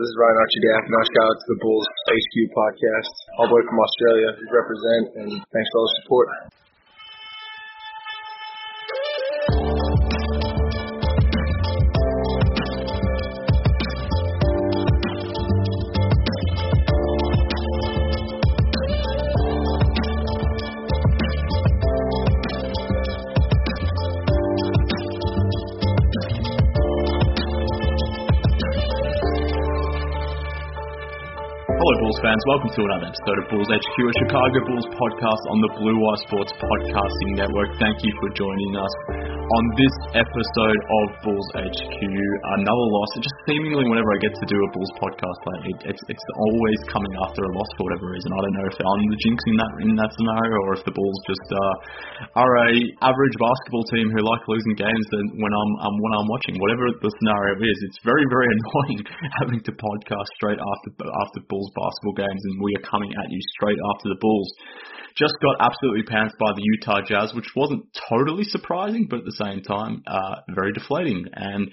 This 0.00 0.08
is 0.08 0.16
Ryan 0.16 0.32
Archie 0.40 0.64
Now 0.64 1.04
shout 1.12 1.28
out 1.28 1.36
to 1.36 1.46
the 1.52 1.60
Bulls 1.60 1.84
HQ 2.08 2.34
podcast. 2.56 3.12
All 3.36 3.52
the 3.52 3.54
way 3.60 3.60
from 3.68 3.76
Australia. 3.84 4.32
We 4.32 4.48
represent, 4.48 5.12
and 5.20 5.28
thanks 5.52 5.68
for 5.68 5.76
all 5.76 5.84
the 5.84 5.96
support. 6.00 6.28
all 31.90 31.99
Bulls 32.10 32.26
fans, 32.26 32.42
welcome 32.50 32.74
to 32.74 32.82
another 32.90 33.06
episode 33.06 33.38
of 33.38 33.46
Bulls 33.54 33.70
HQ, 33.70 33.94
a 33.94 34.14
Chicago 34.18 34.58
Bulls 34.66 34.88
podcast 34.98 35.42
on 35.46 35.62
the 35.62 35.70
Blue 35.78 35.94
Wire 35.94 36.18
Sports 36.26 36.50
Podcasting 36.58 37.38
Network. 37.38 37.70
Thank 37.78 38.02
you 38.02 38.10
for 38.18 38.34
joining 38.34 38.74
us 38.74 38.94
on 39.14 39.64
this 39.78 39.94
episode 40.18 40.80
of 40.90 41.04
Bulls 41.22 41.48
HQ. 41.54 42.02
Another 42.58 42.86
loss. 42.90 43.10
Just 43.14 43.38
seemingly, 43.46 43.86
whenever 43.86 44.10
I 44.10 44.18
get 44.26 44.34
to 44.34 44.46
do 44.50 44.58
a 44.58 44.68
Bulls 44.74 44.90
podcast, 44.98 45.38
like 45.54 45.62
it, 45.70 45.78
it's 45.94 46.02
it's 46.10 46.26
always 46.50 46.78
coming 46.90 47.14
after 47.22 47.46
a 47.46 47.50
loss 47.54 47.70
for 47.78 47.86
whatever 47.86 48.10
reason. 48.10 48.34
I 48.34 48.42
don't 48.42 48.56
know 48.58 48.66
if 48.66 48.78
I'm 48.82 49.06
the 49.06 49.20
jinx 49.22 49.38
in 49.46 49.54
that 49.62 49.72
in 49.86 49.94
that 49.94 50.10
scenario, 50.18 50.58
or 50.66 50.72
if 50.74 50.82
the 50.82 50.94
Bulls 50.98 51.18
just 51.30 51.46
uh, 51.46 52.42
are 52.42 52.54
a 52.66 52.74
average 53.06 53.36
basketball 53.38 53.86
team 53.94 54.10
who 54.10 54.18
like 54.18 54.42
losing 54.50 54.74
games 54.74 55.06
when 55.14 55.52
I'm 55.54 55.72
um, 55.86 55.94
when 55.94 56.12
I'm 56.18 56.26
watching. 56.26 56.58
Whatever 56.58 56.90
the 56.90 57.10
scenario 57.22 57.54
is, 57.70 57.78
it's 57.86 58.02
very 58.02 58.26
very 58.26 58.50
annoying 58.58 58.98
having 59.46 59.62
to 59.62 59.70
podcast 59.78 60.26
straight 60.42 60.58
after 60.58 60.90
after 61.06 61.38
Bulls 61.46 61.70
basketball 61.78 61.99
basketball 62.00 62.26
games, 62.26 62.42
and 62.44 62.62
we 62.62 62.74
are 62.76 62.90
coming 62.90 63.12
at 63.12 63.30
you 63.30 63.40
straight 63.54 63.78
after 63.94 64.08
the 64.08 64.18
Bulls. 64.20 64.52
Just 65.16 65.34
got 65.42 65.66
absolutely 65.66 66.04
pounced 66.04 66.36
by 66.38 66.52
the 66.54 66.62
Utah 66.62 67.00
Jazz, 67.06 67.34
which 67.34 67.50
wasn't 67.56 67.84
totally 68.08 68.44
surprising, 68.44 69.06
but 69.08 69.20
at 69.20 69.24
the 69.24 69.44
same 69.44 69.62
time, 69.62 70.02
uh, 70.06 70.36
very 70.54 70.72
deflating. 70.72 71.26
And 71.34 71.70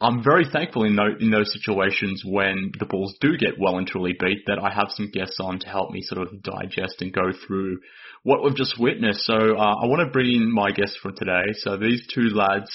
I'm 0.00 0.22
very 0.24 0.44
thankful 0.50 0.84
in 0.84 0.96
those, 0.96 1.16
in 1.20 1.30
those 1.30 1.52
situations 1.52 2.22
when 2.26 2.72
the 2.78 2.86
Bulls 2.86 3.16
do 3.20 3.36
get 3.36 3.58
well 3.58 3.78
and 3.78 3.86
truly 3.86 4.14
beat 4.18 4.46
that 4.46 4.58
I 4.58 4.72
have 4.72 4.88
some 4.90 5.10
guests 5.12 5.38
on 5.40 5.58
to 5.60 5.68
help 5.68 5.90
me 5.90 6.00
sort 6.02 6.22
of 6.22 6.42
digest 6.42 7.00
and 7.00 7.12
go 7.12 7.30
through 7.46 7.78
what 8.22 8.42
we've 8.42 8.56
just 8.56 8.80
witnessed. 8.80 9.20
So 9.20 9.34
uh, 9.34 9.74
I 9.82 9.86
want 9.86 10.00
to 10.06 10.12
bring 10.12 10.34
in 10.34 10.52
my 10.52 10.70
guests 10.72 10.98
for 11.02 11.12
today. 11.12 11.52
So 11.60 11.76
these 11.76 12.02
two 12.12 12.30
lads 12.30 12.70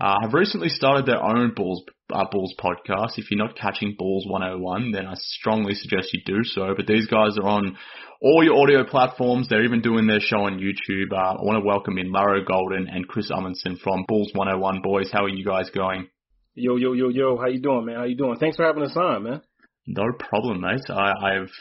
uh, 0.00 0.16
have 0.22 0.34
recently 0.34 0.68
started 0.68 1.06
their 1.06 1.22
own 1.22 1.52
Bulls 1.54 1.82
uh, 2.12 2.24
Bulls 2.30 2.54
podcast. 2.58 3.16
If 3.16 3.30
you're 3.30 3.44
not 3.44 3.56
catching 3.56 3.96
Bulls 3.98 4.26
101, 4.28 4.92
then 4.92 5.06
I 5.06 5.14
strongly 5.14 5.74
suggest 5.74 6.12
you 6.12 6.20
do 6.24 6.44
so. 6.44 6.74
But 6.76 6.86
these 6.86 7.06
guys 7.06 7.36
are 7.38 7.48
on 7.48 7.76
all 8.20 8.44
your 8.44 8.62
audio 8.62 8.84
platforms. 8.84 9.48
They're 9.48 9.64
even 9.64 9.80
doing 9.80 10.06
their 10.06 10.20
show 10.20 10.40
on 10.40 10.58
YouTube. 10.58 11.12
Uh, 11.12 11.38
I 11.38 11.42
want 11.42 11.62
to 11.62 11.66
welcome 11.66 11.98
in 11.98 12.12
Larro 12.12 12.46
Golden 12.46 12.88
and 12.88 13.08
Kris 13.08 13.30
Amundsen 13.30 13.78
from 13.82 14.04
Bulls 14.06 14.30
101. 14.34 14.82
Boys, 14.82 15.10
how 15.12 15.24
are 15.24 15.28
you 15.28 15.44
guys 15.44 15.70
going? 15.70 16.08
Yo, 16.54 16.76
yo, 16.76 16.92
yo, 16.92 17.08
yo. 17.08 17.36
How 17.36 17.48
you 17.48 17.60
doing, 17.60 17.86
man? 17.86 17.96
How 17.96 18.04
you 18.04 18.16
doing? 18.16 18.36
Thanks 18.38 18.56
for 18.56 18.64
having 18.64 18.82
us 18.82 18.96
on, 18.96 19.24
man. 19.24 19.42
No 19.86 20.04
problem, 20.18 20.60
mate. 20.60 20.88
I, 20.88 21.12
I've 21.22 21.52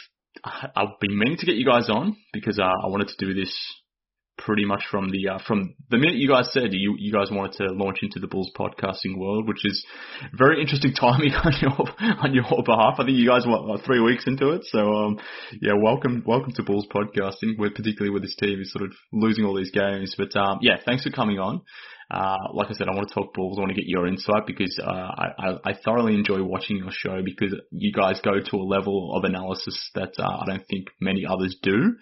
I've 0.76 1.00
been 1.00 1.18
meaning 1.18 1.38
to 1.38 1.46
get 1.46 1.56
you 1.56 1.66
guys 1.66 1.90
on 1.90 2.16
because 2.34 2.60
uh, 2.60 2.64
I 2.64 2.88
wanted 2.88 3.08
to 3.10 3.26
do 3.26 3.34
this 3.34 3.54
pretty 4.38 4.66
much 4.66 4.84
from 4.90 5.10
the 5.10 5.30
uh, 5.30 5.40
from 5.48 5.76
the 5.90 5.98
minute 5.98 6.16
you 6.16 6.28
guys 6.28 6.52
said 6.52 6.74
you 6.74 6.96
you 6.98 7.12
guys 7.12 7.30
wanted 7.32 7.58
to 7.58 7.74
launch 7.74 8.00
into 8.02 8.20
the 8.20 8.28
Bulls 8.28 8.52
podcasting 8.58 9.18
world, 9.18 9.48
which 9.48 9.64
is 9.64 9.86
very 10.38 10.62
interesting 10.62 10.94
timing 11.00 11.34
on 11.34 11.54
your 11.62 12.18
on 12.24 12.34
your 12.34 12.64
behalf. 12.64 12.96
I 13.00 13.06
think 13.06 13.18
you 13.18 13.28
guys 13.28 13.46
were 13.46 13.78
three 13.86 14.00
weeks 14.00 14.28
into 14.28 14.50
it, 14.50 14.62
so 14.66 14.80
um 14.80 15.20
yeah, 15.62 15.74
welcome 15.76 16.24
welcome 16.26 16.54
to 16.54 16.64
Bulls 16.64 16.88
podcasting. 16.94 17.58
With 17.58 17.76
particularly 17.76 18.12
with 18.12 18.24
this 18.24 18.36
team 18.36 18.60
is 18.62 18.72
sort 18.72 18.86
of 18.86 18.92
losing 19.12 19.46
all 19.46 19.56
these 19.56 19.72
games, 19.72 20.16
but 20.18 20.36
um 20.36 20.60
yeah, 20.62 20.78
thanks 20.86 21.04
for 21.04 21.12
coming 21.12 21.40
on. 21.40 21.62
Uh, 22.10 22.38
like 22.54 22.70
I 22.70 22.74
said, 22.74 22.88
I 22.88 22.96
want 22.96 23.10
to 23.10 23.14
talk 23.14 23.34
Bulls. 23.34 23.58
I 23.58 23.62
want 23.62 23.72
to 23.72 23.82
get 23.82 23.88
your 23.88 24.06
insight 24.06 24.46
because 24.46 24.80
uh, 24.82 24.90
I, 24.90 25.58
I 25.66 25.74
thoroughly 25.84 26.14
enjoy 26.14 26.44
watching 26.44 26.78
your 26.78 26.92
show 26.92 27.22
because 27.24 27.56
you 27.72 27.92
guys 27.92 28.20
go 28.24 28.40
to 28.40 28.58
a 28.58 28.64
level 28.64 29.16
of 29.16 29.24
analysis 29.24 29.90
that 29.96 30.14
uh, 30.20 30.24
I 30.42 30.46
don't 30.46 30.68
think 30.68 30.88
many 31.02 31.26
others 31.28 31.56
do. 31.62 31.96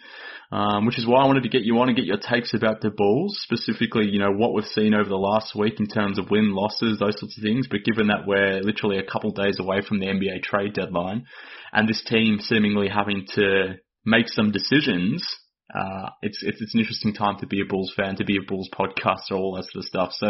Um, 0.52 0.86
which 0.86 1.00
is 1.00 1.08
why 1.08 1.24
I 1.24 1.26
wanted 1.26 1.44
to 1.44 1.50
get 1.50 1.64
you 1.64 1.80
on 1.80 1.88
and 1.88 1.98
get 1.98 2.06
your 2.06 2.20
takes 2.20 2.54
about 2.54 2.82
the 2.82 2.92
Bulls, 2.92 3.40
specifically, 3.42 4.08
you 4.08 4.20
know, 4.20 4.32
what 4.32 4.54
we've 4.54 4.66
seen 4.66 4.94
over 4.94 5.10
the 5.10 5.16
last 5.16 5.56
week 5.56 5.80
in 5.80 5.88
terms 5.88 6.20
of 6.20 6.30
win 6.30 6.54
losses, 6.54 7.00
those 7.00 7.20
sorts 7.20 7.38
of 7.38 7.42
things. 7.42 7.68
But 7.68 7.84
given 7.84 8.08
that 8.08 8.28
we're 8.28 8.62
literally 8.62 9.00
a 9.00 9.12
couple 9.12 9.32
days 9.32 9.60
away 9.60 9.82
from 9.82 10.00
the 10.00 10.06
NBA 10.06 10.44
trade 10.44 10.74
deadline, 10.74 11.26
and 11.72 11.90
this 11.90 12.04
team 12.06 12.38
seemingly 12.40 12.88
having 12.88 13.26
to 13.34 13.78
make 14.06 14.28
some 14.28 14.52
decisions 14.52 15.26
uh, 15.74 16.10
it's, 16.22 16.42
it's, 16.44 16.62
it's 16.62 16.74
an 16.74 16.82
interesting 16.82 17.14
time 17.14 17.38
to 17.40 17.48
be 17.48 17.62
a 17.62 17.66
Bulls 17.66 17.94
fan, 17.96 18.16
to 18.18 18.26
be 18.26 18.38
a 18.38 18.48
Bulls 18.48 18.70
podcaster, 18.74 19.32
or 19.32 19.38
all 19.38 19.56
that 19.56 19.66
sort 19.72 19.84
of 19.84 19.86
stuff. 19.86 20.12
So, 20.14 20.28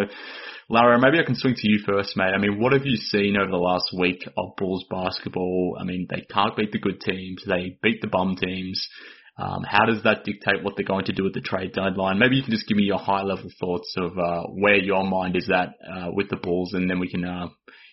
Lara, 0.70 1.00
maybe 1.00 1.20
I 1.20 1.26
can 1.26 1.36
swing 1.36 1.56
to 1.56 1.68
you 1.68 1.80
first, 1.86 2.16
mate. 2.16 2.34
I 2.34 2.38
mean, 2.38 2.60
what 2.60 2.74
have 2.74 2.86
you 2.86 2.98
seen 2.98 3.36
over 3.36 3.50
the 3.50 3.58
last 3.58 3.94
week 3.98 4.28
of 4.38 4.56
Bulls 4.58 4.86
basketball? 4.90 5.78
I 5.80 5.84
mean, 5.84 6.08
they 6.10 6.26
can't 6.32 6.56
beat 6.56 6.72
the 6.72 6.80
good 6.80 7.02
teams. 7.02 7.44
They 7.48 7.78
beat 7.82 8.02
the 8.02 8.08
bum 8.08 8.36
teams. 8.36 8.88
Um, 9.36 9.64
how 9.68 9.86
does 9.86 10.04
that 10.04 10.24
dictate 10.24 10.64
what 10.64 10.76
they're 10.76 10.86
going 10.86 11.06
to 11.06 11.14
do 11.14 11.26
at 11.26 11.34
the 11.34 11.42
trade 11.42 11.74
deadline? 11.74 12.20
Maybe 12.20 12.36
you 12.36 12.44
can 12.44 12.52
just 12.54 12.68
give 12.68 12.78
me 12.78 12.84
your 12.84 13.00
high 13.00 13.24
level 13.24 13.50
thoughts 13.60 13.94
of 13.98 14.12
uh, 14.18 14.44
where 14.50 14.78
your 14.78 15.04
mind 15.04 15.36
is 15.36 15.50
at 15.50 15.70
uh, 15.92 16.10
with 16.14 16.30
the 16.30 16.38
Bulls, 16.38 16.74
and 16.74 16.88
then 16.88 17.00
we 17.00 17.10
can, 17.10 17.26
uh, 17.26 17.48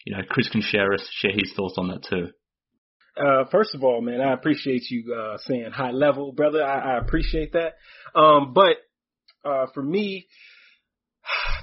you 0.04 0.14
know, 0.14 0.22
Kris 0.28 0.50
can 0.50 0.60
share 0.60 0.88
share 0.98 1.32
his 1.32 1.52
thoughts 1.56 1.76
on 1.78 1.88
that 1.88 2.04
too. 2.04 2.28
Uh, 3.20 3.44
first 3.50 3.74
of 3.74 3.84
all, 3.84 4.00
man, 4.00 4.20
I 4.20 4.32
appreciate 4.32 4.90
you 4.90 5.14
uh, 5.14 5.36
saying 5.46 5.70
high 5.72 5.90
level, 5.90 6.32
brother. 6.32 6.64
I, 6.64 6.94
I 6.94 6.98
appreciate 6.98 7.52
that. 7.52 7.74
Um, 8.18 8.54
but 8.54 8.76
uh, 9.44 9.66
for 9.74 9.82
me, 9.82 10.26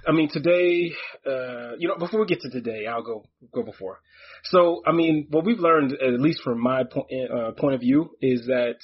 I 0.07 0.11
mean, 0.11 0.29
today, 0.29 0.91
uh, 1.25 1.75
you 1.79 1.87
know, 1.87 1.97
before 1.97 2.19
we 2.19 2.27
get 2.27 2.41
to 2.41 2.49
today, 2.49 2.85
I'll 2.85 3.03
go 3.03 3.25
go 3.51 3.63
before. 3.63 3.99
So, 4.43 4.81
I 4.85 4.91
mean, 4.91 5.27
what 5.31 5.45
we've 5.45 5.59
learned, 5.59 5.93
at 5.93 6.19
least 6.19 6.41
from 6.43 6.61
my 6.61 6.83
point 6.83 7.07
uh, 7.11 7.51
point 7.51 7.73
of 7.73 7.81
view, 7.81 8.11
is 8.21 8.45
that 8.45 8.75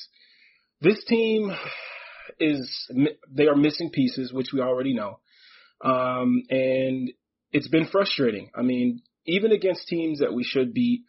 this 0.81 1.03
team 1.05 1.55
is 2.39 2.89
they 3.31 3.45
are 3.45 3.55
missing 3.55 3.91
pieces, 3.91 4.33
which 4.33 4.47
we 4.51 4.61
already 4.61 4.95
know, 4.95 5.19
um, 5.81 6.43
and 6.49 7.11
it's 7.51 7.67
been 7.67 7.85
frustrating. 7.85 8.49
I 8.55 8.63
mean, 8.63 9.01
even 9.25 9.51
against 9.51 9.87
teams 9.87 10.19
that 10.19 10.33
we 10.33 10.43
should 10.43 10.73
beat 10.73 11.03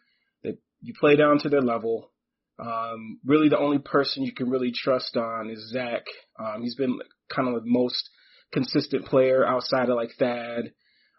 you 0.85 0.93
play 1.01 1.17
down 1.17 1.39
to 1.39 1.49
their 1.49 1.63
level. 1.63 2.11
Um, 2.59 3.19
really, 3.25 3.49
the 3.49 3.59
only 3.59 3.79
person 3.79 4.23
you 4.23 4.33
can 4.33 4.51
really 4.51 4.71
trust 4.73 5.17
on 5.17 5.51
is 5.51 5.71
Zach. 5.73 6.05
Um, 6.39 6.63
he's 6.63 6.77
been 6.77 6.99
kind 7.35 7.49
of 7.49 7.55
the 7.55 7.63
most 7.65 8.11
consistent 8.53 9.07
player 9.07 9.47
outside 9.47 9.89
of 9.89 9.97
like 9.97 10.11
Thad. 10.19 10.73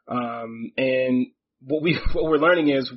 Um, 0.07 0.71
and 0.77 1.27
what 1.61 1.81
we 1.81 1.99
what 2.13 2.25
we're 2.25 2.37
learning 2.37 2.69
is 2.69 2.91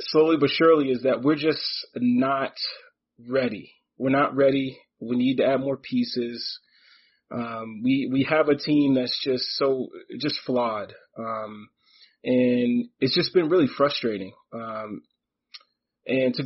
slowly 0.00 0.36
but 0.36 0.50
surely 0.50 0.90
is 0.90 1.04
that 1.04 1.22
we're 1.22 1.36
just 1.36 1.62
not 1.94 2.52
ready. 3.28 3.72
We're 3.96 4.10
not 4.10 4.34
ready. 4.34 4.78
We 5.00 5.16
need 5.16 5.36
to 5.36 5.46
add 5.46 5.60
more 5.60 5.76
pieces. 5.76 6.58
Um, 7.30 7.82
we 7.84 8.08
we 8.12 8.26
have 8.28 8.48
a 8.48 8.56
team 8.56 8.94
that's 8.94 9.18
just 9.24 9.44
so 9.56 9.88
just 10.20 10.38
flawed, 10.44 10.92
um, 11.18 11.68
and 12.24 12.88
it's 13.00 13.14
just 13.14 13.32
been 13.32 13.48
really 13.48 13.66
frustrating. 13.68 14.32
Um, 14.52 15.02
and 16.06 16.34
to 16.34 16.44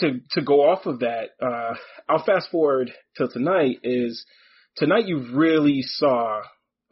to 0.00 0.20
to 0.32 0.42
go 0.42 0.60
off 0.68 0.86
of 0.86 1.00
that, 1.00 1.30
uh, 1.42 1.74
I'll 2.08 2.24
fast 2.24 2.50
forward 2.50 2.92
till 3.16 3.28
tonight. 3.28 3.80
Is 3.82 4.24
tonight 4.76 5.06
you 5.06 5.34
really 5.34 5.82
saw 5.82 6.42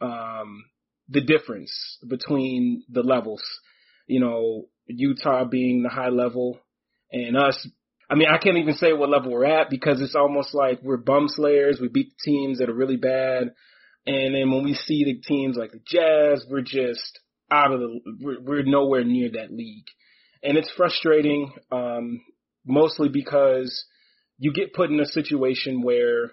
um, 0.01 0.65
the 1.09 1.21
difference 1.21 1.71
between 2.07 2.83
the 2.89 3.03
levels. 3.03 3.43
You 4.07 4.19
know, 4.19 4.65
Utah 4.87 5.45
being 5.45 5.83
the 5.83 5.89
high 5.89 6.09
level 6.09 6.59
and 7.11 7.37
us. 7.37 7.67
I 8.09 8.15
mean, 8.15 8.29
I 8.29 8.37
can't 8.37 8.57
even 8.57 8.75
say 8.75 8.93
what 8.93 9.09
level 9.09 9.31
we're 9.31 9.45
at 9.45 9.69
because 9.69 9.99
it's 9.99 10.15
almost 10.15 10.53
like 10.53 10.79
we're 10.81 10.97
bum 10.97 11.27
slayers. 11.27 11.79
We 11.81 11.89
beat 11.89 12.11
the 12.11 12.31
teams 12.31 12.59
that 12.59 12.69
are 12.69 12.73
really 12.73 12.95
bad. 12.95 13.51
And 14.05 14.33
then 14.33 14.51
when 14.51 14.63
we 14.63 14.73
see 14.73 15.03
the 15.03 15.19
teams 15.19 15.57
like 15.57 15.71
the 15.73 15.81
Jazz, 15.85 16.45
we're 16.49 16.61
just 16.61 17.19
out 17.51 17.73
of 17.73 17.81
the, 17.81 17.99
we're, 18.21 18.41
we're 18.41 18.63
nowhere 18.63 19.03
near 19.03 19.31
that 19.31 19.51
league. 19.51 19.87
And 20.43 20.57
it's 20.57 20.71
frustrating, 20.75 21.51
um, 21.71 22.21
mostly 22.65 23.09
because 23.09 23.85
you 24.37 24.53
get 24.53 24.73
put 24.73 24.91
in 24.91 24.99
a 24.99 25.05
situation 25.05 25.81
where, 25.81 26.31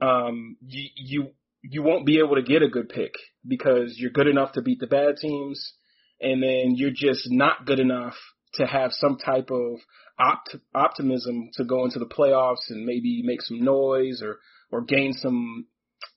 um, 0.00 0.56
you, 0.60 0.88
you, 0.96 1.26
you 1.62 1.82
won't 1.82 2.06
be 2.06 2.18
able 2.18 2.34
to 2.34 2.42
get 2.42 2.62
a 2.62 2.68
good 2.68 2.88
pick 2.88 3.12
because 3.46 3.94
you're 3.96 4.10
good 4.10 4.26
enough 4.26 4.52
to 4.52 4.62
beat 4.62 4.80
the 4.80 4.86
bad 4.86 5.16
teams 5.20 5.74
and 6.20 6.42
then 6.42 6.74
you're 6.76 6.90
just 6.90 7.30
not 7.30 7.66
good 7.66 7.80
enough 7.80 8.14
to 8.54 8.66
have 8.66 8.92
some 8.92 9.16
type 9.16 9.50
of 9.50 9.78
opt- 10.18 10.56
optimism 10.74 11.50
to 11.54 11.64
go 11.64 11.84
into 11.84 11.98
the 11.98 12.06
playoffs 12.06 12.70
and 12.70 12.84
maybe 12.84 13.22
make 13.24 13.42
some 13.42 13.62
noise 13.62 14.22
or 14.22 14.38
or 14.70 14.82
gain 14.82 15.12
some 15.12 15.66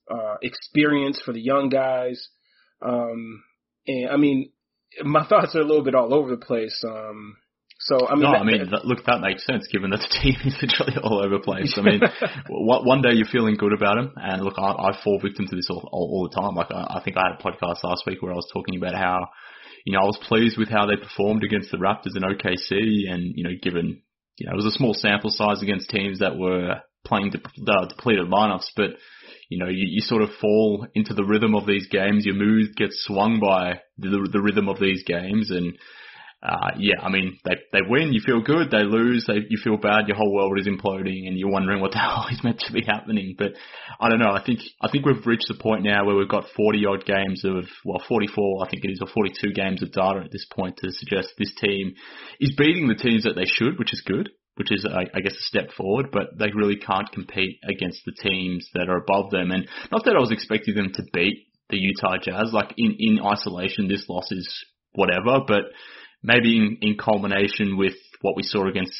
uh, 0.10 0.36
experience 0.42 1.22
for 1.24 1.34
the 1.34 1.42
young 1.42 1.70
guys. 1.70 2.30
Um, 2.82 3.44
and 3.88 4.10
I 4.10 4.18
mean, 4.18 4.52
my 5.04 5.26
thoughts 5.26 5.56
are 5.56 5.62
a 5.62 5.66
little 5.66 5.84
bit 5.84 5.96
all 5.96 6.14
over 6.14 6.30
the 6.30 6.46
place. 6.46 6.84
Um, 6.88 7.36
so 7.80 8.08
I 8.08 8.16
mean, 8.16 8.24
no, 8.24 8.32
that, 8.32 8.42
I 8.42 8.44
mean, 8.44 8.70
that, 8.72 8.86
look, 8.86 9.04
that 9.06 9.20
makes 9.20 9.46
sense 9.46 9.68
given 9.68 9.92
that 9.92 10.00
the 10.00 10.08
team 10.22 10.36
is 10.46 10.56
literally 10.62 10.98
all 11.04 11.20
over 11.20 11.38
the 11.38 11.44
place. 11.44 11.76
I 11.78 11.82
mean, 11.82 12.02
one 12.50 13.02
day 13.02 13.12
you're 13.14 13.28
feeling 13.28 13.56
good 13.56 13.74
about 13.74 13.96
them, 13.96 14.14
and 14.16 14.42
look, 14.44 14.56
I, 14.58 14.72
I 14.72 14.98
fall 15.04 15.20
victim 15.22 15.48
to 15.48 15.56
this 15.56 15.70
all, 15.70 15.88
all, 15.92 16.08
all 16.14 16.30
the 16.30 16.36
time. 16.36 16.56
Like 16.56 16.72
I, 16.72 17.00
I 17.00 17.02
think 17.04 17.18
I 17.18 17.28
had 17.28 17.40
a 17.40 17.44
podcast 17.44 17.84
last 17.84 18.04
week 18.08 18.22
where 18.22 18.32
I 18.32 18.36
was 18.36 18.50
talking 18.54 18.78
about 18.78 18.96
how, 18.96 19.28
you 19.86 19.94
know, 19.94 20.00
I 20.00 20.06
was 20.06 20.20
pleased 20.24 20.58
with 20.58 20.70
how 20.70 20.86
they 20.86 20.96
performed 20.96 21.44
against 21.44 21.72
the 21.72 21.78
Raptors 21.78 22.16
and 22.16 22.24
OKC, 22.24 23.12
and 23.12 23.34
you 23.36 23.44
know, 23.44 23.56
given 23.62 24.02
you 24.38 24.48
know 24.48 24.54
it 24.54 24.64
was 24.64 24.72
a 24.74 24.78
small 24.78 24.94
sample 24.94 25.30
size 25.30 25.62
against 25.62 25.90
teams 25.90 26.20
that 26.20 26.38
were 26.38 26.80
playing 27.06 27.32
uh, 27.36 27.86
depleted 27.88 28.28
lineups, 28.28 28.68
but 28.76 28.92
you 29.50 29.60
know, 29.60 29.70
you, 29.70 29.86
you 29.88 30.02
sort 30.02 30.24
of 30.24 30.30
fall 30.42 30.88
into 30.96 31.14
the 31.14 31.24
rhythm 31.24 31.56
of 31.56 31.68
these 31.68 31.88
games. 31.88 32.26
Your 32.26 32.36
mood 32.36 32.76
gets 32.76 33.04
swung 33.06 33.40
by 33.40 33.82
the, 33.98 34.28
the 34.32 34.42
rhythm 34.42 34.68
of 34.68 34.80
these 34.80 35.04
games, 35.04 35.52
and 35.52 35.78
uh, 36.46 36.72
yeah, 36.78 37.02
I 37.02 37.10
mean, 37.10 37.40
they 37.44 37.56
they 37.72 37.80
win, 37.88 38.14
you 38.14 38.22
feel 38.24 38.42
good. 38.42 38.70
They 38.70 38.84
lose, 38.84 39.26
they 39.28 39.42
you 39.50 39.58
feel 39.64 39.78
bad. 39.78 40.08
Your 40.08 40.18
whole 40.18 40.34
world 40.34 40.60
is 40.60 40.68
imploding, 40.68 41.28
and 41.28 41.38
you're 41.38 41.52
wondering 41.52 41.82
what 41.82 41.92
the 41.92 41.98
hell 42.06 42.28
is 42.32 42.44
meant 42.44 42.60
to 42.60 42.74
be 42.74 42.84
happening. 42.86 43.36
But 43.38 43.54
I 44.00 44.10
don't 44.10 44.20
know. 44.20 44.32
I 44.32 44.44
think 44.46 44.60
I 44.82 44.90
think 44.92 45.06
we've 45.06 45.26
reached 45.26 45.48
the 45.48 45.62
point 45.62 45.84
now 45.84 46.06
where 46.06 46.16
we've 46.16 46.30
got 46.30 46.46
40 46.56 46.86
odd 46.86 47.06
games 47.06 47.44
of 47.46 47.66
well, 47.84 48.02
44, 48.08 48.66
I 48.66 48.70
think 48.70 48.86
it 48.86 48.92
is, 48.92 49.02
or 49.02 49.08
42 49.08 49.54
games 49.54 49.82
of 49.82 49.92
data 49.92 50.22
at 50.24 50.32
this 50.32 50.46
point 50.52 50.78
to 50.78 50.92
suggest 50.92 51.30
this 51.38 51.54
team 51.60 51.96
is 52.40 52.56
beating 52.58 52.88
the 52.88 52.96
teams 52.96 53.24
that 53.24 53.36
they 53.36 53.46
should, 53.46 53.80
which 53.80 53.94
is 53.94 54.04
good. 54.06 54.30
Which 54.56 54.72
is, 54.72 54.86
I, 54.90 55.06
I 55.14 55.20
guess, 55.20 55.34
a 55.34 55.44
step 55.44 55.72
forward, 55.72 56.12
but 56.12 56.38
they 56.40 56.48
really 56.56 56.78
can't 56.78 57.12
compete 57.12 57.60
against 57.68 58.02
the 58.06 58.14
teams 58.14 58.70
that 58.74 58.88
are 58.88 58.98
above 58.98 59.30
them. 59.30 59.52
And 59.52 59.68
not 59.92 60.06
that 60.06 60.16
I 60.16 60.20
was 60.20 60.32
expecting 60.32 60.76
them 60.76 60.94
to 60.94 61.04
beat 61.12 61.48
the 61.70 61.78
Utah 61.78 62.18
Jazz. 62.22 62.52
Like 62.54 62.74
in 62.78 62.96
in 62.98 63.20
isolation, 63.20 63.88
this 63.88 64.06
loss 64.08 64.32
is 64.32 64.48
whatever, 64.94 65.42
but 65.46 65.66
maybe 66.24 66.58
in, 66.58 66.78
in 66.82 66.98
culmination 66.98 67.78
with 67.78 67.96
what 68.22 68.36
we 68.36 68.44
saw 68.44 68.68
against 68.68 68.94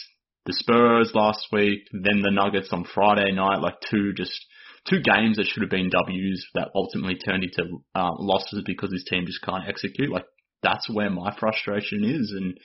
the 0.46 0.54
Spurs 0.54 1.12
last 1.16 1.48
week, 1.52 1.88
then 1.92 2.22
the 2.22 2.32
Nuggets 2.32 2.70
on 2.72 2.86
Friday 2.94 3.32
night, 3.32 3.62
like 3.62 3.76
two 3.90 4.14
just 4.14 4.46
two 4.88 5.02
games 5.02 5.38
that 5.38 5.48
should 5.48 5.64
have 5.64 5.72
been 5.72 5.90
W's 5.90 6.46
that 6.54 6.70
ultimately 6.76 7.16
turned 7.16 7.44
into 7.44 7.80
uh, 7.96 8.12
losses 8.20 8.62
because 8.66 8.92
this 8.92 9.06
team 9.10 9.26
just 9.26 9.42
can't 9.42 9.68
execute. 9.68 10.12
Like 10.12 10.26
that's 10.62 10.90
where 10.90 11.10
my 11.10 11.36
frustration 11.40 12.04
is, 12.04 12.34
and 12.38 12.58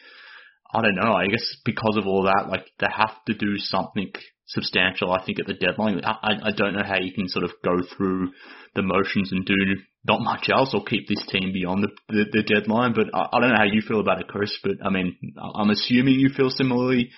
I 0.73 0.83
don't 0.83 0.95
know. 0.95 1.13
I 1.13 1.27
guess 1.27 1.57
because 1.65 1.97
of 1.97 2.07
all 2.07 2.25
that, 2.25 2.49
like 2.49 2.65
they 2.79 2.87
have 2.91 3.15
to 3.27 3.35
do 3.35 3.59
something 3.59 4.13
substantial. 4.47 5.13
I 5.13 5.25
think 5.25 5.39
at 5.41 5.47
the 5.47 5.55
deadline, 5.55 6.01
I, 6.05 6.35
I 6.45 6.51
don't 6.57 6.75
know 6.75 6.85
how 6.85 6.99
you 6.99 7.13
can 7.13 7.29
sort 7.29 7.45
of 7.45 7.53
go 7.65 7.77
through 7.97 8.31
the 8.75 8.83
motions 8.83 9.33
and 9.33 9.45
do 9.45 9.55
not 10.05 10.21
much 10.21 10.49
else 10.53 10.73
or 10.75 10.85
keep 10.85 11.09
this 11.09 11.25
team 11.29 11.53
beyond 11.53 11.85
the, 11.85 11.91
the, 12.09 12.25
the 12.33 12.43
deadline. 12.43 12.95
But 12.95 13.07
I, 13.15 13.29
I 13.33 13.41
don't 13.41 13.51
know 13.51 13.59
how 13.59 13.65
you 13.65 13.83
feel 13.83 14.01
about 14.01 14.21
it, 14.21 14.29
Kris. 14.29 14.57
But 14.63 14.85
I 14.85 14.91
mean, 14.91 15.17
I'm 15.55 15.71
assuming 15.71 16.21
you 16.21 16.31
feel 16.37 16.51
similarly 16.51 17.11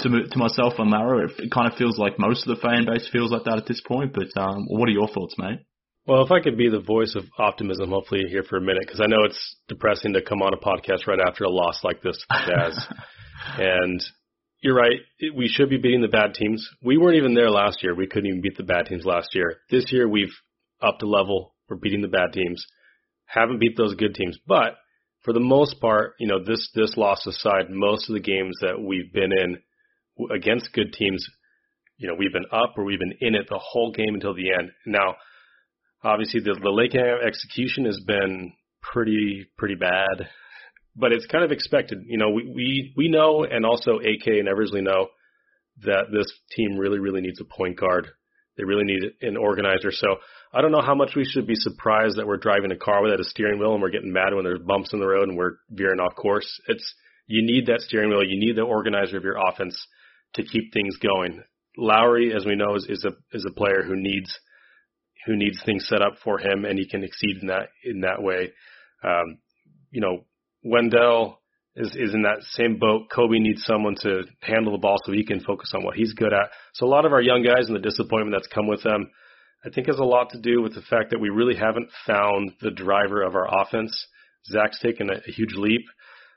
to 0.00 0.08
to 0.08 0.38
myself 0.38 0.74
and 0.78 0.90
Lara. 0.90 1.24
It, 1.24 1.32
it 1.38 1.52
kind 1.52 1.70
of 1.70 1.76
feels 1.78 1.98
like 1.98 2.18
most 2.18 2.46
of 2.46 2.56
the 2.56 2.62
fan 2.62 2.86
base 2.86 3.08
feels 3.12 3.32
like 3.32 3.44
that 3.44 3.58
at 3.58 3.66
this 3.66 3.82
point. 3.86 4.12
But 4.14 4.40
um, 4.40 4.66
what 4.68 4.88
are 4.88 4.92
your 4.92 5.08
thoughts, 5.08 5.34
mate? 5.38 5.60
Well, 6.06 6.24
if 6.24 6.30
I 6.30 6.40
could 6.40 6.56
be 6.56 6.68
the 6.68 6.80
voice 6.80 7.14
of 7.14 7.24
optimism, 7.38 7.90
hopefully 7.90 8.22
here 8.28 8.42
for 8.42 8.56
a 8.56 8.60
minute, 8.60 8.84
because 8.86 9.00
I 9.00 9.06
know 9.06 9.24
it's 9.24 9.56
depressing 9.68 10.14
to 10.14 10.22
come 10.22 10.42
on 10.42 10.54
a 10.54 10.56
podcast 10.56 11.06
right 11.06 11.20
after 11.20 11.44
a 11.44 11.50
loss 11.50 11.80
like 11.84 12.02
this, 12.02 12.24
Jazz. 12.46 12.86
and 13.58 14.02
you're 14.62 14.74
right. 14.74 15.00
We 15.34 15.48
should 15.48 15.70
be 15.70 15.78
beating 15.78 16.02
the 16.02 16.08
bad 16.08 16.34
teams. 16.34 16.66
We 16.82 16.98
weren't 16.98 17.16
even 17.16 17.34
there 17.34 17.50
last 17.50 17.82
year. 17.82 17.94
We 17.94 18.06
couldn't 18.06 18.28
even 18.28 18.40
beat 18.40 18.56
the 18.56 18.62
bad 18.62 18.86
teams 18.86 19.04
last 19.04 19.34
year. 19.34 19.58
This 19.70 19.92
year 19.92 20.08
we've 20.08 20.34
upped 20.82 21.02
a 21.02 21.06
level. 21.06 21.54
We're 21.68 21.76
beating 21.76 22.02
the 22.02 22.08
bad 22.08 22.32
teams. 22.32 22.64
Haven't 23.26 23.60
beat 23.60 23.76
those 23.76 23.94
good 23.94 24.14
teams, 24.14 24.38
but 24.46 24.76
for 25.22 25.32
the 25.32 25.40
most 25.40 25.80
part, 25.80 26.14
you 26.18 26.26
know, 26.26 26.42
this 26.42 26.68
this 26.74 26.96
loss 26.96 27.26
aside, 27.26 27.70
most 27.70 28.08
of 28.08 28.14
the 28.14 28.20
games 28.20 28.56
that 28.60 28.80
we've 28.80 29.12
been 29.12 29.32
in 29.32 29.58
against 30.34 30.72
good 30.72 30.92
teams, 30.92 31.24
you 31.96 32.08
know, 32.08 32.14
we've 32.18 32.32
been 32.32 32.46
up 32.50 32.74
or 32.76 32.84
we've 32.84 32.98
been 32.98 33.14
in 33.20 33.34
it 33.34 33.46
the 33.48 33.60
whole 33.62 33.92
game 33.92 34.14
until 34.14 34.34
the 34.34 34.52
end. 34.58 34.70
Now, 34.86 35.14
obviously, 36.02 36.40
the 36.40 36.58
the 36.60 36.70
late 36.70 36.92
game 36.92 37.02
execution 37.26 37.84
has 37.84 38.00
been 38.06 38.52
pretty 38.82 39.46
pretty 39.56 39.76
bad, 39.76 40.28
but 40.96 41.12
it's 41.12 41.26
kind 41.26 41.44
of 41.44 41.52
expected. 41.52 41.98
You 42.06 42.18
know, 42.18 42.30
we 42.30 42.44
we 42.54 42.92
we 42.96 43.08
know, 43.08 43.44
and 43.44 43.64
also 43.64 43.98
AK 43.98 44.26
and 44.26 44.48
Eversley 44.48 44.82
know 44.82 45.08
that 45.82 46.06
this 46.12 46.26
team 46.56 46.76
really 46.76 46.98
really 46.98 47.20
needs 47.20 47.40
a 47.40 47.44
point 47.44 47.78
guard. 47.78 48.08
They 48.56 48.64
really 48.64 48.84
need 48.84 49.02
an 49.22 49.36
organizer. 49.36 49.90
So 49.90 50.16
I 50.52 50.60
don't 50.60 50.72
know 50.72 50.82
how 50.82 50.94
much 50.94 51.12
we 51.16 51.24
should 51.24 51.46
be 51.46 51.54
surprised 51.54 52.18
that 52.18 52.26
we're 52.26 52.36
driving 52.36 52.72
a 52.72 52.76
car 52.76 53.02
without 53.02 53.20
a 53.20 53.24
steering 53.24 53.58
wheel 53.58 53.72
and 53.72 53.80
we're 53.80 53.90
getting 53.90 54.12
mad 54.12 54.34
when 54.34 54.44
there's 54.44 54.60
bumps 54.60 54.92
in 54.92 55.00
the 55.00 55.06
road 55.06 55.28
and 55.28 55.38
we're 55.38 55.56
veering 55.70 56.00
off 56.00 56.14
course. 56.14 56.60
It's 56.66 56.94
you 57.26 57.42
need 57.42 57.66
that 57.66 57.80
steering 57.80 58.10
wheel. 58.10 58.24
You 58.24 58.38
need 58.38 58.56
the 58.56 58.62
organizer 58.62 59.16
of 59.16 59.24
your 59.24 59.38
offense 59.38 59.80
to 60.34 60.42
keep 60.42 60.72
things 60.72 60.96
going. 60.96 61.42
Lauri, 61.76 62.34
as 62.34 62.44
we 62.44 62.56
know, 62.56 62.74
is, 62.74 62.86
is 62.88 63.04
a 63.04 63.12
is 63.34 63.46
a 63.48 63.54
player 63.54 63.82
who 63.82 63.94
needs 63.96 64.36
who 65.26 65.36
needs 65.36 65.60
things 65.64 65.86
set 65.88 66.02
up 66.02 66.14
for 66.24 66.38
him, 66.38 66.64
and 66.64 66.78
he 66.78 66.88
can 66.88 67.04
exceed 67.04 67.38
in 67.40 67.48
that 67.48 67.68
in 67.84 68.00
that 68.00 68.22
way. 68.22 68.52
Um, 69.02 69.38
you 69.90 70.00
know, 70.00 70.24
Wendell 70.62 71.40
is 71.76 71.94
is 71.96 72.14
in 72.14 72.22
that 72.22 72.42
same 72.52 72.78
boat. 72.78 73.08
Coby 73.14 73.40
needs 73.40 73.64
someone 73.64 73.96
to 74.02 74.22
handle 74.40 74.72
the 74.72 74.78
ball 74.78 74.96
so 75.04 75.12
he 75.12 75.24
can 75.24 75.40
focus 75.40 75.72
on 75.74 75.84
what 75.84 75.96
he's 75.96 76.14
good 76.14 76.32
at. 76.32 76.50
So 76.74 76.86
a 76.86 76.88
lot 76.88 77.04
of 77.04 77.12
our 77.12 77.22
young 77.22 77.42
guys 77.42 77.66
and 77.66 77.76
the 77.76 77.80
disappointment 77.80 78.34
that's 78.34 78.52
come 78.52 78.66
with 78.66 78.82
them, 78.82 79.10
I 79.64 79.70
think, 79.70 79.86
has 79.86 79.98
a 79.98 80.04
lot 80.04 80.30
to 80.30 80.40
do 80.40 80.62
with 80.62 80.74
the 80.74 80.82
fact 80.82 81.10
that 81.10 81.20
we 81.20 81.28
really 81.28 81.56
haven't 81.56 81.90
found 82.06 82.52
the 82.60 82.70
driver 82.70 83.22
of 83.22 83.34
our 83.34 83.62
offense. 83.62 83.92
Zach's 84.50 84.80
taken 84.80 85.10
a, 85.10 85.14
a 85.14 85.32
huge 85.32 85.54
leap. 85.54 85.82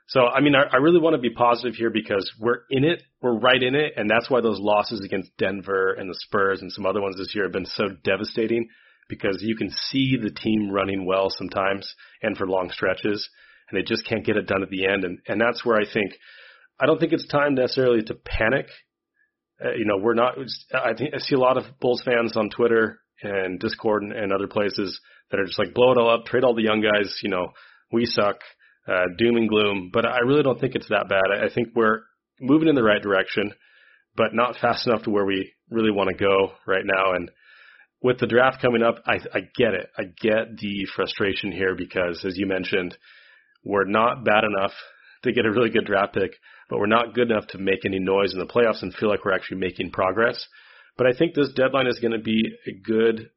So, 0.06 0.26
I 0.26 0.40
mean, 0.40 0.54
I, 0.54 0.64
I 0.70 0.76
really 0.76 1.00
want 1.00 1.14
to 1.14 1.20
be 1.20 1.30
positive 1.30 1.74
here 1.74 1.90
because 1.90 2.30
we're 2.38 2.60
in 2.70 2.84
it. 2.84 3.02
We're 3.22 3.38
right 3.38 3.62
in 3.62 3.74
it. 3.74 3.94
And 3.96 4.08
that's 4.08 4.28
why 4.28 4.40
those 4.40 4.60
losses 4.60 5.02
against 5.04 5.36
Denver 5.38 5.94
and 5.94 6.10
the 6.10 6.18
Spurs 6.26 6.60
and 6.60 6.70
some 6.70 6.84
other 6.84 7.00
ones 7.00 7.16
this 7.16 7.34
year 7.34 7.44
have 7.44 7.52
been 7.52 7.66
so 7.66 7.84
devastating 8.04 8.68
because 9.08 9.38
you 9.40 9.56
can 9.56 9.70
see 9.70 10.16
the 10.22 10.30
team 10.30 10.70
running 10.70 11.06
well 11.06 11.30
sometimes 11.30 11.94
and 12.22 12.36
for 12.36 12.46
long 12.46 12.70
stretches 12.70 13.28
and 13.68 13.78
they 13.78 13.84
just 13.84 14.06
can't 14.06 14.26
get 14.26 14.36
it 14.36 14.46
done 14.46 14.62
at 14.62 14.68
the 14.68 14.86
end. 14.86 15.04
And, 15.04 15.18
and 15.26 15.40
that's 15.40 15.64
where 15.64 15.76
I 15.76 15.90
think, 15.90 16.12
I 16.78 16.86
don't 16.86 16.98
think 16.98 17.12
it's 17.12 17.26
time 17.26 17.54
necessarily 17.54 18.02
to 18.02 18.14
panic. 18.14 18.66
Uh, 19.64 19.72
you 19.72 19.86
know, 19.86 19.96
we're 19.96 20.14
not, 20.14 20.36
I 20.74 20.94
think 20.94 21.14
I 21.14 21.18
see 21.18 21.34
a 21.34 21.40
lot 21.40 21.56
of 21.56 21.64
Bulls 21.80 22.02
fans 22.04 22.36
on 22.36 22.50
Twitter 22.50 23.00
and 23.22 23.58
Discord 23.58 24.02
and, 24.02 24.12
and 24.12 24.32
other 24.32 24.48
places 24.48 25.00
that 25.30 25.40
are 25.40 25.46
just 25.46 25.58
like, 25.58 25.72
blow 25.72 25.92
it 25.92 25.98
all 25.98 26.12
up, 26.12 26.26
trade 26.26 26.44
all 26.44 26.54
the 26.54 26.62
young 26.62 26.82
guys, 26.82 27.18
you 27.22 27.30
know, 27.30 27.48
we 27.90 28.04
suck 28.04 28.36
uh, 28.86 29.04
doom 29.16 29.36
and 29.36 29.48
gloom, 29.48 29.90
but 29.92 30.04
I 30.04 30.20
really 30.20 30.42
don't 30.42 30.60
think 30.60 30.74
it's 30.74 30.88
that 30.88 31.08
bad. 31.08 31.24
I, 31.32 31.52
think 31.52 31.68
we're 31.74 32.00
moving 32.40 32.68
in 32.68 32.74
the 32.74 32.82
right 32.82 33.02
direction, 33.02 33.52
but 34.16 34.34
not 34.34 34.56
fast 34.60 34.86
enough 34.86 35.04
to 35.04 35.10
where 35.10 35.24
we 35.24 35.52
really 35.70 35.90
want 35.90 36.10
to 36.10 36.16
go 36.16 36.52
right 36.66 36.84
now. 36.84 37.14
And 37.14 37.30
with 38.02 38.18
the 38.18 38.26
draft 38.26 38.60
coming 38.60 38.82
up, 38.82 38.96
I, 39.06 39.14
I 39.32 39.40
get 39.56 39.72
it. 39.72 39.88
I 39.96 40.02
get 40.04 40.58
the 40.58 40.86
frustration 40.94 41.50
here 41.50 41.74
because, 41.74 42.24
as 42.26 42.36
you 42.36 42.46
mentioned, 42.46 42.96
we're 43.64 43.86
not 43.86 44.24
bad 44.24 44.44
enough 44.44 44.72
to 45.22 45.32
get 45.32 45.46
a 45.46 45.50
really 45.50 45.70
good 45.70 45.86
draft 45.86 46.12
pick, 46.12 46.32
but 46.68 46.78
we're 46.78 46.86
not 46.86 47.14
good 47.14 47.30
enough 47.30 47.46
to 47.48 47.58
make 47.58 47.86
any 47.86 47.98
noise 47.98 48.34
in 48.34 48.38
the 48.38 48.46
playoffs 48.46 48.82
and 48.82 48.92
feel 48.92 49.08
like 49.08 49.24
we're 49.24 49.32
actually 49.34 49.56
making 49.56 49.90
progress. 49.90 50.46
But 50.98 51.06
I 51.06 51.16
think 51.16 51.34
this 51.34 51.52
deadline 51.56 51.86
is 51.86 51.98
going 51.98 52.12
to 52.12 52.22
be 52.22 52.42
a 52.66 52.72
good, 52.72 53.30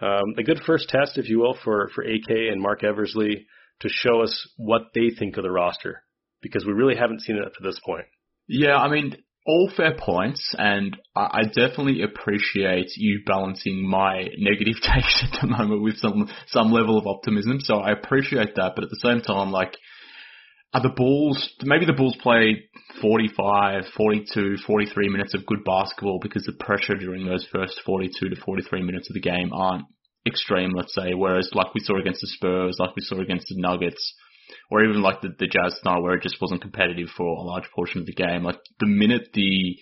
um, 0.00 0.34
a 0.38 0.44
good 0.44 0.60
first 0.64 0.88
test, 0.88 1.18
if 1.18 1.28
you 1.28 1.40
will, 1.40 1.56
for 1.64 1.90
for 1.94 2.02
AK 2.02 2.30
and 2.30 2.62
Marc 2.62 2.84
Eversley 2.84 3.46
to 3.80 3.88
show 3.88 4.22
us 4.22 4.48
what 4.56 4.82
they 4.94 5.10
think 5.16 5.36
of 5.36 5.44
the 5.44 5.50
roster 5.50 6.02
because 6.42 6.64
we 6.64 6.72
really 6.72 6.96
haven't 6.96 7.22
seen 7.22 7.36
it 7.36 7.44
up 7.44 7.52
to 7.54 7.62
this 7.62 7.80
point. 7.84 8.06
Yeah, 8.48 8.76
I 8.76 8.88
mean, 8.88 9.16
all 9.46 9.70
fair 9.74 9.96
points, 9.98 10.54
and 10.58 10.96
I, 11.16 11.44
definitely 11.44 12.02
appreciate 12.02 12.90
you 12.96 13.20
balancing 13.26 13.88
my 13.88 14.28
negative 14.38 14.76
takes 14.82 15.24
at 15.24 15.40
the 15.40 15.46
moment 15.46 15.82
with 15.82 15.96
some 15.98 16.28
some 16.48 16.70
level 16.70 16.98
of 16.98 17.06
optimism. 17.06 17.60
So 17.60 17.76
I 17.76 17.92
appreciate 17.92 18.54
that, 18.56 18.72
but 18.74 18.84
at 18.84 18.90
the 18.90 19.00
same 19.02 19.20
time, 19.20 19.50
like, 19.50 19.76
are 20.74 20.82
the 20.82 20.92
Bulls? 20.94 21.50
Maybe 21.62 21.86
the 21.86 21.94
Bulls 21.94 22.16
play 22.22 22.68
45, 23.00 23.84
42, 23.96 24.56
43 24.66 25.08
minutes 25.08 25.34
of 25.34 25.46
good 25.46 25.64
basketball 25.64 26.18
because 26.22 26.44
the 26.44 26.52
pressure 26.52 26.94
during 26.94 27.24
those 27.24 27.46
first 27.50 27.80
42 27.86 28.28
to 28.28 28.36
43 28.36 28.82
minutes 28.82 29.08
of 29.08 29.14
the 29.14 29.20
game 29.20 29.50
aren't 29.54 29.86
extreme, 30.28 30.70
let's 30.74 30.94
say. 30.94 31.14
Whereas, 31.14 31.50
like 31.54 31.74
we 31.74 31.80
saw 31.80 31.98
against 31.98 32.20
the 32.20 32.28
Spurs, 32.28 32.76
like 32.78 32.94
we 32.94 33.02
saw 33.02 33.20
against 33.20 33.48
the 33.48 33.60
Nuggets 33.60 34.14
or 34.70 34.84
even 34.84 35.02
like 35.02 35.20
the, 35.20 35.34
the 35.38 35.46
Jazz 35.46 35.76
style 35.78 36.02
where 36.02 36.14
it 36.14 36.22
just 36.22 36.40
wasn't 36.40 36.62
competitive 36.62 37.08
for 37.16 37.26
a 37.26 37.42
large 37.42 37.68
portion 37.74 38.00
of 38.00 38.06
the 38.06 38.14
game. 38.14 38.44
Like 38.44 38.60
the 38.80 38.86
minute 38.86 39.30
the 39.34 39.76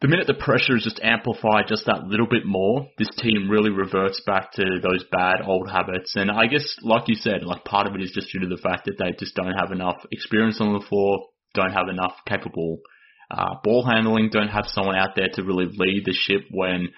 the 0.00 0.08
minute 0.08 0.26
the 0.26 0.34
pressure 0.34 0.76
is 0.76 0.82
just 0.82 1.00
amplified 1.00 1.66
just 1.68 1.86
that 1.86 2.04
little 2.08 2.26
bit 2.26 2.44
more, 2.44 2.88
this 2.98 3.10
team 3.18 3.48
really 3.48 3.70
reverts 3.70 4.20
back 4.26 4.50
to 4.54 4.64
those 4.82 5.04
bad 5.12 5.42
old 5.46 5.70
habits. 5.70 6.14
And 6.16 6.28
I 6.28 6.46
guess, 6.46 6.76
like 6.82 7.06
you 7.06 7.14
said, 7.14 7.44
like 7.44 7.64
part 7.64 7.86
of 7.86 7.94
it 7.94 8.02
is 8.02 8.10
just 8.10 8.32
due 8.32 8.40
to 8.40 8.48
the 8.48 8.60
fact 8.60 8.86
that 8.86 8.98
they 8.98 9.12
just 9.16 9.36
don't 9.36 9.54
have 9.56 9.70
enough 9.70 10.04
experience 10.10 10.60
on 10.60 10.72
the 10.72 10.84
floor, 10.88 11.26
don't 11.54 11.72
have 11.72 11.88
enough 11.88 12.14
capable 12.26 12.78
uh, 13.30 13.54
ball 13.62 13.84
handling, 13.84 14.30
don't 14.30 14.48
have 14.48 14.66
someone 14.66 14.96
out 14.96 15.14
there 15.14 15.28
to 15.34 15.44
really 15.44 15.66
lead 15.66 16.02
the 16.04 16.12
ship 16.12 16.42
when 16.50 16.88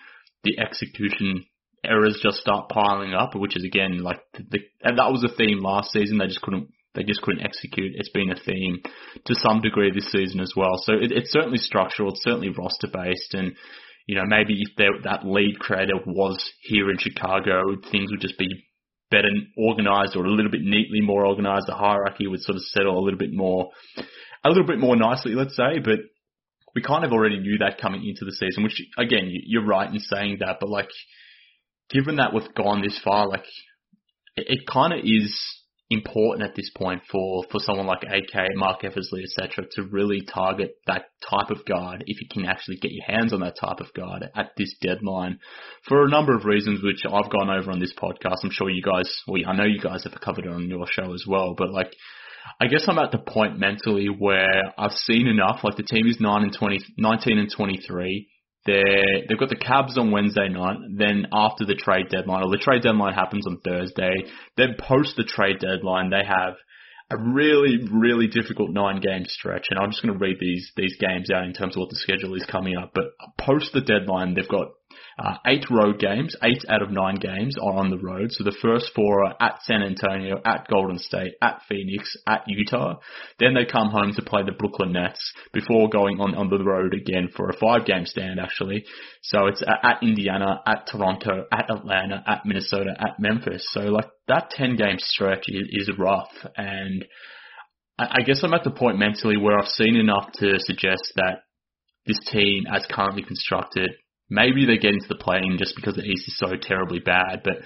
the 0.42 0.58
execution 0.58 1.44
errors 1.88 2.20
just 2.22 2.38
start 2.38 2.68
piling 2.68 3.14
up, 3.14 3.34
which 3.34 3.56
is 3.56 3.64
again 3.64 4.02
like 4.02 4.20
the, 4.34 4.60
and 4.82 4.98
that 4.98 5.10
was 5.12 5.24
a 5.24 5.34
theme 5.34 5.60
last 5.60 5.92
season. 5.92 6.18
They 6.18 6.26
just 6.26 6.42
couldn't 6.42 6.68
they 6.94 7.02
just 7.02 7.22
couldn't 7.22 7.44
execute. 7.44 7.92
It's 7.96 8.10
been 8.10 8.30
a 8.30 8.40
theme 8.40 8.78
to 9.26 9.34
some 9.34 9.60
degree 9.60 9.90
this 9.92 10.10
season 10.12 10.40
as 10.40 10.52
well. 10.56 10.76
So 10.82 10.94
it, 10.94 11.10
it's 11.10 11.32
certainly 11.32 11.58
structural. 11.58 12.10
It's 12.12 12.22
certainly 12.22 12.50
roster 12.50 12.88
based, 12.92 13.34
and 13.34 13.54
you 14.06 14.16
know 14.16 14.24
maybe 14.26 14.60
if 14.60 15.02
that 15.04 15.26
lead 15.26 15.58
creator 15.58 15.98
was 16.06 16.38
here 16.62 16.90
in 16.90 16.98
Chicago, 16.98 17.76
things 17.90 18.10
would 18.10 18.20
just 18.20 18.38
be 18.38 18.48
better 19.10 19.28
organized 19.56 20.16
or 20.16 20.24
a 20.24 20.30
little 20.30 20.50
bit 20.50 20.62
neatly 20.62 21.00
more 21.00 21.26
organized. 21.26 21.66
The 21.66 21.74
hierarchy 21.74 22.26
would 22.26 22.40
sort 22.42 22.56
of 22.56 22.62
settle 22.62 22.98
a 22.98 23.04
little 23.04 23.18
bit 23.18 23.32
more, 23.32 23.70
a 24.44 24.48
little 24.48 24.66
bit 24.66 24.78
more 24.78 24.96
nicely, 24.96 25.32
let's 25.34 25.56
say. 25.56 25.78
But 25.82 26.00
we 26.74 26.82
kind 26.82 27.04
of 27.04 27.12
already 27.12 27.38
knew 27.38 27.58
that 27.58 27.80
coming 27.80 28.06
into 28.06 28.24
the 28.24 28.32
season, 28.32 28.64
which 28.64 28.82
again, 28.98 29.30
you're 29.30 29.66
right 29.66 29.92
in 29.92 30.00
saying 30.00 30.38
that, 30.40 30.58
but 30.60 30.68
like 30.68 30.88
given 31.90 32.16
that 32.16 32.32
we've 32.32 32.54
gone 32.54 32.82
this 32.82 33.00
far, 33.02 33.28
like 33.28 33.44
it, 34.36 34.46
it 34.48 34.66
kind 34.66 34.92
of 34.92 35.00
is 35.04 35.38
important 35.90 36.48
at 36.48 36.56
this 36.56 36.70
point 36.74 37.02
for, 37.10 37.44
for 37.50 37.60
someone 37.60 37.86
like 37.86 38.02
AK, 38.02 38.56
Marc 38.56 38.84
Eversley, 38.84 39.22
etc., 39.22 39.66
to 39.72 39.82
really 39.84 40.22
target 40.22 40.76
that 40.86 41.04
type 41.28 41.50
of 41.50 41.64
guard 41.66 42.04
if 42.06 42.20
you 42.20 42.28
can 42.30 42.46
actually 42.46 42.76
get 42.76 42.90
your 42.90 43.04
hands 43.06 43.32
on 43.32 43.40
that 43.40 43.56
type 43.60 43.80
of 43.80 43.92
guard 43.94 44.28
at 44.34 44.50
this 44.56 44.74
deadline 44.80 45.38
for 45.86 46.04
a 46.04 46.10
number 46.10 46.34
of 46.34 46.44
reasons, 46.44 46.82
which 46.82 47.02
I've 47.04 47.30
gone 47.30 47.50
over 47.50 47.70
on 47.70 47.80
this 47.80 47.94
podcast. 47.94 48.36
I'm 48.42 48.50
sure 48.50 48.70
you 48.70 48.82
guys, 48.82 49.10
well, 49.26 49.42
I 49.46 49.54
know 49.54 49.64
you 49.64 49.80
guys 49.80 50.04
have 50.04 50.20
covered 50.20 50.46
it 50.46 50.52
on 50.52 50.68
your 50.68 50.86
show 50.90 51.12
as 51.12 51.24
well, 51.28 51.54
but 51.56 51.70
like, 51.70 51.92
I 52.60 52.66
guess 52.66 52.84
I'm 52.88 52.98
at 52.98 53.10
the 53.10 53.18
point 53.18 53.58
mentally 53.58 54.06
where 54.06 54.74
I've 54.76 54.92
seen 54.92 55.26
enough. 55.26 55.60
Like 55.64 55.76
the 55.76 55.82
team 55.82 56.06
is 56.06 56.18
9 56.20 56.42
and 56.42 56.52
20, 56.52 56.78
19 56.98 57.38
and 57.38 57.50
23. 57.50 58.28
They're, 58.66 59.26
they've 59.28 59.38
got 59.38 59.50
the 59.50 59.56
Cavs 59.56 59.98
on 59.98 60.10
Wednesday 60.10 60.48
night. 60.48 60.78
Then 60.96 61.26
after 61.32 61.64
the 61.64 61.74
trade 61.74 62.08
deadline, 62.10 62.42
or 62.42 62.50
the 62.50 62.62
trade 62.62 62.82
deadline 62.82 63.14
happens 63.14 63.46
on 63.46 63.60
Thursday. 63.64 64.14
Then 64.56 64.76
post 64.78 65.16
the 65.16 65.24
trade 65.24 65.58
deadline, 65.60 66.10
they 66.10 66.24
have 66.26 66.54
a 67.10 67.16
really, 67.18 67.86
really 67.92 68.28
difficult 68.28 68.70
nine 68.70 69.00
game 69.00 69.24
stretch. 69.26 69.66
And 69.70 69.78
I'm 69.78 69.90
just 69.90 70.02
going 70.02 70.18
to 70.18 70.24
read 70.24 70.38
these, 70.40 70.72
these 70.76 70.96
games 70.98 71.30
out 71.30 71.44
in 71.44 71.52
terms 71.52 71.76
of 71.76 71.80
what 71.80 71.90
the 71.90 71.96
schedule 71.96 72.34
is 72.34 72.46
coming 72.50 72.76
up. 72.76 72.92
But 72.94 73.12
post 73.38 73.72
the 73.74 73.82
deadline, 73.82 74.34
they've 74.34 74.48
got 74.48 74.68
uh, 75.18 75.36
eight 75.46 75.64
road 75.70 75.98
games, 75.98 76.36
eight 76.42 76.64
out 76.68 76.82
of 76.82 76.90
nine 76.90 77.16
games 77.16 77.56
are 77.62 77.74
on 77.74 77.90
the 77.90 77.98
road. 77.98 78.32
So 78.32 78.44
the 78.44 78.56
first 78.60 78.90
four 78.94 79.24
are 79.24 79.36
at 79.40 79.62
San 79.62 79.82
Antonio, 79.82 80.40
at 80.44 80.66
Golden 80.68 80.98
State, 80.98 81.34
at 81.42 81.62
Phoenix, 81.68 82.16
at 82.26 82.44
Utah. 82.46 82.96
Then 83.38 83.54
they 83.54 83.64
come 83.64 83.90
home 83.90 84.12
to 84.14 84.22
play 84.22 84.42
the 84.44 84.52
Brooklyn 84.52 84.92
Nets 84.92 85.32
before 85.52 85.88
going 85.88 86.20
on, 86.20 86.34
on 86.34 86.50
the 86.50 86.62
road 86.62 86.94
again 86.94 87.28
for 87.34 87.48
a 87.48 87.56
five 87.56 87.86
game 87.86 88.06
stand 88.06 88.40
actually. 88.40 88.84
So 89.22 89.46
it's 89.46 89.62
at 89.62 90.02
Indiana, 90.02 90.60
at 90.66 90.86
Toronto, 90.90 91.44
at 91.52 91.70
Atlanta, 91.70 92.22
at 92.26 92.44
Minnesota, 92.44 92.94
at 92.98 93.18
Memphis. 93.18 93.68
So 93.72 93.80
like 93.80 94.08
that 94.28 94.50
10 94.50 94.76
game 94.76 94.98
stretch 94.98 95.44
is, 95.48 95.68
is 95.70 95.90
rough 95.98 96.32
and 96.56 97.04
I 97.96 98.22
guess 98.26 98.42
I'm 98.42 98.54
at 98.54 98.64
the 98.64 98.72
point 98.72 98.98
mentally 98.98 99.36
where 99.36 99.56
I've 99.56 99.68
seen 99.68 99.94
enough 99.94 100.32
to 100.40 100.54
suggest 100.58 101.12
that 101.14 101.42
this 102.06 102.18
team, 102.30 102.64
as 102.72 102.84
currently 102.90 103.22
constructed, 103.22 103.90
maybe 104.34 104.66
they 104.66 104.78
get 104.78 104.92
into 104.92 105.08
the 105.08 105.14
play-in 105.14 105.56
just 105.58 105.76
because 105.76 105.94
the 105.94 106.02
East 106.02 106.28
is 106.28 106.38
so 106.38 106.56
terribly 106.60 106.98
bad. 106.98 107.42
But 107.44 107.62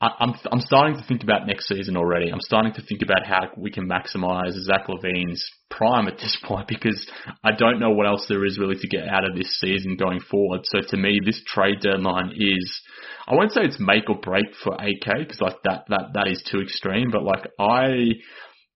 I, 0.00 0.10
I'm 0.20 0.34
I'm 0.52 0.60
starting 0.60 0.96
to 0.96 1.04
think 1.04 1.22
about 1.22 1.46
next 1.46 1.66
season 1.66 1.96
already. 1.96 2.30
I'm 2.30 2.40
starting 2.40 2.72
to 2.74 2.82
think 2.82 3.02
about 3.02 3.26
how 3.26 3.48
we 3.56 3.70
can 3.70 3.88
maximize 3.88 4.52
Zach 4.52 4.86
LaVine's 4.88 5.44
prime 5.70 6.06
at 6.06 6.18
this 6.18 6.38
point 6.44 6.68
because 6.68 7.10
I 7.42 7.50
don't 7.52 7.80
know 7.80 7.90
what 7.90 8.06
else 8.06 8.26
there 8.28 8.44
is 8.44 8.58
really 8.58 8.76
to 8.76 8.88
get 8.88 9.08
out 9.08 9.28
of 9.28 9.36
this 9.36 9.58
season 9.58 9.96
going 9.96 10.20
forward. 10.20 10.60
So 10.64 10.80
to 10.88 10.96
me, 10.96 11.20
this 11.24 11.42
trade 11.46 11.80
deadline 11.80 12.32
is 12.36 12.80
I 13.26 13.34
won't 13.34 13.52
say 13.52 13.62
it's 13.62 13.80
make 13.80 14.08
or 14.08 14.20
break 14.20 14.46
for 14.62 14.74
AK 14.74 15.18
because 15.18 15.40
like 15.40 15.62
that 15.64 15.84
that 15.88 16.10
that 16.14 16.28
is 16.28 16.42
too 16.48 16.60
extreme. 16.60 17.10
But 17.10 17.24
like 17.24 17.46
I 17.58 18.12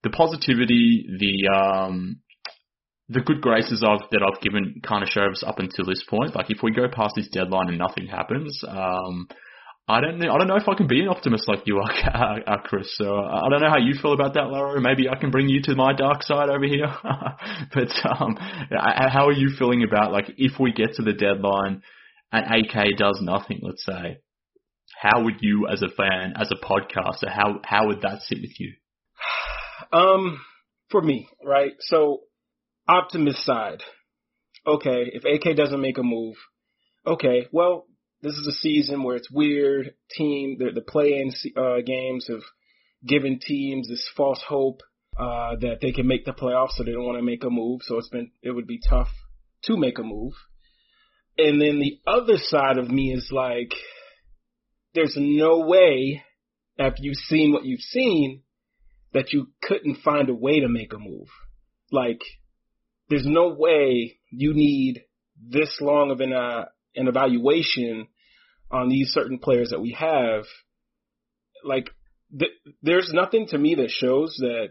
the 0.02 0.10
positivity, 0.10 1.06
the 1.18 1.56
um, 1.56 2.16
the 3.09 3.21
good 3.21 3.40
graces 3.40 3.85
I've 3.87 4.09
that 4.11 4.23
I've 4.23 4.40
given 4.40 4.80
Karnisovas 4.85 5.47
up 5.47 5.59
until 5.59 5.85
this 5.85 6.02
point. 6.09 6.35
Like 6.35 6.50
if 6.50 6.62
we 6.62 6.73
go 6.73 6.88
past 6.88 7.14
this 7.16 7.28
deadline 7.28 7.68
and 7.68 7.78
nothing 7.78 8.06
happens, 8.06 8.62
um, 8.66 9.28
I 9.88 10.00
don't 10.00 10.18
know. 10.18 10.32
I 10.32 10.38
don't 10.38 10.47
know 10.47 10.56
if 10.56 10.68
I 10.68 10.75
can 10.75 10.87
be 10.87 11.00
an 11.00 11.09
optimist 11.09 11.49
like 11.49 11.66
you 11.66 11.78
are, 11.78 11.90
uh, 12.47 12.62
Kris. 12.64 12.97
So 12.97 13.16
I 13.16 13.49
don't 13.50 13.61
know 13.61 13.68
how 13.68 13.78
you 13.78 13.94
feel 14.00 14.12
about 14.12 14.35
that, 14.35 14.47
Laura. 14.47 14.80
Maybe 14.80 15.09
I 15.09 15.16
can 15.16 15.30
bring 15.30 15.49
you 15.49 15.61
to 15.62 15.75
my 15.75 15.92
dark 15.92 16.23
side 16.23 16.49
over 16.49 16.64
here. 16.64 16.87
but 17.75 17.90
um, 18.18 18.37
how 18.38 19.26
are 19.26 19.32
you 19.32 19.50
feeling 19.59 19.82
about 19.82 20.12
like 20.12 20.30
if 20.37 20.59
we 20.61 20.73
get 20.73 20.94
to 20.94 21.02
the 21.02 21.12
deadline 21.12 21.82
and 22.30 22.47
AK 22.47 22.97
does 22.97 23.18
nothing? 23.21 23.61
Let's 23.62 23.85
say, 23.85 24.18
how 25.00 25.25
would 25.25 25.38
you, 25.40 25.66
as 25.66 25.82
a 25.82 25.88
fan, 25.88 26.35
as 26.40 26.52
a 26.52 26.64
podcaster, 26.64 27.28
how 27.28 27.61
how 27.64 27.88
would 27.88 28.02
that 28.02 28.23
sit 28.23 28.38
with 28.40 28.59
you? 28.59 28.75
Um, 29.92 30.40
for 30.90 31.02
me, 31.02 31.28
right? 31.44 31.73
So 31.80 32.21
optimist 32.88 33.44
side. 33.44 33.82
Okay, 34.66 35.10
if 35.12 35.24
AK 35.24 35.56
doesn't 35.56 35.80
make 35.80 35.98
a 35.98 36.02
move, 36.02 36.36
okay, 37.06 37.46
well, 37.52 37.86
this 38.22 38.34
is 38.34 38.46
a 38.46 38.52
season 38.52 39.02
where 39.02 39.16
it's 39.16 39.30
weird. 39.30 39.94
Team, 40.16 40.56
the, 40.58 40.70
the 40.72 40.80
play-in 40.80 41.32
uh, 41.56 41.80
games 41.84 42.28
have 42.28 42.42
given 43.04 43.40
teams 43.40 43.88
this 43.88 44.08
false 44.16 44.40
hope 44.46 44.82
uh, 45.18 45.56
that 45.60 45.78
they 45.82 45.92
can 45.92 46.06
make 46.06 46.24
the 46.24 46.32
playoffs, 46.32 46.72
so 46.72 46.84
they 46.84 46.92
don't 46.92 47.04
want 47.04 47.18
to 47.18 47.24
make 47.24 47.44
a 47.44 47.50
move. 47.50 47.80
So 47.82 47.98
it's 47.98 48.08
been, 48.08 48.30
it 48.42 48.52
would 48.52 48.68
be 48.68 48.80
tough 48.88 49.08
to 49.64 49.76
make 49.76 49.98
a 49.98 50.04
move. 50.04 50.34
And 51.36 51.60
then 51.60 51.80
the 51.80 51.98
other 52.06 52.36
side 52.36 52.78
of 52.78 52.90
me 52.90 53.12
is 53.12 53.30
like, 53.32 53.72
there's 54.94 55.16
no 55.16 55.60
way, 55.66 56.22
after 56.78 57.02
you've 57.02 57.16
seen 57.16 57.52
what 57.52 57.64
you've 57.64 57.80
seen, 57.80 58.42
that 59.12 59.32
you 59.32 59.48
couldn't 59.62 60.02
find 60.04 60.28
a 60.28 60.34
way 60.34 60.60
to 60.60 60.68
make 60.68 60.92
a 60.92 60.98
move. 60.98 61.28
Like, 61.90 62.20
there's 63.09 63.26
no 63.26 63.54
way 63.54 64.18
you 64.30 64.52
need 64.54 65.02
this 65.37 65.78
long 65.80 66.11
of 66.11 66.21
an 66.21 66.32
uh, 66.32 66.66
an 66.94 67.09
evaluation 67.09 68.09
on 68.71 68.88
these 68.88 69.11
certain 69.11 69.38
players 69.38 69.71
that 69.71 69.80
we 69.80 69.92
have. 69.92 70.44
Like, 71.64 71.90
th- 72.38 72.52
there's 72.82 73.11
nothing 73.12 73.47
to 73.49 73.59
me 73.59 73.75
that 73.76 73.90
shows 73.90 74.37
that 74.38 74.71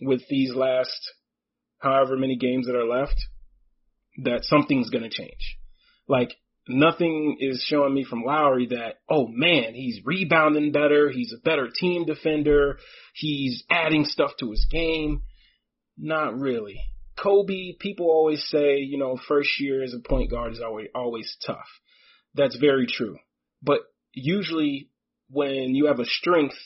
with 0.00 0.22
these 0.28 0.54
last 0.54 1.12
however 1.78 2.16
many 2.16 2.36
games 2.36 2.66
that 2.66 2.76
are 2.76 2.84
left, 2.86 3.16
that 4.24 4.44
something's 4.44 4.90
going 4.90 5.04
to 5.04 5.10
change. 5.10 5.58
Like, 6.08 6.34
nothing 6.68 7.36
is 7.40 7.64
showing 7.66 7.94
me 7.94 8.04
from 8.04 8.24
Lauri 8.24 8.66
that, 8.68 8.96
oh 9.08 9.28
man, 9.28 9.74
he's 9.74 10.00
rebounding 10.04 10.72
better. 10.72 11.10
He's 11.10 11.32
a 11.32 11.40
better 11.40 11.68
team 11.72 12.04
defender. 12.04 12.78
He's 13.14 13.64
adding 13.70 14.04
stuff 14.04 14.32
to 14.40 14.50
his 14.50 14.66
game. 14.70 15.22
Not 15.96 16.38
really. 16.38 16.80
Coby, 17.18 17.78
people 17.78 18.06
always 18.06 18.44
say, 18.48 18.78
you 18.78 18.98
know, 18.98 19.18
first 19.28 19.60
year 19.60 19.82
as 19.82 19.94
a 19.94 20.08
point 20.08 20.30
guard 20.30 20.52
is 20.52 20.60
always 20.60 20.88
always 20.94 21.36
tough. 21.44 21.68
That's 22.34 22.56
very 22.56 22.86
true. 22.86 23.18
But 23.62 23.80
usually 24.12 24.90
when 25.30 25.74
you 25.74 25.86
have 25.86 26.00
a 26.00 26.04
strength, 26.04 26.56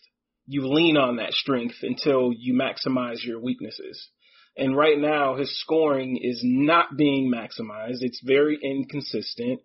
you 0.47 0.67
lean 0.67 0.97
on 0.97 1.17
that 1.17 1.33
strength 1.33 1.77
until 1.83 2.33
you 2.33 2.55
maximize 2.55 3.25
your 3.25 3.41
weaknesses. 3.41 4.09
And 4.57 4.77
right 4.77 4.99
now 4.99 5.37
his 5.37 5.59
scoring 5.61 6.19
is 6.23 6.41
not 6.45 6.97
being 6.97 7.33
maximized. 7.33 7.99
It's 8.01 8.21
very 8.23 8.59
inconsistent. 8.63 9.61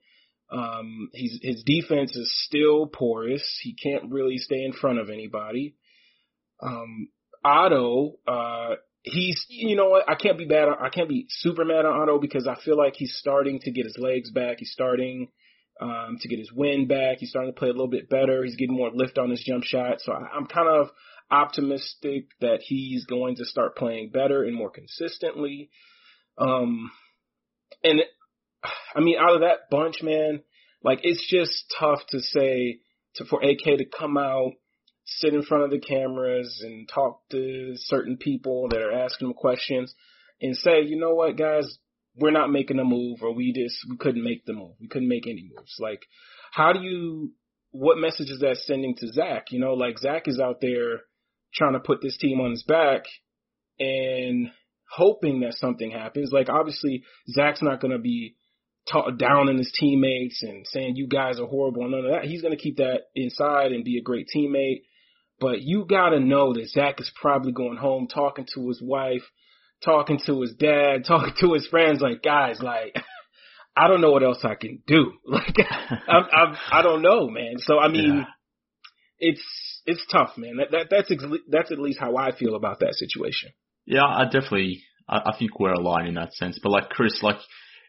Um, 0.50 1.10
he's, 1.14 1.40
his 1.42 1.64
defense 1.66 2.16
is 2.16 2.32
still 2.46 2.88
porous. 2.88 3.60
He 3.62 3.76
can't 3.76 4.12
really 4.12 4.38
stay 4.38 4.64
in 4.64 4.72
front 4.72 5.00
of 5.00 5.10
anybody. 5.10 5.76
Um, 6.62 7.10
Otto, 7.44 8.14
uh, 8.28 8.76
he's 9.12 9.46
you 9.50 9.76
know 9.76 9.90
what 9.90 10.10
I 10.10 10.16
can't 10.16 10.38
be 10.38 10.46
bad 10.46 10.68
I 10.82 10.90
can't 10.90 11.10
be 11.10 11.26
super 11.30 11.66
mad 11.66 11.86
on 11.86 12.02
Otto 12.02 12.20
because 12.20 12.48
I 12.48 12.56
feel 12.64 12.78
like 12.78 12.96
he's 12.96 13.16
starting 13.18 13.60
to 13.62 13.72
get 13.72 13.86
his 13.86 13.98
legs 13.98 14.32
back. 14.32 14.58
He's 14.60 14.72
starting 14.72 15.30
um, 15.80 16.18
to 16.22 16.28
get 16.28 16.40
his 16.40 16.52
wind 16.52 16.88
back. 16.88 17.18
He's 17.20 17.30
starting 17.30 17.54
to 17.54 17.58
play 17.58 17.70
a 17.70 17.72
little 17.72 17.88
bit 17.88 18.10
better. 18.10 18.44
He's 18.44 18.56
getting 18.56 18.76
more 18.76 18.92
lift 18.94 19.18
on 19.18 19.30
his 19.30 19.44
jump 19.44 19.64
shot. 19.64 20.02
So 20.02 20.12
I, 20.12 20.28
I'm 20.36 20.48
kind 20.48 20.68
of 20.68 20.90
optimistic 21.30 22.26
that 22.42 22.60
he's 22.62 23.06
going 23.06 23.36
to 23.36 23.46
start 23.46 23.76
playing 23.76 24.10
better 24.12 24.44
and 24.44 24.56
more 24.56 24.70
consistently. 24.70 25.70
Um, 26.38 26.92
and 27.84 28.02
I 28.96 29.02
mean, 29.02 29.18
out 29.20 29.36
of 29.36 29.42
that 29.42 29.70
bunch, 29.70 30.02
man, 30.02 30.42
like 30.84 31.00
it's 31.04 31.26
just 31.30 31.74
tough 31.80 32.00
to 32.10 32.20
say 32.20 32.80
to 33.16 33.26
for 33.26 33.42
AK 33.42 33.78
to 33.78 33.86
come 33.86 34.18
out 34.18 34.54
sit 35.08 35.34
in 35.34 35.42
front 35.42 35.64
of 35.64 35.72
the 35.72 35.80
cameras 35.80 36.62
and 36.64 36.88
talk 36.88 37.22
to 37.32 37.74
certain 37.78 38.18
people 38.18 38.68
that 38.70 38.82
are 38.82 38.92
asking 38.92 39.30
him 39.30 39.34
questions 39.34 39.94
and 40.42 40.56
say, 40.56 40.82
you 40.82 41.00
know 41.00 41.14
what, 41.14 41.38
guys, 41.38 41.66
we're 42.16 42.32
not 42.32 42.52
making 42.52 42.80
a 42.80 42.84
move 42.84 43.20
or 43.22 43.34
we 43.34 43.54
just, 43.54 43.78
we 43.90 43.98
couldn't 43.98 44.24
make 44.24 44.46
the 44.46 44.54
move. 44.54 44.74
We 44.82 44.88
couldn't 44.88 45.08
make 45.08 45.26
any 45.26 45.50
moves. 45.56 45.76
Like, 45.80 46.02
how 46.52 46.74
do 46.74 46.82
you, 46.82 47.32
what 47.72 47.98
message 47.98 48.30
is 48.30 48.40
that 48.42 48.58
sending 48.58 48.96
to 48.98 49.08
Zach? 49.08 49.52
You 49.52 49.60
know, 49.60 49.74
like 49.74 49.98
Zach 49.98 50.28
is 50.28 50.40
out 50.40 50.60
there 50.62 51.02
trying 51.54 51.74
to 51.74 51.80
put 51.80 52.02
this 52.02 52.18
team 52.18 52.42
on 52.42 52.52
his 52.52 52.64
back 52.64 53.04
and 53.80 54.50
hoping 54.92 55.42
that 55.42 55.54
something 55.58 55.92
happens. 55.92 56.32
Like, 56.34 56.50
obviously, 56.50 57.04
Zach's 57.30 57.62
not 57.62 57.80
going 57.80 57.92
to 57.92 58.00
be 58.00 58.36
talk 58.92 59.18
down 59.18 59.50
on 59.50 59.58
his 59.58 59.72
teammates 59.78 60.42
and 60.44 60.66
saying 60.68 60.96
you 60.96 61.08
guys 61.08 61.40
are 61.40 61.46
horrible 61.46 61.84
and 61.84 61.92
none 61.92 62.06
of 62.06 62.12
that. 62.12 62.26
He's 62.26 62.42
to 62.42 62.56
keep 62.56 62.78
that 62.78 63.04
inside 63.16 63.72
and 63.72 63.84
be 63.84 63.98
a 63.98 64.04
great 64.04 64.28
teammate 64.34 64.82
but 65.40 65.62
you 65.62 65.86
gotta 65.86 66.20
know 66.20 66.54
that 66.54 66.70
Zach 66.70 67.00
is 67.00 67.12
probably 67.20 67.52
going 67.52 67.78
home 67.78 68.08
talking 68.08 68.46
to 68.56 68.68
his 68.68 68.82
wife, 68.82 69.24
talking 69.84 70.20
to 70.26 70.42
his 70.42 70.54
dad, 70.54 71.04
talking 71.08 71.34
to 71.42 71.54
his 71.54 71.68
friends, 71.68 72.02
like, 72.02 72.22
guys, 72.24 72.60
like, 72.62 72.96
I 73.76 73.88
don't 73.88 74.02
know 74.02 74.12
what 74.12 74.24
else 74.24 74.40
I 74.44 74.56
can 74.56 74.82
do. 74.88 75.14
Like, 75.26 75.56
I'm, 76.08 76.24
I'm, 76.34 76.58
I 76.72 76.82
don't 76.82 77.02
know, 77.02 77.30
man. 77.30 77.56
So, 77.60 77.78
I 77.78 77.90
mean, 77.90 78.18
yeah. 78.18 78.24
it's, 79.20 79.44
it's 79.86 80.06
tough, 80.12 80.32
man. 80.38 80.58
That, 80.58 80.72
that, 80.72 80.88
that's, 80.90 81.12
that's 81.50 81.72
at 81.72 81.80
least 81.80 82.00
how 82.00 82.18
I 82.18 82.36
feel 82.36 82.56
about 82.56 82.80
that 82.80 82.96
situation. 82.96 83.52
Yeah, 83.86 84.04
I 84.04 84.26
definitely, 84.26 84.84
I, 85.08 85.18
I 85.18 85.38
think 85.38 85.60
we're 85.60 85.74
aligned 85.74 86.08
in 86.08 86.16
that 86.16 86.34
sense. 86.34 86.60
But 86.62 86.72
like 86.72 86.90
Kris, 86.90 87.22
like, 87.22 87.38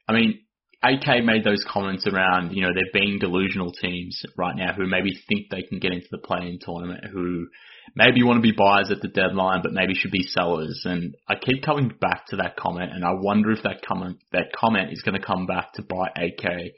I 0.06 0.12
mean, 0.12 0.40
AK 0.82 1.24
made 1.24 1.42
those 1.42 1.64
comments 1.68 2.06
around, 2.06 2.52
you 2.52 2.62
know, 2.62 2.72
there 2.72 2.84
being 2.92 3.18
delusional 3.18 3.72
teams 3.72 4.22
right 4.36 4.54
now 4.54 4.72
who 4.72 4.86
maybe 4.86 5.18
think 5.28 5.46
they 5.50 5.62
can 5.62 5.80
get 5.80 5.92
into 5.92 6.06
the 6.10 6.18
play-in 6.18 6.60
tournament, 6.60 7.04
who 7.12 7.48
maybe 7.96 8.22
want 8.22 8.36
to 8.36 8.42
be 8.42 8.56
buyers 8.56 8.90
at 8.92 9.00
the 9.00 9.08
deadline, 9.08 9.60
but 9.62 9.72
maybe 9.72 9.94
should 9.94 10.12
be 10.12 10.22
sellers. 10.22 10.82
And 10.84 11.16
I 11.28 11.34
keep 11.34 11.64
coming 11.64 11.92
back 12.00 12.26
to 12.28 12.36
that 12.36 12.56
comment, 12.56 12.92
and 12.92 13.04
I 13.04 13.12
wonder 13.12 13.50
if 13.50 13.64
that 13.64 13.84
comment 13.84 14.18
that 14.32 14.52
comment 14.54 14.92
is 14.92 15.02
going 15.02 15.20
to 15.20 15.26
come 15.26 15.46
back 15.46 15.72
to 15.74 15.82
bite 15.82 16.12
AK 16.16 16.72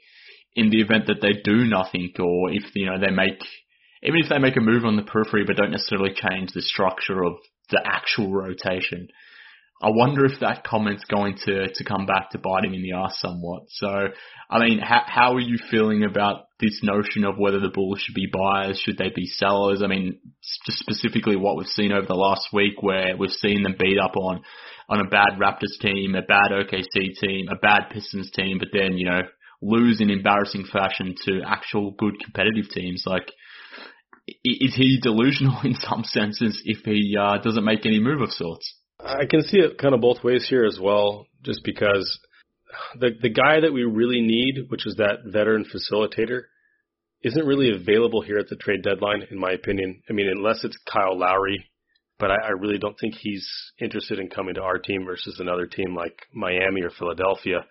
in 0.55 0.71
the 0.71 0.81
event 0.81 1.05
that 1.07 1.21
they 1.21 1.33
do 1.43 1.65
nothing, 1.65 2.11
or 2.19 2.51
if 2.51 2.75
you 2.75 2.87
know 2.87 2.99
they 2.99 3.11
make 3.11 3.43
even 4.03 4.19
if 4.19 4.29
they 4.29 4.39
make 4.39 4.57
a 4.57 4.61
move 4.61 4.83
on 4.83 4.95
the 4.95 5.03
periphery, 5.03 5.43
but 5.45 5.57
don't 5.57 5.71
necessarily 5.71 6.13
change 6.15 6.53
the 6.53 6.61
structure 6.63 7.23
of 7.23 7.33
the 7.69 7.81
actual 7.85 8.31
rotation. 8.31 9.09
I 9.81 9.89
wonder 9.89 10.25
if 10.25 10.39
that 10.41 10.63
comment's 10.63 11.05
going 11.05 11.37
to, 11.45 11.67
to 11.73 11.83
come 11.83 12.05
back 12.05 12.29
to 12.31 12.37
bite 12.37 12.65
him 12.65 12.73
in 12.73 12.83
the 12.83 12.93
ass 12.93 13.19
somewhat. 13.19 13.63
So, 13.69 13.87
I 14.49 14.59
mean, 14.59 14.79
how, 14.79 15.01
how 15.07 15.33
are 15.33 15.39
you 15.39 15.57
feeling 15.71 16.03
about 16.03 16.45
this 16.59 16.81
notion 16.83 17.23
of 17.25 17.39
whether 17.39 17.59
the 17.59 17.71
Bulls 17.73 17.99
should 17.99 18.13
be 18.13 18.31
buyers, 18.31 18.79
should 18.79 18.99
they 18.99 19.11
be 19.15 19.25
sellers? 19.25 19.81
I 19.83 19.87
mean, 19.87 20.19
just 20.65 20.77
specifically 20.77 21.35
what 21.35 21.57
we've 21.57 21.65
seen 21.65 21.91
over 21.91 22.05
the 22.05 22.13
last 22.13 22.49
week 22.53 22.81
where 22.81 23.17
we've 23.17 23.31
seen 23.31 23.63
them 23.63 23.75
beat 23.79 23.97
up 23.97 24.15
on, 24.15 24.43
on 24.87 24.99
a 24.99 25.09
bad 25.09 25.39
Raptors 25.39 25.79
team, 25.81 26.13
a 26.13 26.21
bad 26.21 26.51
OKC 26.51 27.19
team, 27.19 27.47
a 27.49 27.55
bad 27.55 27.89
Pistons 27.91 28.29
team, 28.31 28.59
but 28.59 28.67
then, 28.71 28.97
you 28.97 29.05
know, 29.05 29.21
lose 29.63 29.99
in 29.99 30.11
embarrassing 30.11 30.65
fashion 30.71 31.15
to 31.25 31.41
actual 31.45 31.91
good 31.91 32.19
competitive 32.23 32.69
teams. 32.71 33.03
Like, 33.07 33.31
is 34.43 34.75
he 34.75 34.99
delusional 35.01 35.59
in 35.63 35.73
some 35.75 36.03
senses 36.03 36.61
if 36.65 36.85
he 36.85 37.15
uh, 37.19 37.39
doesn't 37.39 37.65
make 37.65 37.85
any 37.85 37.99
move 37.99 38.21
of 38.21 38.31
sorts? 38.31 38.75
I 39.03 39.25
can 39.29 39.41
see 39.43 39.57
it 39.57 39.77
kind 39.77 39.93
of 39.93 40.01
both 40.01 40.23
ways 40.23 40.47
here 40.49 40.65
as 40.65 40.79
well, 40.81 41.27
just 41.43 41.63
because 41.63 42.19
the 42.99 43.11
the 43.21 43.29
guy 43.29 43.59
that 43.59 43.73
we 43.73 43.83
really 43.83 44.21
need, 44.21 44.69
which 44.69 44.85
is 44.85 44.95
that 44.95 45.19
veteran 45.25 45.65
facilitator, 45.65 46.43
isn't 47.23 47.45
really 47.45 47.71
available 47.73 48.21
here 48.21 48.37
at 48.37 48.49
the 48.49 48.55
trade 48.55 48.83
deadline, 48.83 49.23
in 49.29 49.39
my 49.39 49.51
opinion. 49.51 50.01
I 50.09 50.13
mean, 50.13 50.27
unless 50.27 50.63
it's 50.63 50.77
Kyle 50.91 51.17
Lowry, 51.17 51.65
but 52.19 52.31
I, 52.31 52.35
I 52.47 52.49
really 52.51 52.77
don't 52.77 52.97
think 52.99 53.15
he's 53.15 53.47
interested 53.79 54.19
in 54.19 54.29
coming 54.29 54.55
to 54.55 54.61
our 54.61 54.77
team 54.77 55.05
versus 55.05 55.37
another 55.39 55.65
team 55.65 55.95
like 55.95 56.15
Miami 56.33 56.81
or 56.81 56.89
Philadelphia. 56.89 57.65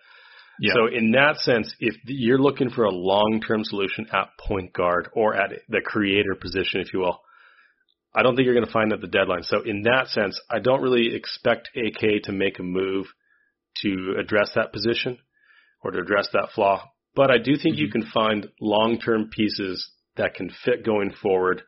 Yeah. 0.59 0.73
So 0.73 0.95
in 0.95 1.11
that 1.11 1.37
sense, 1.37 1.73
if 1.79 1.95
you're 2.05 2.37
looking 2.37 2.69
for 2.69 2.83
a 2.83 2.91
long-term 2.91 3.63
solution 3.63 4.05
at 4.13 4.29
point 4.37 4.73
guard 4.73 5.09
or 5.13 5.35
at 5.35 5.49
the 5.69 5.81
creator 5.83 6.35
position, 6.35 6.81
if 6.81 6.93
you 6.93 6.99
will, 6.99 7.19
I 8.13 8.23
don't 8.23 8.35
think 8.35 8.45
you're 8.45 8.55
going 8.55 8.65
to 8.65 8.71
find 8.71 8.91
that 8.91 9.01
the 9.01 9.07
deadline. 9.07 9.43
So 9.43 9.61
in 9.61 9.83
that 9.83 10.07
sense, 10.07 10.39
I 10.49 10.59
don't 10.59 10.81
really 10.81 11.15
expect 11.15 11.69
AK 11.75 12.23
to 12.23 12.31
make 12.31 12.59
a 12.59 12.63
move 12.63 13.07
to 13.83 14.15
address 14.19 14.51
that 14.55 14.73
position 14.73 15.17
or 15.83 15.91
to 15.91 15.99
address 15.99 16.27
that 16.33 16.49
flaw. 16.53 16.89
But 17.15 17.31
I 17.31 17.37
do 17.37 17.55
think 17.55 17.75
mm-hmm. 17.75 17.81
you 17.81 17.89
can 17.89 18.05
find 18.13 18.49
long-term 18.59 19.29
pieces 19.31 19.89
that 20.17 20.33
can 20.33 20.49
fit 20.65 20.85
going 20.85 21.11
forward 21.21 21.61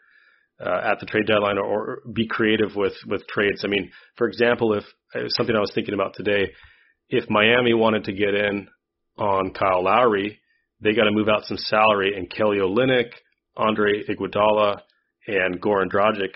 uh, 0.64 0.82
at 0.92 1.00
the 1.00 1.06
trade 1.06 1.26
deadline 1.26 1.58
or, 1.58 1.66
or, 1.66 2.00
be 2.14 2.28
creative 2.28 2.76
with 2.76 2.94
with 3.08 3.26
trades. 3.28 3.64
I 3.66 3.68
mean, 3.68 3.92
for 4.18 4.28
example, 4.28 4.74
if 4.74 4.84
something 5.30 5.56
I 5.56 5.60
was 5.60 5.72
thinking 5.74 5.94
about 5.94 6.14
today, 6.14 6.52
if 7.10 7.30
Miami 7.30 7.74
wanted 7.74 8.06
to 8.06 8.14
get 8.14 8.34
in 8.34 8.68
on 9.18 9.54
Kyle 9.54 9.84
Lowry, 9.84 10.40
they 10.80 10.94
got 10.94 11.06
to 11.06 11.12
move 11.12 11.28
out 11.28 11.46
some 11.46 11.58
salary 11.58 12.16
and 12.16 12.30
Kelly 12.30 12.58
Olynyk, 12.58 13.12
Andre 13.58 14.04
Iguodala, 14.04 14.82
and 15.28 15.62
Goran 15.62 15.92
Dragic, 15.92 16.34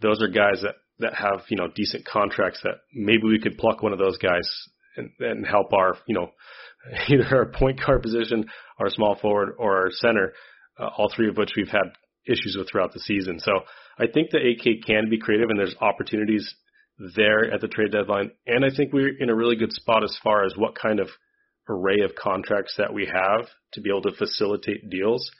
those 0.00 0.22
are 0.22 0.28
guys 0.28 0.62
that 0.62 0.76
that 0.98 1.14
have 1.14 1.42
you 1.48 1.56
know 1.56 1.68
decent 1.74 2.04
contracts 2.04 2.60
that 2.62 2.76
maybe 2.94 3.24
we 3.24 3.40
could 3.40 3.58
pluck 3.58 3.82
one 3.82 3.92
of 3.92 3.98
those 3.98 4.18
guys 4.18 4.48
and, 4.96 5.10
and 5.20 5.46
help 5.46 5.72
our 5.72 5.96
you 6.06 6.14
know 6.14 6.30
either 7.08 7.36
our 7.36 7.46
point 7.46 7.80
guard 7.84 8.02
position, 8.02 8.44
our 8.78 8.90
small 8.90 9.16
forward, 9.20 9.54
or 9.58 9.76
our 9.76 9.90
center, 9.90 10.32
uh, 10.78 10.88
all 10.96 11.10
three 11.14 11.28
of 11.28 11.36
which 11.36 11.52
we've 11.56 11.68
had 11.68 11.92
issues 12.26 12.56
with 12.56 12.70
throughout 12.70 12.92
the 12.92 13.00
season. 13.00 13.38
So 13.38 13.52
I 13.98 14.06
think 14.06 14.30
the 14.30 14.38
AK 14.38 14.86
can 14.86 15.10
be 15.10 15.18
creative 15.18 15.50
and 15.50 15.58
there's 15.58 15.74
opportunities 15.80 16.54
there 17.16 17.52
at 17.52 17.60
the 17.60 17.68
trade 17.68 17.92
deadline. 17.92 18.30
And 18.46 18.64
I 18.64 18.68
think 18.74 18.92
we're 18.92 19.16
in 19.18 19.30
a 19.30 19.34
really 19.34 19.56
good 19.56 19.72
spot 19.72 20.04
as 20.04 20.16
far 20.22 20.44
as 20.44 20.54
what 20.56 20.78
kind 20.78 21.00
of 21.00 21.08
array 21.68 22.00
of 22.04 22.14
contracts 22.14 22.74
that 22.78 22.92
we 22.92 23.06
have 23.06 23.46
to 23.72 23.80
be 23.80 23.90
able 23.90 24.02
to 24.02 24.16
facilitate 24.16 24.88
deals. 24.90 25.30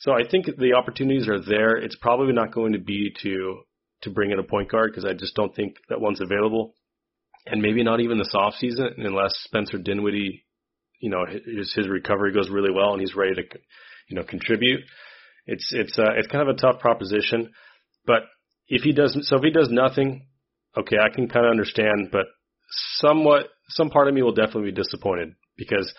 So 0.00 0.12
I 0.12 0.26
think 0.28 0.46
the 0.46 0.74
opportunities 0.74 1.28
are 1.28 1.40
there. 1.40 1.76
It's 1.76 1.96
probably 1.96 2.32
not 2.32 2.52
going 2.52 2.72
to 2.72 2.78
be 2.78 3.14
to 3.22 3.60
to 4.02 4.10
bring 4.10 4.30
in 4.30 4.38
a 4.38 4.42
point 4.42 4.70
guard 4.70 4.90
because 4.90 5.04
I 5.04 5.12
just 5.12 5.34
don't 5.34 5.54
think 5.54 5.76
that 5.90 6.00
one's 6.00 6.22
available, 6.22 6.74
and 7.46 7.60
maybe 7.60 7.82
not 7.82 8.00
even 8.00 8.16
this 8.16 8.34
off 8.34 8.54
season 8.54 8.94
unless 8.96 9.32
Spencer 9.44 9.76
Dinwiddie, 9.76 10.46
you 11.00 11.10
know, 11.10 11.26
his 11.26 11.72
his 11.74 11.86
recovery 11.86 12.32
goes 12.32 12.48
really 12.48 12.72
well 12.72 12.92
and 12.92 13.00
he's 13.00 13.14
ready 13.14 13.34
to, 13.34 13.42
you 14.08 14.16
know, 14.16 14.24
contribute. 14.24 14.80
It's 15.46 15.68
it's 15.72 15.98
uh, 15.98 16.12
it's 16.16 16.28
kind 16.28 16.48
of 16.48 16.54
a 16.54 16.58
tough 16.58 16.80
proposition, 16.80 17.52
but 18.06 18.22
if 18.68 18.82
he 18.82 18.92
doesn't, 18.92 19.24
so 19.24 19.36
if 19.36 19.42
he 19.42 19.50
does 19.50 19.68
nothing, 19.70 20.26
okay, 20.76 20.96
I 20.96 21.14
can 21.14 21.28
kind 21.28 21.44
of 21.44 21.50
understand, 21.50 22.08
but 22.10 22.26
somewhat 22.96 23.48
some 23.68 23.90
part 23.90 24.08
of 24.08 24.14
me 24.14 24.22
will 24.22 24.32
definitely 24.32 24.70
be 24.70 24.82
disappointed 24.82 25.34
because 25.58 25.92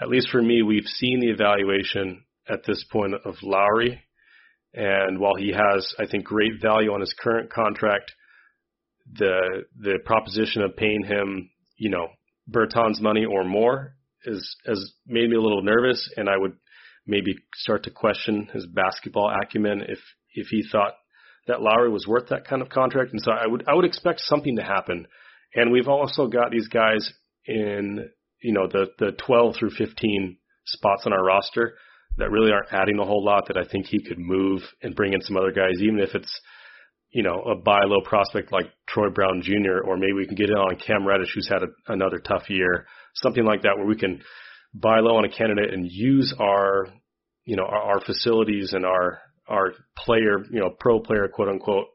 at 0.00 0.08
least 0.08 0.28
for 0.30 0.42
me, 0.42 0.62
we've 0.62 0.84
seen 0.84 1.20
the 1.20 1.30
evaluation 1.30 2.24
at 2.50 2.64
this 2.66 2.84
point 2.90 3.14
of 3.24 3.34
Lauri. 3.42 4.02
And 4.72 5.18
while 5.18 5.34
he 5.34 5.52
has, 5.52 5.94
I 5.98 6.06
think, 6.06 6.24
great 6.24 6.60
value 6.62 6.92
on 6.92 7.00
his 7.00 7.14
current 7.20 7.50
contract, 7.50 8.12
the 9.12 9.64
the 9.78 9.98
proposition 10.04 10.62
of 10.62 10.76
paying 10.76 11.04
him, 11.04 11.50
you 11.76 11.90
know, 11.90 12.08
Bertans 12.48 13.00
money 13.00 13.24
or 13.24 13.44
more 13.44 13.94
is 14.24 14.56
has 14.66 14.92
made 15.06 15.28
me 15.28 15.36
a 15.36 15.40
little 15.40 15.62
nervous, 15.62 16.08
and 16.16 16.28
I 16.28 16.36
would 16.36 16.52
maybe 17.06 17.34
start 17.54 17.84
to 17.84 17.90
question 17.90 18.48
his 18.52 18.66
basketball 18.66 19.32
acumen 19.42 19.82
if 19.88 19.98
if 20.34 20.46
he 20.48 20.62
thought 20.70 20.94
that 21.48 21.62
Lauri 21.62 21.90
was 21.90 22.06
worth 22.06 22.28
that 22.28 22.46
kind 22.46 22.62
of 22.62 22.68
contract. 22.68 23.12
And 23.12 23.20
so 23.20 23.32
I 23.32 23.46
would 23.46 23.64
I 23.66 23.74
would 23.74 23.84
expect 23.84 24.20
something 24.20 24.56
to 24.56 24.62
happen. 24.62 25.06
And 25.54 25.72
we've 25.72 25.88
also 25.88 26.28
got 26.28 26.52
these 26.52 26.68
guys 26.68 27.12
in 27.46 28.08
you 28.40 28.52
know 28.52 28.68
the 28.68 28.86
the 28.98 29.12
12 29.26 29.56
through 29.58 29.70
15 29.70 30.36
spots 30.66 31.02
on 31.06 31.12
our 31.12 31.24
roster 31.24 31.74
that 32.16 32.30
really 32.30 32.52
aren't 32.52 32.72
adding 32.72 32.98
a 32.98 33.04
whole 33.04 33.24
lot 33.24 33.46
that 33.48 33.56
I 33.56 33.64
think 33.64 33.86
he 33.86 34.02
could 34.02 34.18
move 34.18 34.62
and 34.82 34.94
bring 34.94 35.12
in 35.12 35.22
some 35.22 35.36
other 35.36 35.52
guys, 35.52 35.80
even 35.80 35.98
if 35.98 36.14
it's, 36.14 36.40
you 37.10 37.22
know, 37.22 37.40
a 37.42 37.56
buy 37.56 37.80
low 37.84 38.00
prospect 38.02 38.52
like 38.52 38.66
Troy 38.88 39.10
Brown 39.10 39.42
Jr., 39.42 39.80
or 39.84 39.96
maybe 39.96 40.12
we 40.12 40.26
can 40.26 40.36
get 40.36 40.50
in 40.50 40.56
on 40.56 40.76
Cam 40.76 41.06
Reddish, 41.06 41.32
who's 41.34 41.48
had 41.48 41.62
a, 41.62 41.92
another 41.92 42.18
tough 42.18 42.50
year, 42.50 42.86
something 43.14 43.44
like 43.44 43.62
that, 43.62 43.76
where 43.76 43.86
we 43.86 43.96
can 43.96 44.20
buy 44.74 45.00
low 45.00 45.16
on 45.16 45.24
a 45.24 45.30
candidate 45.30 45.72
and 45.72 45.86
use 45.90 46.34
our, 46.38 46.88
you 47.44 47.56
know, 47.56 47.64
our, 47.64 47.94
our 47.94 48.00
facilities 48.00 48.72
and 48.72 48.84
our, 48.84 49.18
our 49.48 49.72
player, 49.96 50.44
you 50.50 50.60
know, 50.60 50.70
pro 50.78 51.00
player, 51.00 51.28
quote 51.28 51.48
unquote, 51.48 51.86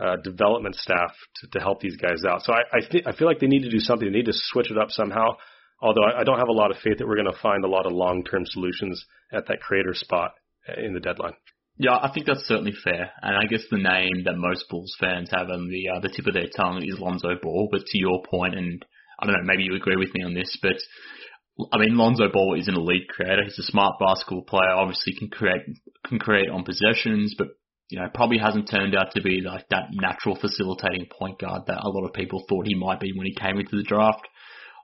uh, 0.00 0.16
development 0.24 0.74
staff 0.74 1.12
to, 1.36 1.48
to 1.52 1.60
help 1.60 1.80
these 1.80 1.96
guys 1.96 2.24
out. 2.28 2.42
So 2.42 2.52
I 2.52 2.62
I, 2.78 2.80
th- 2.90 3.04
I 3.06 3.12
feel 3.12 3.28
like 3.28 3.38
they 3.38 3.46
need 3.46 3.62
to 3.62 3.70
do 3.70 3.78
something. 3.78 4.10
They 4.10 4.18
need 4.18 4.26
to 4.26 4.32
switch 4.34 4.70
it 4.70 4.78
up 4.78 4.90
somehow. 4.90 5.36
Although 5.80 6.04
I, 6.04 6.24
don't 6.24 6.38
have 6.38 6.48
a 6.48 6.52
lot 6.52 6.70
of 6.70 6.78
faith 6.78 6.98
that 6.98 7.06
we're 7.06 7.16
going 7.16 7.32
to 7.32 7.40
find 7.42 7.64
a 7.64 7.68
lot 7.68 7.86
of 7.86 7.92
long 7.92 8.24
term 8.24 8.44
solutions 8.46 9.04
at 9.32 9.46
that 9.48 9.60
creator 9.60 9.92
spot 9.92 10.32
in 10.76 10.94
the 10.94 11.00
deadline. 11.00 11.34
Yeah, 11.76 11.96
I 11.96 12.10
think 12.12 12.26
that's 12.26 12.46
certainly 12.46 12.72
fair, 12.84 13.10
and 13.20 13.36
I 13.36 13.46
guess 13.46 13.64
the 13.68 13.78
name 13.78 14.22
that 14.24 14.36
most 14.36 14.68
Bulls 14.70 14.94
fans 15.00 15.30
have 15.32 15.50
on 15.50 15.68
the 15.68 15.88
uh, 15.88 16.00
the 16.00 16.08
tip 16.08 16.26
of 16.26 16.34
their 16.34 16.48
tongue 16.56 16.84
is 16.84 17.00
Lonzo 17.00 17.30
Ball. 17.42 17.68
But 17.70 17.86
to 17.86 17.98
your 17.98 18.22
point, 18.30 18.54
and 18.54 18.84
I 19.18 19.26
don't 19.26 19.34
know, 19.34 19.42
maybe 19.42 19.64
you 19.64 19.74
agree 19.74 19.96
with 19.96 20.14
me 20.14 20.22
on 20.24 20.34
this, 20.34 20.56
but 20.62 20.76
I 21.72 21.78
mean, 21.78 21.96
Lonzo 21.96 22.28
Ball 22.32 22.54
is 22.58 22.68
an 22.68 22.76
elite 22.76 23.08
creator. 23.08 23.42
He's 23.44 23.58
a 23.58 23.70
smart 23.70 23.96
basketball 23.98 24.42
player. 24.42 24.70
Obviously, 24.70 25.14
can 25.18 25.28
create 25.28 25.62
can 26.06 26.20
create 26.20 26.48
on 26.48 26.62
possessions, 26.62 27.34
but 27.36 27.48
you 27.88 28.00
know, 28.00 28.08
probably 28.14 28.38
hasn't 28.38 28.70
turned 28.70 28.94
out 28.94 29.12
to 29.14 29.22
be 29.22 29.40
like 29.40 29.68
that 29.68 29.88
natural 29.92 30.36
facilitating 30.36 31.06
point 31.06 31.38
guard 31.38 31.62
that 31.66 31.82
a 31.82 31.88
lot 31.88 32.06
of 32.06 32.12
people 32.12 32.44
thought 32.48 32.66
he 32.66 32.74
might 32.74 33.00
be 33.00 33.12
when 33.14 33.26
he 33.26 33.34
came 33.34 33.58
into 33.58 33.76
the 33.76 33.82
draft. 33.82 34.26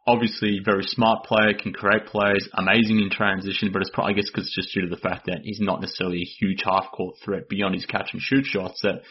Obviously, 0.07 0.61
very 0.65 0.83
smart 0.85 1.25
player, 1.25 1.53
can 1.55 1.73
create 1.73 2.07
plays, 2.07 2.49
amazing 2.55 3.01
in 3.01 3.11
transition, 3.11 3.71
but 3.73 3.83
it's 3.83 3.91
probably, 3.93 4.15
I 4.15 4.17
guess, 4.17 4.31
because 4.31 4.47
it's 4.47 4.57
just 4.57 4.75
due 4.75 4.83
to 4.83 4.89
the 4.89 5.01
fact 5.01 5.27
that 5.27 5.41
he's 5.43 5.61
not 5.61 5.81
necessarily 5.81 6.23
a 6.23 6.45
huge 6.45 6.63
half 6.65 6.91
court 6.93 7.17
threat 7.25 7.49
beyond 7.49 7.75
his 7.75 7.87
catch 7.87 8.11
and 8.13 8.23
shoot 8.23 8.45
shots 8.47 8.81
that 8.83 9.03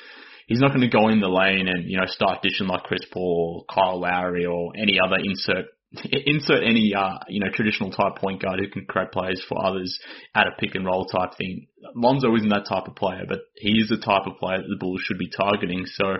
he's 0.47 0.59
not 0.59 0.69
going 0.69 0.81
to 0.81 0.87
go 0.89 1.07
in 1.09 1.21
the 1.21 1.29
lane 1.29 1.67
and, 1.67 1.89
you 1.89 1.97
know, 1.97 2.05
start 2.07 2.41
dishing 2.41 2.67
like 2.67 2.83
Chris 2.83 3.05
Paul 3.11 3.65
or 3.69 3.73
Kyle 3.73 3.99
Lowry 3.99 4.45
or 4.45 4.73
any 4.75 4.99
other 4.99 5.17
insert 5.23 5.67
insert 6.11 6.63
any 6.63 6.93
uh, 6.95 7.17
you 7.27 7.39
know 7.39 7.49
traditional 7.51 7.91
type 7.91 8.15
point 8.17 8.41
guard 8.41 8.59
who 8.59 8.69
can 8.69 8.85
create 8.85 9.11
plays 9.11 9.43
for 9.47 9.65
others 9.65 9.99
at 10.35 10.47
a 10.47 10.51
pick 10.59 10.75
and 10.75 10.85
roll 10.85 11.05
type 11.05 11.35
thing. 11.37 11.67
Lonzo 11.95 12.35
isn't 12.35 12.49
that 12.49 12.67
type 12.67 12.87
of 12.87 12.95
player, 12.95 13.23
but 13.27 13.39
he 13.55 13.71
is 13.71 13.89
the 13.89 13.97
type 13.97 14.27
of 14.27 14.37
player 14.37 14.57
that 14.57 14.67
the 14.67 14.77
Bulls 14.79 15.01
should 15.03 15.17
be 15.17 15.29
targeting. 15.29 15.85
So 15.85 16.17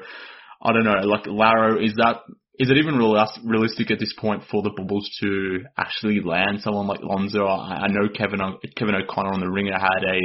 I 0.62 0.73
don't 0.73 0.84
know, 0.84 1.05
like 1.05 1.27
Laro, 1.27 1.79
is 1.82 1.93
that 1.97 2.17
is 2.60 2.69
it 2.69 2.78
even 2.78 2.98
realistic 2.98 3.89
at 3.89 4.00
this 4.00 4.13
point 4.19 4.43
for 4.52 4.62
the 4.62 4.69
Bulls 4.69 5.10
to 5.22 5.62
actually 5.78 6.19
land 6.19 6.60
someone 6.60 6.88
like 6.88 7.00
Lonzo? 7.02 7.48
I, 7.48 7.88
know 7.88 8.10
Kevin 8.13 8.41
Kevin 8.76 8.95
O'Connor 8.95 9.32
on 9.32 9.39
the 9.39 9.50
Ringer 9.50 9.80
had 9.80 10.04
a 10.04 10.19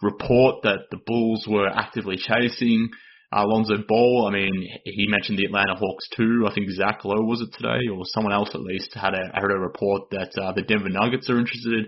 report 0.00 0.62
that 0.62 0.86
the 0.92 1.00
Bulls 1.04 1.44
were 1.48 1.68
actively 1.68 2.16
chasing. 2.16 2.88
Lonzo 3.34 3.82
Ball, 3.88 4.28
I 4.28 4.32
mean, 4.32 4.68
he 4.84 5.06
mentioned 5.08 5.38
the 5.38 5.46
Atlanta 5.46 5.74
Hawks 5.74 6.08
too. 6.14 6.46
I 6.48 6.54
think 6.54 6.70
Zach 6.70 7.04
Lowe 7.04 7.24
was 7.24 7.40
it 7.40 7.52
today, 7.56 7.88
or 7.90 8.02
someone 8.04 8.32
else 8.32 8.50
at 8.54 8.60
least 8.60 8.94
had 8.94 9.14
a 9.14 9.40
heard 9.40 9.50
a 9.50 9.58
report 9.58 10.10
that 10.10 10.30
uh, 10.40 10.52
the 10.52 10.62
Denver 10.62 10.88
Nuggets 10.88 11.28
are 11.30 11.38
interested 11.38 11.86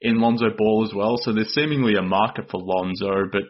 in 0.00 0.20
Lonzo 0.20 0.50
Ball 0.56 0.86
as 0.88 0.94
well. 0.94 1.18
So 1.20 1.32
there's 1.32 1.52
seemingly 1.52 1.96
a 1.96 2.02
market 2.02 2.50
for 2.50 2.60
Lonzo, 2.62 3.28
but 3.30 3.42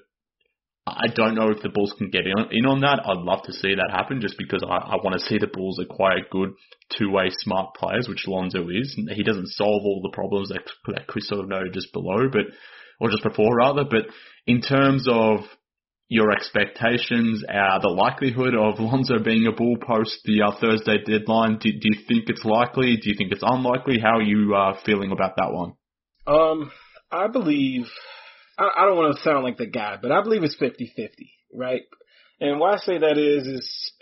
I 0.87 1.07
don't 1.15 1.35
know 1.35 1.51
if 1.51 1.63
the 1.63 1.71
Bulls 1.71 1.95
can 1.97 2.11
get 2.11 2.27
in, 2.27 2.67
on 2.67 2.81
that. 2.83 3.01
I'd 3.07 3.25
love 3.25 3.43
to 3.45 3.53
see 3.55 3.75
that 3.75 3.91
happen 3.91 4.21
just 4.21 4.37
because 4.37 4.63
I, 4.63 4.77
I 4.77 4.97
want 4.97 5.19
to 5.19 5.27
see 5.27 5.39
the 5.39 5.47
Bulls 5.47 5.79
acquire 5.79 6.19
good 6.31 6.51
two-way 6.99 7.31
smart 7.31 7.75
players, 7.75 8.07
which 8.07 8.27
Lonzo 8.27 8.69
is. 8.69 8.95
He 9.11 9.23
doesn't 9.23 9.49
solve 9.49 9.83
all 9.83 10.03
the 10.03 10.15
problems 10.15 10.51
that, 10.51 10.61
that 10.89 11.07
Kris 11.07 11.29
sort 11.29 11.41
of 11.41 11.49
noted 11.49 11.73
just 11.73 11.93
below, 11.95 12.29
but, 12.31 12.53
or 13.01 13.11
just 13.11 13.23
before 13.23 13.57
rather, 13.57 13.85
but 13.85 14.07
in 14.47 14.61
terms 14.61 15.07
of 15.09 15.41
your 16.09 16.31
expectations, 16.31 17.43
uh, 17.49 17.79
the 17.79 17.89
likelihood 17.89 18.55
of 18.55 18.79
Lonzo 18.79 19.19
being 19.25 19.47
a 19.47 19.53
bull 19.53 19.77
post 19.81 20.19
the 20.25 20.43
uh, 20.43 20.53
Thursday 20.61 20.99
deadline? 21.05 21.59
Do, 21.59 21.71
do, 21.73 21.81
you 21.83 22.05
think 22.07 22.25
it's 22.29 22.45
likely? 22.45 22.97
Do 22.97 23.09
you 23.09 23.15
think 23.17 23.33
it's 23.33 23.43
unlikely? 23.45 23.99
How 24.01 24.19
are 24.19 24.23
you 24.23 24.55
uh, 24.55 24.77
feeling 24.85 25.13
about 25.13 25.37
that 25.37 25.53
one? 25.53 25.73
Um, 26.27 26.71
I 27.11 27.29
believe, 27.29 27.87
I, 28.59 28.69
I 28.79 28.87
don't 28.87 28.97
want 28.97 29.17
to 29.17 29.23
sound 29.23 29.45
like 29.45 29.59
the 29.59 29.67
guy, 29.67 29.97
but 30.01 30.13
I 30.13 30.23
believe 30.23 30.43
it's 30.43 30.57
50-50, 30.57 31.31
right? 31.53 31.83
And 32.41 32.61
why 32.61 32.75
I 32.75 32.77
say 32.79 32.99
that 32.99 33.19
is, 33.19 33.47
is 33.47 33.93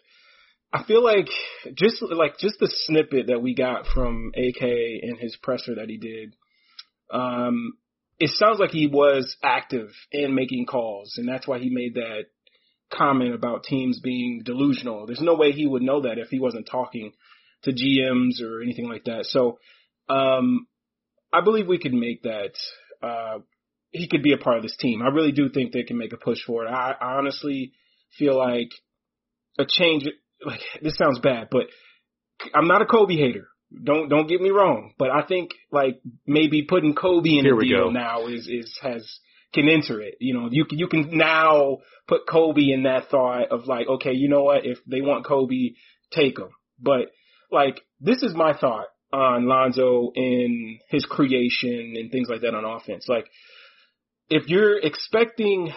I 0.72 0.84
feel 0.84 1.04
like 1.04 1.28
just 1.74 2.02
like 2.02 2.38
just 2.38 2.58
the 2.58 2.72
snippet 2.86 3.26
that 3.26 3.42
we 3.42 3.54
got 3.54 3.86
from 3.86 4.32
AK 4.34 4.62
in 4.62 5.16
his 5.20 5.36
presser 5.36 5.74
that 5.76 5.88
he 5.88 5.98
did, 5.98 6.34
um, 7.10 7.74
it 8.18 8.30
sounds 8.30 8.58
like 8.58 8.70
he 8.70 8.86
was 8.86 9.36
active 9.42 9.90
in 10.10 10.34
making 10.34 10.66
calls, 10.66 11.14
and 11.18 11.28
that's 11.28 11.46
why 11.46 11.58
he 11.58 11.68
made 11.68 11.94
that 11.94 12.24
comment 12.90 13.34
about 13.34 13.64
teams 13.64 14.00
being 14.00 14.42
delusional. 14.44 15.06
There's 15.06 15.20
no 15.20 15.34
way 15.34 15.52
he 15.52 15.66
would 15.66 15.82
know 15.82 16.02
that 16.02 16.18
if 16.18 16.28
he 16.28 16.38
wasn't 16.38 16.68
talking 16.70 17.12
to 17.64 17.72
GMs 17.72 18.42
or 18.42 18.62
anything 18.62 18.88
like 18.88 19.04
that. 19.04 19.26
So, 19.26 19.58
um, 20.08 20.66
I 21.32 21.40
believe 21.42 21.66
we 21.66 21.78
could 21.78 21.94
make 21.94 22.22
that. 22.22 22.52
Uh, 23.02 23.38
he 23.92 24.08
could 24.08 24.22
be 24.22 24.32
a 24.32 24.38
part 24.38 24.56
of 24.56 24.62
this 24.62 24.76
team. 24.76 25.02
I 25.02 25.08
really 25.08 25.32
do 25.32 25.48
think 25.48 25.72
they 25.72 25.84
can 25.84 25.98
make 25.98 26.12
a 26.12 26.16
push 26.16 26.38
for 26.46 26.64
it. 26.64 26.68
I, 26.68 26.94
I 27.00 27.14
honestly 27.18 27.72
feel 28.18 28.36
like 28.36 28.70
a 29.58 29.64
change. 29.68 30.04
Like 30.44 30.60
this 30.80 30.96
sounds 30.96 31.20
bad, 31.20 31.48
but 31.50 31.66
I'm 32.54 32.66
not 32.66 32.82
a 32.82 32.86
Coby 32.86 33.16
hater. 33.16 33.48
Don't 33.84 34.08
don't 34.08 34.26
get 34.26 34.40
me 34.40 34.50
wrong, 34.50 34.92
but 34.98 35.10
I 35.10 35.22
think 35.22 35.50
like 35.70 36.00
maybe 36.26 36.66
putting 36.68 36.94
Coby 36.94 37.38
in 37.38 37.44
Here 37.44 37.56
the 37.56 37.64
deal 37.64 37.84
go. 37.84 37.90
now 37.90 38.26
is 38.26 38.48
is 38.48 38.76
has 38.82 39.20
can 39.54 39.68
enter 39.68 40.00
it. 40.00 40.16
You 40.20 40.34
know, 40.34 40.48
you 40.50 40.64
can 40.64 40.78
you 40.78 40.88
can 40.88 41.16
now 41.16 41.78
put 42.08 42.26
Coby 42.26 42.72
in 42.72 42.84
that 42.84 43.08
thought 43.10 43.50
of 43.50 43.66
like, 43.66 43.86
okay, 43.86 44.12
you 44.12 44.28
know 44.28 44.42
what? 44.42 44.64
If 44.66 44.78
they 44.86 45.00
want 45.00 45.26
Coby, 45.26 45.74
take 46.10 46.38
him. 46.38 46.50
But 46.80 47.12
like, 47.50 47.80
this 48.00 48.22
is 48.22 48.34
my 48.34 48.54
thought 48.54 48.86
on 49.12 49.46
Lonzo 49.46 50.10
and 50.14 50.80
his 50.88 51.04
creation 51.04 51.94
and 51.96 52.10
things 52.10 52.28
like 52.28 52.40
that 52.40 52.54
on 52.54 52.64
offense. 52.64 53.06
Like, 53.08 53.26
if 54.32 54.48
you're 54.48 54.78
expecting 54.78 55.74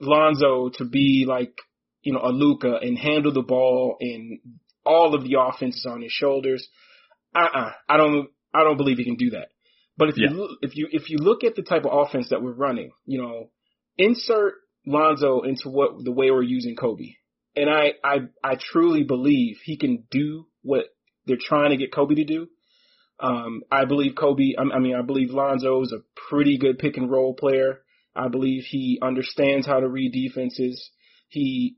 Lonzo 0.00 0.70
to 0.78 0.86
be 0.86 1.26
like, 1.28 1.52
you 2.00 2.14
know, 2.14 2.20
a 2.22 2.32
Luka 2.32 2.78
and 2.80 2.98
handle 2.98 3.32
the 3.32 3.42
ball 3.42 3.96
and 4.00 4.38
all 4.86 5.14
of 5.14 5.22
the 5.22 5.36
offense 5.38 5.76
is 5.76 5.86
on 5.86 6.00
his 6.00 6.12
shoulders. 6.12 6.66
Uh-uh. 7.34 7.72
I 7.88 7.96
don't, 7.98 8.30
I 8.54 8.64
don't 8.64 8.78
believe 8.78 8.96
he 8.96 9.04
can 9.04 9.16
do 9.16 9.30
that. 9.30 9.48
But 9.98 10.08
if 10.08 10.16
yeah. 10.16 10.30
you, 10.30 10.56
if 10.62 10.76
you, 10.76 10.88
if 10.90 11.10
you 11.10 11.18
look 11.18 11.44
at 11.44 11.56
the 11.56 11.62
type 11.62 11.84
of 11.84 11.92
offense 11.92 12.28
that 12.30 12.42
we're 12.42 12.52
running, 12.52 12.92
you 13.04 13.20
know, 13.20 13.50
insert 13.98 14.54
Lonzo 14.86 15.42
into 15.42 15.68
what, 15.68 16.02
the 16.02 16.12
way 16.12 16.30
we're 16.30 16.42
using 16.42 16.74
Coby. 16.74 17.16
And 17.54 17.68
I, 17.68 17.92
I, 18.02 18.16
I 18.42 18.56
truly 18.58 19.02
believe 19.02 19.58
he 19.62 19.76
can 19.76 20.04
do 20.10 20.46
what 20.62 20.84
they're 21.26 21.36
trying 21.38 21.70
to 21.70 21.76
get 21.76 21.92
Coby 21.92 22.16
to 22.16 22.24
do. 22.24 22.48
Um, 23.18 23.62
I 23.70 23.86
believe 23.86 24.14
Coby, 24.14 24.52
I 24.58 24.78
mean, 24.78 24.94
I 24.94 25.02
believe 25.02 25.30
Lonzo 25.30 25.82
is 25.82 25.92
a 25.92 26.02
pretty 26.28 26.58
good 26.58 26.78
pick 26.78 26.96
and 26.96 27.10
roll 27.10 27.34
player. 27.34 27.80
I 28.14 28.28
believe 28.28 28.64
he 28.64 28.98
understands 29.02 29.66
how 29.66 29.80
to 29.80 29.88
read 29.88 30.12
defenses. 30.12 30.90
He 31.28 31.76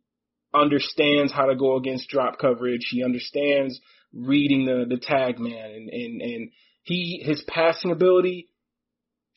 understands 0.54 1.32
how 1.32 1.46
to 1.46 1.56
go 1.56 1.76
against 1.76 2.08
drop 2.08 2.38
coverage. 2.38 2.88
He 2.90 3.04
understands 3.04 3.80
reading 4.12 4.64
the, 4.64 4.86
the 4.88 5.00
tag 5.00 5.38
man 5.38 5.70
and, 5.70 5.88
and, 5.90 6.22
and 6.22 6.50
he, 6.82 7.22
his 7.24 7.44
passing 7.46 7.90
ability 7.90 8.48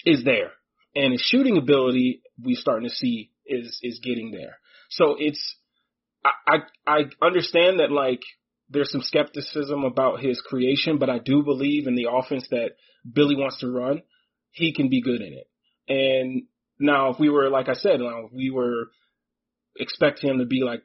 is 0.06 0.24
there 0.24 0.52
and 0.96 1.12
his 1.12 1.22
shooting 1.22 1.58
ability 1.58 2.22
we 2.44 2.56
starting 2.56 2.88
to 2.88 2.96
see 2.96 3.32
is, 3.46 3.80
is 3.84 4.00
getting 4.04 4.32
there. 4.32 4.58
So 4.90 5.16
it's, 5.20 5.58
I, 6.24 6.60
I, 6.88 7.00
I 7.22 7.26
understand 7.26 7.80
that 7.80 7.92
like 7.92 8.22
there's 8.72 8.92
some 8.92 9.02
skepticism 9.02 9.84
about 9.84 10.22
his 10.22 10.42
creation, 10.42 10.98
but 10.98 11.10
I 11.10 11.20
do 11.20 11.44
believe 11.44 11.88
in 11.88 11.96
the 11.96 12.08
offense 12.12 12.48
that 12.52 12.72
Billy 13.12 13.36
wants 13.36 13.60
to 13.60 13.70
run. 13.70 14.02
He 14.52 14.74
can 14.74 14.90
be 14.90 15.02
good 15.02 15.22
in 15.22 15.34
it. 15.34 15.48
And 15.88 16.44
now 16.80 17.12
if 17.12 17.20
we 17.20 17.30
were, 17.30 17.50
like 17.50 17.70
I 17.70 17.74
said, 17.74 18.00
if 18.02 18.32
we 18.32 18.50
were 18.50 18.92
expecting 19.78 20.30
him 20.30 20.40
to 20.40 20.46
be 20.46 20.64
like 20.64 20.84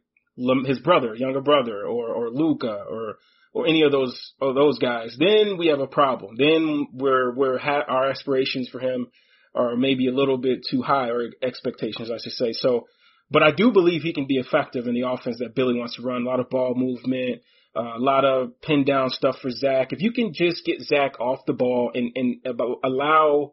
his 0.66 0.78
brother, 0.80 1.14
younger 1.14 1.40
brother, 1.40 1.84
or 1.84 2.08
or 2.08 2.30
Luka, 2.30 2.84
or 2.88 3.16
or 3.52 3.66
any 3.66 3.82
of 3.82 3.92
those 3.92 4.32
those 4.40 4.78
guys, 4.78 5.16
then 5.18 5.56
we 5.58 5.68
have 5.68 5.80
a 5.80 5.86
problem. 5.86 6.36
Then 6.36 6.88
we're 6.92 7.34
we're 7.34 7.58
ha- 7.58 7.84
our 7.88 8.10
aspirations 8.10 8.68
for 8.68 8.80
him 8.80 9.08
are 9.54 9.76
maybe 9.76 10.08
a 10.08 10.14
little 10.14 10.36
bit 10.36 10.66
too 10.70 10.82
high, 10.82 11.08
or 11.08 11.30
expectations, 11.42 12.10
I 12.10 12.18
should 12.22 12.32
say. 12.32 12.52
So, 12.52 12.86
but 13.30 13.42
I 13.42 13.52
do 13.52 13.72
believe 13.72 14.02
he 14.02 14.12
can 14.12 14.26
be 14.26 14.36
effective 14.36 14.86
in 14.86 14.94
the 14.94 15.08
offense 15.08 15.38
that 15.38 15.54
Billy 15.54 15.78
wants 15.78 15.96
to 15.96 16.02
run. 16.02 16.22
A 16.22 16.28
lot 16.28 16.40
of 16.40 16.50
ball 16.50 16.74
movement, 16.76 17.40
a 17.76 17.98
lot 17.98 18.24
of 18.24 18.60
pin 18.60 18.84
down 18.84 19.10
stuff 19.10 19.36
for 19.40 19.50
Zach. 19.50 19.92
If 19.92 20.00
you 20.00 20.12
can 20.12 20.32
just 20.32 20.64
get 20.64 20.80
Zach 20.82 21.20
off 21.20 21.40
the 21.46 21.52
ball 21.52 21.92
and 21.94 22.12
and 22.14 22.58
allow 22.84 23.52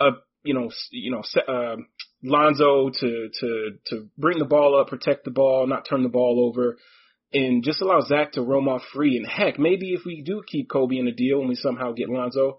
a 0.00 0.10
you 0.42 0.54
know 0.54 0.70
you 0.90 1.10
know 1.10 1.22
uh, 1.46 1.76
Lonzo 2.22 2.90
to 2.90 3.28
to 3.40 3.70
to 3.86 4.08
bring 4.16 4.38
the 4.38 4.44
ball 4.44 4.80
up, 4.80 4.88
protect 4.88 5.24
the 5.24 5.30
ball, 5.30 5.66
not 5.66 5.86
turn 5.88 6.02
the 6.02 6.08
ball 6.08 6.48
over, 6.48 6.76
and 7.32 7.62
just 7.62 7.80
allow 7.80 8.00
Zach 8.00 8.32
to 8.32 8.42
roam 8.42 8.68
off 8.68 8.82
free. 8.92 9.16
And 9.16 9.26
heck, 9.26 9.58
maybe 9.58 9.92
if 9.92 10.04
we 10.04 10.22
do 10.22 10.42
keep 10.46 10.68
Coby 10.68 10.98
in 10.98 11.06
the 11.06 11.12
deal 11.12 11.40
and 11.40 11.48
we 11.48 11.56
somehow 11.56 11.92
get 11.92 12.08
Lonzo, 12.08 12.58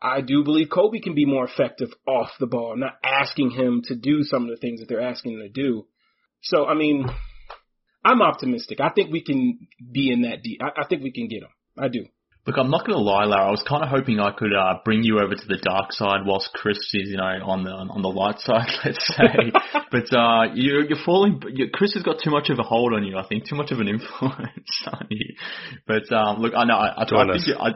I 0.00 0.20
do 0.20 0.44
believe 0.44 0.68
Coby 0.68 1.02
can 1.02 1.14
be 1.14 1.26
more 1.26 1.44
effective 1.44 1.90
off 2.06 2.30
the 2.38 2.46
ball, 2.46 2.76
not 2.76 2.98
asking 3.04 3.50
him 3.50 3.82
to 3.86 3.96
do 3.96 4.22
some 4.22 4.44
of 4.44 4.50
the 4.50 4.56
things 4.56 4.80
that 4.80 4.88
they're 4.88 5.00
asking 5.00 5.32
him 5.32 5.40
to 5.40 5.48
do. 5.48 5.86
So 6.42 6.66
I 6.66 6.74
mean, 6.74 7.06
I'm 8.04 8.22
optimistic. 8.22 8.80
I 8.80 8.90
think 8.90 9.12
we 9.12 9.22
can 9.22 9.66
be 9.92 10.10
in 10.12 10.22
that 10.22 10.42
deep. 10.42 10.60
I, 10.62 10.82
I 10.82 10.86
think 10.86 11.02
we 11.02 11.12
can 11.12 11.28
get 11.28 11.42
him. 11.42 11.50
I 11.78 11.88
do. 11.88 12.06
Look, 12.44 12.56
I'm 12.58 12.70
not 12.70 12.84
going 12.84 12.98
to 12.98 13.02
lie, 13.04 13.24
Lara. 13.24 13.46
I 13.46 13.50
was 13.52 13.62
kind 13.62 13.84
of 13.84 13.88
hoping 13.88 14.18
I 14.18 14.32
could 14.32 14.52
uh, 14.52 14.78
bring 14.84 15.04
you 15.04 15.20
over 15.20 15.32
to 15.32 15.46
the 15.46 15.58
dark 15.62 15.92
side 15.92 16.26
whilst 16.26 16.52
Kris 16.52 16.76
is, 16.92 17.08
you 17.08 17.16
know, 17.16 17.22
on 17.22 17.62
the 17.62 17.70
on 17.70 18.02
the 18.02 18.08
light 18.08 18.40
side, 18.40 18.66
let's 18.84 19.06
say. 19.06 19.52
but 19.92 20.12
uh, 20.12 20.52
you're 20.52 20.84
you're 20.84 21.04
falling. 21.04 21.40
You, 21.52 21.68
Kris 21.72 21.94
has 21.94 22.02
got 22.02 22.16
too 22.22 22.30
much 22.30 22.50
of 22.50 22.58
a 22.58 22.64
hold 22.64 22.94
on 22.94 23.04
you. 23.04 23.16
I 23.16 23.24
think 23.28 23.48
too 23.48 23.54
much 23.54 23.70
of 23.70 23.78
an 23.78 23.86
influence 23.94 24.82
on 24.86 25.06
you. 25.10 25.36
But 25.86 26.12
um, 26.12 26.40
look, 26.40 26.54
I 26.56 26.64
know. 26.64 26.74
I, 26.74 26.88
I, 26.88 27.02
I 27.02 27.32
think 27.32 27.46
you, 27.46 27.54
I, 27.54 27.70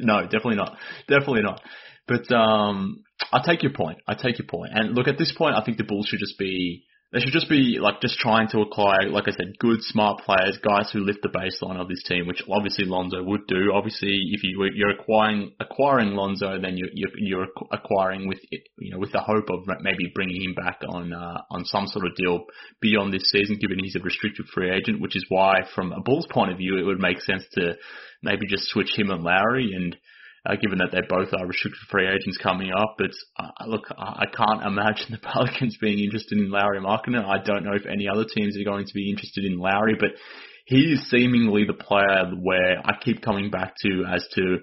no, 0.00 0.22
definitely 0.22 0.56
not. 0.56 0.78
Definitely 1.06 1.42
not. 1.42 1.60
But 2.06 2.32
um, 2.34 3.04
I 3.30 3.42
take 3.44 3.62
your 3.62 3.72
point. 3.72 3.98
I 4.08 4.14
take 4.14 4.38
your 4.38 4.48
point. 4.48 4.70
And 4.74 4.94
look, 4.94 5.08
at 5.08 5.18
this 5.18 5.34
point, 5.36 5.56
I 5.56 5.62
think 5.62 5.76
the 5.76 5.84
Bulls 5.84 6.06
should 6.06 6.20
just 6.20 6.38
be 6.38 6.84
they 7.10 7.20
should 7.20 7.32
just 7.32 7.48
be 7.48 7.78
like 7.80 8.02
just 8.02 8.18
trying 8.18 8.48
to 8.48 8.60
acquire, 8.60 9.08
like 9.08 9.24
I 9.28 9.30
said, 9.30 9.58
good, 9.58 9.78
smart 9.80 10.20
players, 10.26 10.58
guys 10.62 10.90
who 10.92 11.00
lift 11.00 11.20
the 11.22 11.30
baseline 11.30 11.80
of 11.80 11.88
this 11.88 12.02
team, 12.06 12.26
which 12.26 12.42
obviously 12.50 12.84
Lonzo 12.84 13.22
would 13.22 13.46
do. 13.46 13.72
Obviously, 13.72 14.28
if 14.32 14.44
you 14.44 14.62
you're 14.74 14.90
acquiring 14.90 15.52
acquiring 15.58 16.10
Lonzo, 16.10 16.60
then 16.60 16.76
you're 16.76 16.90
you're, 16.92 17.10
you're 17.16 17.46
acquiring 17.72 18.28
with 18.28 18.38
you 18.78 18.90
know 18.90 18.98
with 18.98 19.12
the 19.12 19.20
hope 19.20 19.48
of 19.48 19.60
maybe 19.80 20.12
bringing 20.14 20.42
him 20.42 20.54
back 20.54 20.80
on 20.86 21.14
uh, 21.14 21.40
on 21.50 21.64
some 21.64 21.86
sort 21.86 22.04
of 22.04 22.14
deal 22.14 22.44
beyond 22.82 23.14
this 23.14 23.30
season, 23.30 23.58
given 23.58 23.78
he's 23.82 23.96
a 23.96 24.00
restricted 24.00 24.46
free 24.52 24.70
agent. 24.70 25.00
Which 25.00 25.16
is 25.16 25.24
why, 25.30 25.60
from 25.74 25.92
a 25.92 26.02
Bulls 26.02 26.26
point 26.30 26.52
of 26.52 26.58
view, 26.58 26.78
it 26.78 26.84
would 26.84 27.00
make 27.00 27.22
sense 27.22 27.44
to 27.52 27.76
maybe 28.22 28.46
just 28.46 28.68
switch 28.68 28.92
him 28.94 29.10
and 29.10 29.24
Lauri 29.24 29.72
and 29.72 29.96
uh, 30.48 30.56
given 30.56 30.78
that 30.78 30.90
they 30.92 31.02
both 31.06 31.28
are 31.38 31.46
restricted 31.46 31.80
free 31.90 32.08
agents 32.08 32.38
coming 32.42 32.72
up. 32.72 32.96
But 32.96 33.10
uh, 33.38 33.66
look, 33.66 33.86
I 33.96 34.24
can't 34.26 34.64
imagine 34.64 35.06
the 35.10 35.18
Pelicans 35.18 35.76
being 35.80 36.02
interested 36.02 36.38
in 36.38 36.50
Lauri 36.50 36.80
Markkanen. 36.80 37.24
I 37.24 37.42
don't 37.42 37.64
know 37.64 37.74
if 37.74 37.86
any 37.86 38.08
other 38.08 38.24
teams 38.24 38.56
are 38.56 38.64
going 38.64 38.86
to 38.86 38.94
be 38.94 39.10
interested 39.10 39.44
in 39.44 39.58
Lauri, 39.58 39.96
but 39.98 40.10
he 40.66 40.92
is 40.92 41.08
seemingly 41.10 41.64
the 41.64 41.74
player 41.74 42.30
where 42.40 42.80
I 42.84 42.96
keep 43.00 43.22
coming 43.22 43.50
back 43.50 43.74
to 43.82 44.04
as 44.10 44.26
to 44.34 44.58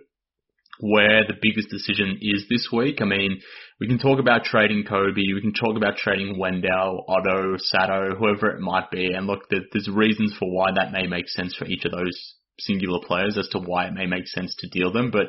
where 0.79 1.23
the 1.25 1.37
biggest 1.41 1.69
decision 1.69 2.19
is 2.21 2.45
this 2.49 2.67
week. 2.71 3.01
I 3.01 3.05
mean, 3.05 3.39
we 3.79 3.87
can 3.87 3.97
talk 3.97 4.19
about 4.19 4.43
trading 4.43 4.83
Coby, 4.83 5.33
we 5.33 5.41
can 5.41 5.53
talk 5.53 5.77
about 5.77 5.97
trading 5.97 6.37
Wendell, 6.37 7.05
Otto, 7.07 7.55
Sato, 7.57 8.15
whoever 8.17 8.49
it 8.49 8.59
might 8.59 8.91
be, 8.91 9.07
and 9.13 9.25
look, 9.25 9.49
there's 9.49 9.89
reasons 9.89 10.35
for 10.37 10.51
why 10.51 10.71
that 10.75 10.91
may 10.91 11.07
make 11.07 11.29
sense 11.29 11.55
for 11.55 11.65
each 11.65 11.85
of 11.85 11.91
those 11.91 12.35
singular 12.59 12.99
players 13.05 13.37
as 13.37 13.47
to 13.49 13.59
why 13.59 13.87
it 13.87 13.93
may 13.93 14.05
make 14.05 14.27
sense 14.27 14.55
to 14.59 14.69
deal 14.69 14.91
them, 14.91 15.11
but 15.11 15.27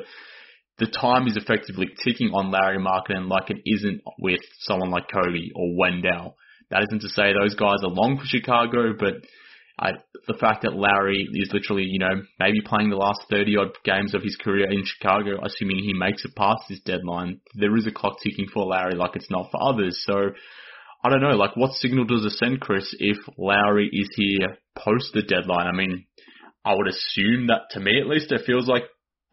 the 0.79 0.87
time 0.87 1.27
is 1.27 1.37
effectively 1.37 1.87
ticking 2.03 2.31
on 2.33 2.51
Lauri 2.51 2.77
Markkanen 2.77 3.29
like 3.29 3.49
it 3.49 3.61
isn't 3.65 4.01
with 4.19 4.41
someone 4.59 4.91
like 4.91 5.09
Coby 5.09 5.49
or 5.55 5.75
Wendell. 5.75 6.35
That 6.69 6.83
isn't 6.83 7.01
to 7.01 7.09
say 7.09 7.33
those 7.33 7.55
guys 7.55 7.77
are 7.83 7.89
long 7.89 8.17
for 8.17 8.25
Chicago, 8.25 8.93
but 8.97 9.15
I, 9.79 9.91
the 10.27 10.37
fact 10.39 10.63
that 10.63 10.73
Lauri 10.73 11.27
is 11.33 11.51
literally, 11.53 11.83
you 11.83 11.99
know, 11.99 12.23
maybe 12.39 12.61
playing 12.65 12.89
the 12.89 12.97
last 12.97 13.21
30 13.29 13.57
odd 13.57 13.77
games 13.83 14.15
of 14.15 14.23
his 14.23 14.35
career 14.35 14.69
in 14.69 14.83
Chicago, 14.83 15.39
assuming 15.43 15.79
he 15.79 15.93
makes 15.93 16.25
it 16.25 16.35
past 16.35 16.61
this 16.67 16.81
deadline, 16.81 17.41
there 17.53 17.75
is 17.75 17.85
a 17.87 17.91
clock 17.91 18.17
ticking 18.21 18.47
for 18.51 18.65
Lauri 18.65 18.95
like 18.95 19.15
it's 19.15 19.31
not 19.31 19.51
for 19.51 19.61
others. 19.61 20.03
So, 20.05 20.31
I 21.03 21.09
don't 21.09 21.21
know, 21.21 21.37
like 21.37 21.55
what 21.55 21.73
signal 21.73 22.05
does 22.05 22.25
it 22.25 22.31
send, 22.31 22.59
Kris, 22.59 22.95
if 22.99 23.17
Lauri 23.37 23.89
is 23.91 24.09
here 24.15 24.57
post 24.75 25.13
the 25.13 25.21
deadline? 25.21 25.67
I 25.67 25.71
mean, 25.71 26.05
I 26.65 26.73
would 26.73 26.87
assume 26.87 27.47
that 27.47 27.69
to 27.71 27.79
me 27.79 27.99
at 27.99 28.07
least, 28.07 28.31
it 28.31 28.45
feels 28.45 28.67
like 28.67 28.83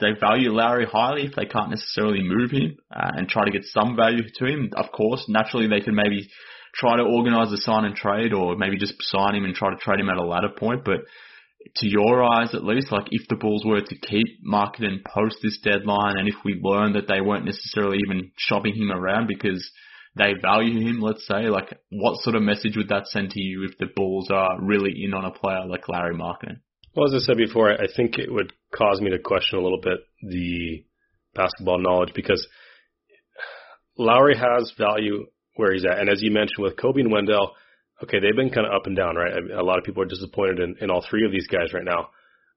they 0.00 0.12
value 0.18 0.50
Lauri 0.50 0.86
highly 0.86 1.26
if 1.26 1.34
they 1.34 1.46
can't 1.46 1.70
necessarily 1.70 2.22
move 2.22 2.50
him 2.50 2.76
uh, 2.94 3.12
and 3.14 3.28
try 3.28 3.44
to 3.44 3.50
get 3.50 3.64
some 3.64 3.96
value 3.96 4.22
to 4.36 4.46
him. 4.46 4.70
Of 4.76 4.90
course, 4.90 5.24
naturally 5.28 5.68
they 5.68 5.80
can 5.80 5.94
maybe 5.94 6.28
try 6.74 6.96
to 6.96 7.04
organise 7.04 7.52
a 7.52 7.58
sign 7.58 7.84
and 7.84 7.94
trade 7.94 8.32
or 8.32 8.56
maybe 8.56 8.76
just 8.76 8.94
sign 9.00 9.36
him 9.36 9.44
and 9.44 9.54
try 9.54 9.70
to 9.70 9.76
trade 9.76 10.00
him 10.00 10.08
at 10.08 10.16
a 10.16 10.26
later 10.26 10.48
point. 10.58 10.84
But 10.84 11.00
to 11.76 11.88
your 11.88 12.22
eyes 12.24 12.54
at 12.54 12.64
least, 12.64 12.90
like 12.90 13.06
if 13.10 13.28
the 13.28 13.36
Bulls 13.36 13.64
were 13.64 13.80
to 13.80 13.98
keep 13.98 14.44
Markkanen 14.46 15.04
post 15.04 15.36
this 15.42 15.60
deadline 15.62 16.18
and 16.18 16.28
if 16.28 16.34
we 16.44 16.60
learn 16.60 16.94
that 16.94 17.08
they 17.08 17.20
weren't 17.20 17.46
necessarily 17.46 17.98
even 18.06 18.32
shopping 18.36 18.74
him 18.74 18.90
around 18.90 19.28
because 19.28 19.70
they 20.16 20.34
value 20.40 20.86
him, 20.88 21.00
let's 21.00 21.26
say, 21.26 21.48
like 21.48 21.78
what 21.90 22.20
sort 22.22 22.36
of 22.36 22.42
message 22.42 22.76
would 22.76 22.88
that 22.88 23.06
send 23.06 23.30
to 23.30 23.40
you 23.40 23.64
if 23.64 23.78
the 23.78 23.86
Bulls 23.94 24.28
are 24.30 24.60
really 24.60 24.92
in 25.04 25.14
on 25.14 25.24
a 25.24 25.30
player 25.30 25.64
like 25.66 25.88
Lauri 25.88 26.14
Markkanen? 26.14 26.60
Well, 26.96 27.12
as 27.12 27.22
I 27.22 27.26
said 27.26 27.36
before, 27.36 27.72
I 27.72 27.88
think 27.96 28.18
it 28.18 28.32
would 28.32 28.52
cause 28.72 29.00
me 29.00 29.10
to 29.10 29.18
question 29.18 29.58
a 29.58 29.62
little 29.62 29.80
bit 29.80 29.98
the 30.22 30.84
basketball 31.34 31.78
knowledge 31.80 32.12
because 32.14 32.46
Lauri 33.98 34.36
has 34.36 34.72
value 34.78 35.26
where 35.56 35.72
he's 35.72 35.84
at. 35.84 35.98
And 35.98 36.08
as 36.08 36.22
you 36.22 36.30
mentioned 36.30 36.62
with 36.62 36.76
Coby 36.76 37.00
and 37.00 37.10
Wendell, 37.10 37.52
okay, 38.04 38.20
they've 38.20 38.36
been 38.36 38.50
kind 38.50 38.66
of 38.66 38.72
up 38.72 38.86
and 38.86 38.96
down, 38.96 39.16
right? 39.16 39.32
A 39.56 39.64
lot 39.64 39.78
of 39.78 39.84
people 39.84 40.04
are 40.04 40.06
disappointed 40.06 40.60
in, 40.60 40.76
in 40.80 40.90
all 40.90 41.04
three 41.08 41.26
of 41.26 41.32
these 41.32 41.48
guys 41.48 41.72
right 41.72 41.84
now. 41.84 42.10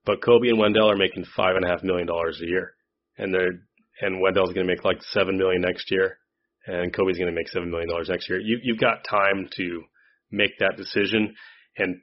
But 0.05 0.21
Coby 0.21 0.49
and 0.49 0.59
Wendell 0.59 0.91
are 0.91 0.97
making 0.97 1.25
five 1.35 1.55
and 1.55 1.65
a 1.65 1.67
half 1.67 1.83
million 1.83 2.05
dollars 2.05 2.39
a 2.41 2.45
year. 2.45 2.73
And 3.17 3.33
they're, 3.33 3.61
and 4.01 4.21
Wendell's 4.21 4.53
going 4.53 4.67
to 4.67 4.71
make 4.71 4.85
like 4.85 5.01
seven 5.01 5.39
million 5.39 5.61
next 5.61 5.89
year. 5.89 6.19
And 6.67 6.93
Coby's 6.93 7.17
going 7.17 7.31
to 7.31 7.35
make 7.35 7.49
seven 7.49 7.71
million 7.71 7.89
dollars 7.89 8.09
next 8.09 8.29
year. 8.29 8.39
You, 8.39 8.59
you've 8.61 8.79
got 8.79 9.03
time 9.09 9.49
to 9.57 9.83
make 10.31 10.59
that 10.59 10.77
decision. 10.77 11.35
And 11.75 12.01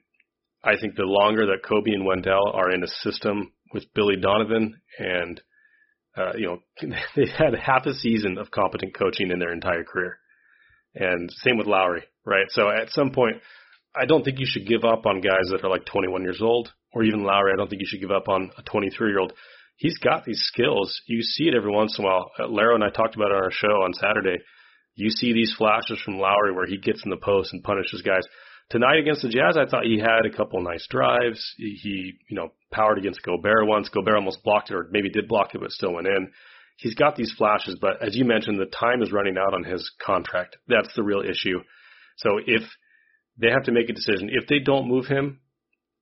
I 0.65 0.77
think 0.81 0.95
the 0.95 1.03
longer 1.03 1.45
that 1.45 1.63
Coby 1.63 1.93
and 1.93 2.05
Wendell 2.05 2.51
are 2.53 2.71
in 2.71 2.83
a 2.83 2.87
system 2.87 3.53
with 3.71 3.93
Billy 3.93 4.15
Donovan 4.19 4.75
and 4.97 5.41
uh, 6.17 6.33
you 6.35 6.47
know 6.47 6.59
they 7.15 7.27
had 7.27 7.53
half 7.53 7.85
a 7.85 7.93
season 7.93 8.37
of 8.37 8.49
competent 8.49 8.97
coaching 8.97 9.31
in 9.31 9.39
their 9.39 9.53
entire 9.53 9.83
career, 9.83 10.17
and 10.95 11.29
same 11.43 11.57
with 11.57 11.67
Lauri, 11.67 12.03
right? 12.25 12.47
So 12.49 12.69
at 12.69 12.89
some 12.91 13.11
point, 13.11 13.37
I 13.95 14.05
don't 14.05 14.23
think 14.23 14.39
you 14.39 14.47
should 14.49 14.67
give 14.67 14.83
up 14.83 15.05
on 15.05 15.21
guys 15.21 15.49
that 15.51 15.63
are 15.63 15.69
like 15.69 15.85
21 15.85 16.23
years 16.23 16.41
old, 16.41 16.73
or 16.93 17.03
even 17.03 17.23
Lauri. 17.23 17.51
I 17.53 17.57
don't 17.57 17.69
think 17.69 17.81
you 17.81 17.87
should 17.87 18.01
give 18.01 18.11
up 18.11 18.27
on 18.27 18.49
a 18.57 18.63
23 18.63 19.09
year 19.09 19.19
old. 19.19 19.33
He's 19.77 19.97
got 19.97 20.23
these 20.23 20.41
skills. 20.41 21.01
You 21.05 21.21
see 21.21 21.49
it 21.49 21.53
every 21.53 21.71
once 21.71 21.97
in 21.99 22.05
a 22.05 22.07
while. 22.07 22.31
Uh, 22.39 22.47
Larro 22.47 22.75
and 22.75 22.83
I 22.83 22.89
talked 22.89 23.15
about 23.15 23.31
it 23.31 23.35
on 23.35 23.43
our 23.43 23.51
show 23.51 23.83
on 23.83 23.93
Saturday. 23.93 24.37
You 24.95 25.09
see 25.09 25.33
these 25.33 25.53
flashes 25.57 25.99
from 26.03 26.17
Lauri 26.17 26.53
where 26.53 26.65
he 26.65 26.77
gets 26.77 27.03
in 27.03 27.11
the 27.11 27.17
post 27.17 27.51
and 27.51 27.61
punishes 27.61 28.01
guys. 28.01 28.23
Tonight 28.71 28.99
against 28.99 29.21
the 29.21 29.29
Jazz, 29.29 29.57
I 29.57 29.69
thought 29.69 29.85
he 29.85 29.99
had 29.99 30.25
a 30.25 30.35
couple 30.35 30.59
nice 30.61 30.87
drives. 30.89 31.53
He, 31.57 32.13
you 32.27 32.35
know, 32.35 32.49
powered 32.71 32.97
against 32.97 33.21
Gobert 33.21 33.67
once. 33.67 33.89
Gobert 33.89 34.15
almost 34.15 34.43
blocked 34.43 34.71
it, 34.71 34.75
or 34.75 34.87
maybe 34.91 35.09
did 35.09 35.27
block 35.27 35.53
it, 35.53 35.61
but 35.61 35.71
still 35.71 35.93
went 35.93 36.07
in. 36.07 36.31
He's 36.77 36.95
got 36.95 37.15
these 37.15 37.31
flashes, 37.37 37.77
but 37.79 38.01
as 38.05 38.15
you 38.15 38.25
mentioned, 38.25 38.59
the 38.59 38.65
time 38.65 39.01
is 39.01 39.11
running 39.11 39.37
out 39.37 39.53
on 39.53 39.63
his 39.63 39.89
contract. 40.03 40.57
That's 40.67 40.93
the 40.95 41.03
real 41.03 41.21
issue. 41.21 41.59
So 42.17 42.39
if 42.45 42.63
they 43.37 43.49
have 43.49 43.63
to 43.65 43.71
make 43.71 43.89
a 43.89 43.93
decision, 43.93 44.29
if 44.31 44.47
they 44.47 44.59
don't 44.59 44.89
move 44.89 45.05
him, 45.05 45.39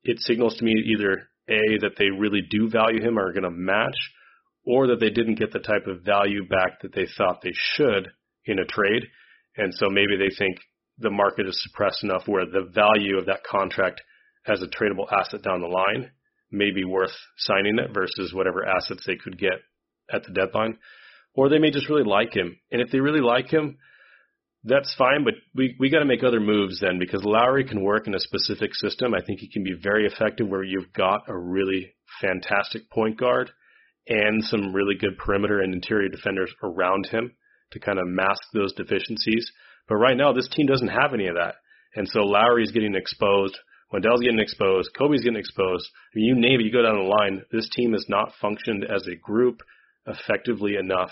it 0.04 0.20
signals 0.20 0.56
to 0.56 0.66
me 0.66 0.74
either 0.96 1.30
A, 1.50 1.80
that 1.82 1.96
they 1.98 2.10
really 2.10 2.42
do 2.50 2.70
value 2.70 3.02
him 3.02 3.20
or 3.20 3.28
are 3.28 3.34
going 3.34 3.44
to 3.44 3.52
match, 3.52 3.98
or 4.66 4.88
that 4.88 5.00
they 5.00 5.10
didn't 5.10 5.36
get 5.36 5.52
the 5.52 5.60
type 5.60 5.86
of 5.88 6.04
value 6.04 6.48
back 6.48 6.82
that 6.82 6.96
they 6.96 7.08
thought 7.18 7.42
they 7.44 7.54
should 7.54 8.10
in 8.46 8.58
a 8.60 8.66
trade. 8.66 9.04
And 9.58 9.74
so 9.76 9.90
maybe 9.90 10.18
they 10.18 10.34
think 10.36 10.58
the 10.98 11.10
market 11.10 11.48
is 11.48 11.62
suppressed 11.64 12.04
enough 12.04 12.24
where 12.28 12.46
the 12.46 12.70
value 12.74 13.18
of 13.18 13.26
that 13.26 13.44
contract 13.44 14.02
as 14.48 14.62
a 14.62 14.68
tradable 14.68 15.12
asset 15.12 15.42
down 15.42 15.62
the 15.62 15.68
line 15.68 16.12
may 16.52 16.72
be 16.72 16.84
worth 16.84 17.14
signing 17.38 17.80
it 17.80 17.94
versus 17.94 18.34
whatever 18.34 18.66
assets 18.66 19.04
they 19.06 19.16
could 19.16 19.38
get 19.38 19.60
at 20.12 20.24
the 20.24 20.32
deadline. 20.32 20.78
Or 21.36 21.50
they 21.50 21.58
may 21.58 21.72
just 21.72 21.90
really 21.90 22.04
like 22.04 22.36
him. 22.36 22.60
And 22.72 22.82
if 22.82 22.92
they 22.92 23.00
really 23.00 23.22
like 23.22 23.50
him, 23.50 23.78
that's 24.64 24.94
fine, 24.96 25.26
but 25.26 25.34
we, 25.54 25.76
we 25.80 25.90
got 25.90 26.00
to 26.00 26.06
make 26.06 26.24
other 26.24 26.40
moves 26.40 26.80
then 26.80 26.98
because 26.98 27.24
Lauri 27.24 27.66
can 27.66 27.84
work 27.84 28.08
in 28.08 28.16
a 28.16 28.20
specific 28.20 28.74
system. 28.76 29.14
I 29.14 29.22
think 29.26 29.40
he 29.40 29.50
can 29.50 29.64
be 29.64 29.74
very 29.82 30.06
effective 30.06 30.48
where 30.48 30.64
you've 30.64 30.94
got 30.94 31.28
a 31.28 31.38
really 31.38 31.94
fantastic 32.22 32.90
point 32.90 33.20
guard 33.20 33.50
and 34.08 34.44
some 34.44 34.74
really 34.74 34.96
good 34.96 35.18
perimeter 35.18 35.60
and 35.60 35.74
interior 35.74 36.08
defenders 36.08 36.54
around 36.64 37.08
him 37.08 37.34
to 37.72 37.80
kind 37.80 38.00
of 38.00 38.08
mask 38.08 38.42
those 38.54 38.74
deficiencies. 38.74 39.52
But 39.88 39.96
right 39.96 40.18
now, 40.18 40.34
this 40.34 40.48
team 40.50 40.66
doesn't 40.66 40.88
have 40.88 41.14
any 41.14 41.28
of 41.28 41.36
that. 41.36 41.56
And 41.96 42.08
so 42.08 42.22
Lauri's 42.22 42.72
getting 42.72 42.96
exposed. 42.96 43.58
Wendell's 43.92 44.22
getting 44.22 44.40
exposed. 44.40 44.90
Coby's 44.98 45.22
getting 45.22 45.40
exposed. 45.40 45.88
I 46.14 46.18
mean, 46.18 46.26
you 46.26 46.36
name 46.36 46.60
it, 46.60 46.64
you 46.64 46.72
go 46.72 46.82
down 46.82 46.96
the 46.96 47.04
line. 47.04 47.44
This 47.52 47.70
team 47.70 47.94
has 47.94 48.06
not 48.10 48.34
functioned 48.42 48.84
as 48.84 49.06
a 49.08 49.16
group 49.16 49.62
effectively 50.08 50.76
enough 50.76 51.12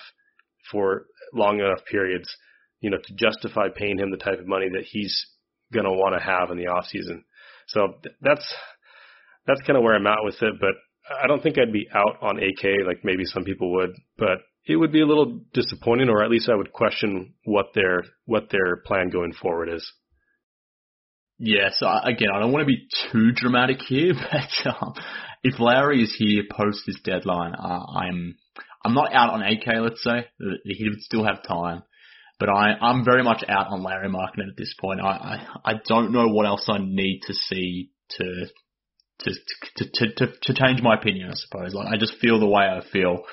for 0.72 1.06
long 1.34 1.60
enough 1.60 1.86
periods, 1.90 2.28
you 2.80 2.90
know, 2.90 2.98
to 2.98 3.14
justify 3.14 3.68
paying 3.74 4.00
him 4.00 4.10
the 4.10 4.18
type 4.18 4.40
of 4.40 4.48
money 4.48 4.68
that 4.74 4.86
he's 4.90 5.26
going 5.72 5.86
to 5.86 5.92
want 5.92 6.16
to 6.18 6.26
have 6.26 6.50
in 6.50 6.58
the 6.58 6.68
off 6.68 6.86
season. 6.88 7.24
So 7.68 7.96
that's, 8.22 8.54
that's 9.46 9.62
kind 9.62 9.78
of 9.78 9.84
where 9.84 9.96
I'm 9.96 10.08
at 10.08 10.24
with 10.24 10.42
it. 10.42 10.54
But 10.60 10.74
I 11.24 11.28
don't 11.28 11.42
think 11.44 11.58
I'd 11.58 11.74
be 11.74 11.88
out 11.94 12.18
on 12.22 12.38
AK 12.38 12.86
like 12.86 13.04
maybe 13.04 13.26
some 13.26 13.44
people 13.44 13.74
would, 13.74 13.92
but 14.18 14.40
it 14.66 14.76
would 14.76 14.92
be 14.92 15.02
a 15.02 15.08
little 15.08 15.42
disappointing, 15.54 16.10
or 16.10 16.24
at 16.24 16.30
least 16.30 16.50
I 16.50 16.56
would 16.56 16.74
question 16.74 17.34
what 17.46 17.68
their 17.74 18.04
what 18.26 18.50
their 18.52 18.78
plan 18.78 19.10
going 19.10 19.34
forward 19.34 19.70
is. 19.70 19.92
Yeah, 21.40 21.70
so 21.72 21.88
again, 21.88 22.30
I 22.34 22.40
don't 22.40 22.52
want 22.52 22.62
to 22.62 22.68
be 22.68 22.88
too 23.12 23.32
dramatic 23.32 23.82
here, 23.82 24.14
but 24.32 24.72
um, 24.72 24.94
if 25.44 25.60
Lauri 25.60 26.04
is 26.04 26.16
here 26.16 26.44
post 26.50 26.84
this 26.86 27.00
deadline, 27.04 27.56
uh, 27.56 27.84
I'm 27.96 28.36
I'm 28.86 28.94
not 28.94 29.14
out 29.14 29.34
on 29.34 29.42
AK. 29.42 29.66
Let's 29.80 30.04
say 30.04 30.28
he 30.66 30.90
would 30.90 31.02
still 31.02 31.24
have 31.26 31.44
time, 31.44 31.82
but 32.40 32.50
I 32.50 32.74
I'm 32.80 33.04
very 33.04 33.24
much 33.24 33.44
out 33.48 33.68
on 33.70 33.82
Lauri 33.82 34.10
Markkanen 34.10 34.50
at 34.50 34.58
this 34.58 34.76
point. 34.80 35.02
I, 35.02 35.48
I 35.66 35.72
I 35.72 35.74
don't 35.88 36.12
know 36.12 36.28
what 36.28 36.46
else 36.46 36.70
I 36.70 36.78
need 36.78 37.22
to 37.26 37.34
see 37.34 37.90
to 38.18 38.46
to 39.22 39.32
to 39.78 39.86
to 39.94 40.14
to, 40.16 40.28
to 40.44 40.54
change 40.54 40.82
my 40.84 40.96
opinion. 40.96 41.32
I 41.32 41.34
suppose. 41.34 41.74
Like 41.74 41.88
I 41.88 41.98
just 41.98 42.20
feel 42.20 42.40
the 42.40 42.48
way 42.48 42.64
I 42.64 42.82
feel. 42.92 43.24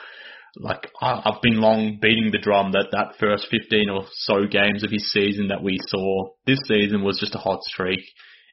Like 0.59 0.91
I, 1.01 1.23
I've 1.25 1.43
been 1.43 1.61
long 1.61 1.99
beating 2.01 2.31
the 2.33 2.39
drum 2.39 2.73
that 2.73 2.89
that 2.93 3.15
first 3.19 3.49
15 3.51 3.91
or 3.91 4.05
so 4.13 4.47
games 4.47 4.85
of 4.85 4.91
his 4.91 5.11
season 5.13 5.49
that 5.49 5.63
we 5.63 5.79
saw 5.89 6.31
this 6.47 6.61
season 6.67 7.03
was 7.03 7.19
just 7.19 7.35
a 7.35 7.39
hot 7.39 7.63
streak. 7.63 8.01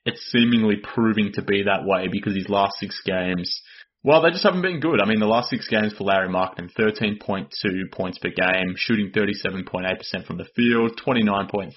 It's 0.06 0.22
seemingly 0.32 0.76
proving 0.84 1.32
to 1.34 1.42
be 1.42 1.64
that 1.64 1.86
way 1.86 2.08
because 2.12 2.36
his 2.36 2.50
last 2.50 2.78
six 2.80 3.02
games 3.04 3.62
well, 4.06 4.22
they 4.22 4.30
just 4.30 4.44
haven't 4.44 4.62
been 4.62 4.80
good. 4.80 5.02
I 5.02 5.08
mean, 5.08 5.20
the 5.20 5.26
last 5.26 5.50
six 5.50 5.68
games 5.68 5.92
for 5.98 6.04
Lauri 6.04 6.30
Markkanen, 6.30 6.70
13.2 6.78 7.50
points 7.92 8.20
per 8.20 8.30
game, 8.30 8.76
shooting 8.78 9.10
37.8% 9.10 10.28
from 10.28 10.38
the 10.38 10.46
field, 10.56 11.02
29.3% 11.04 11.72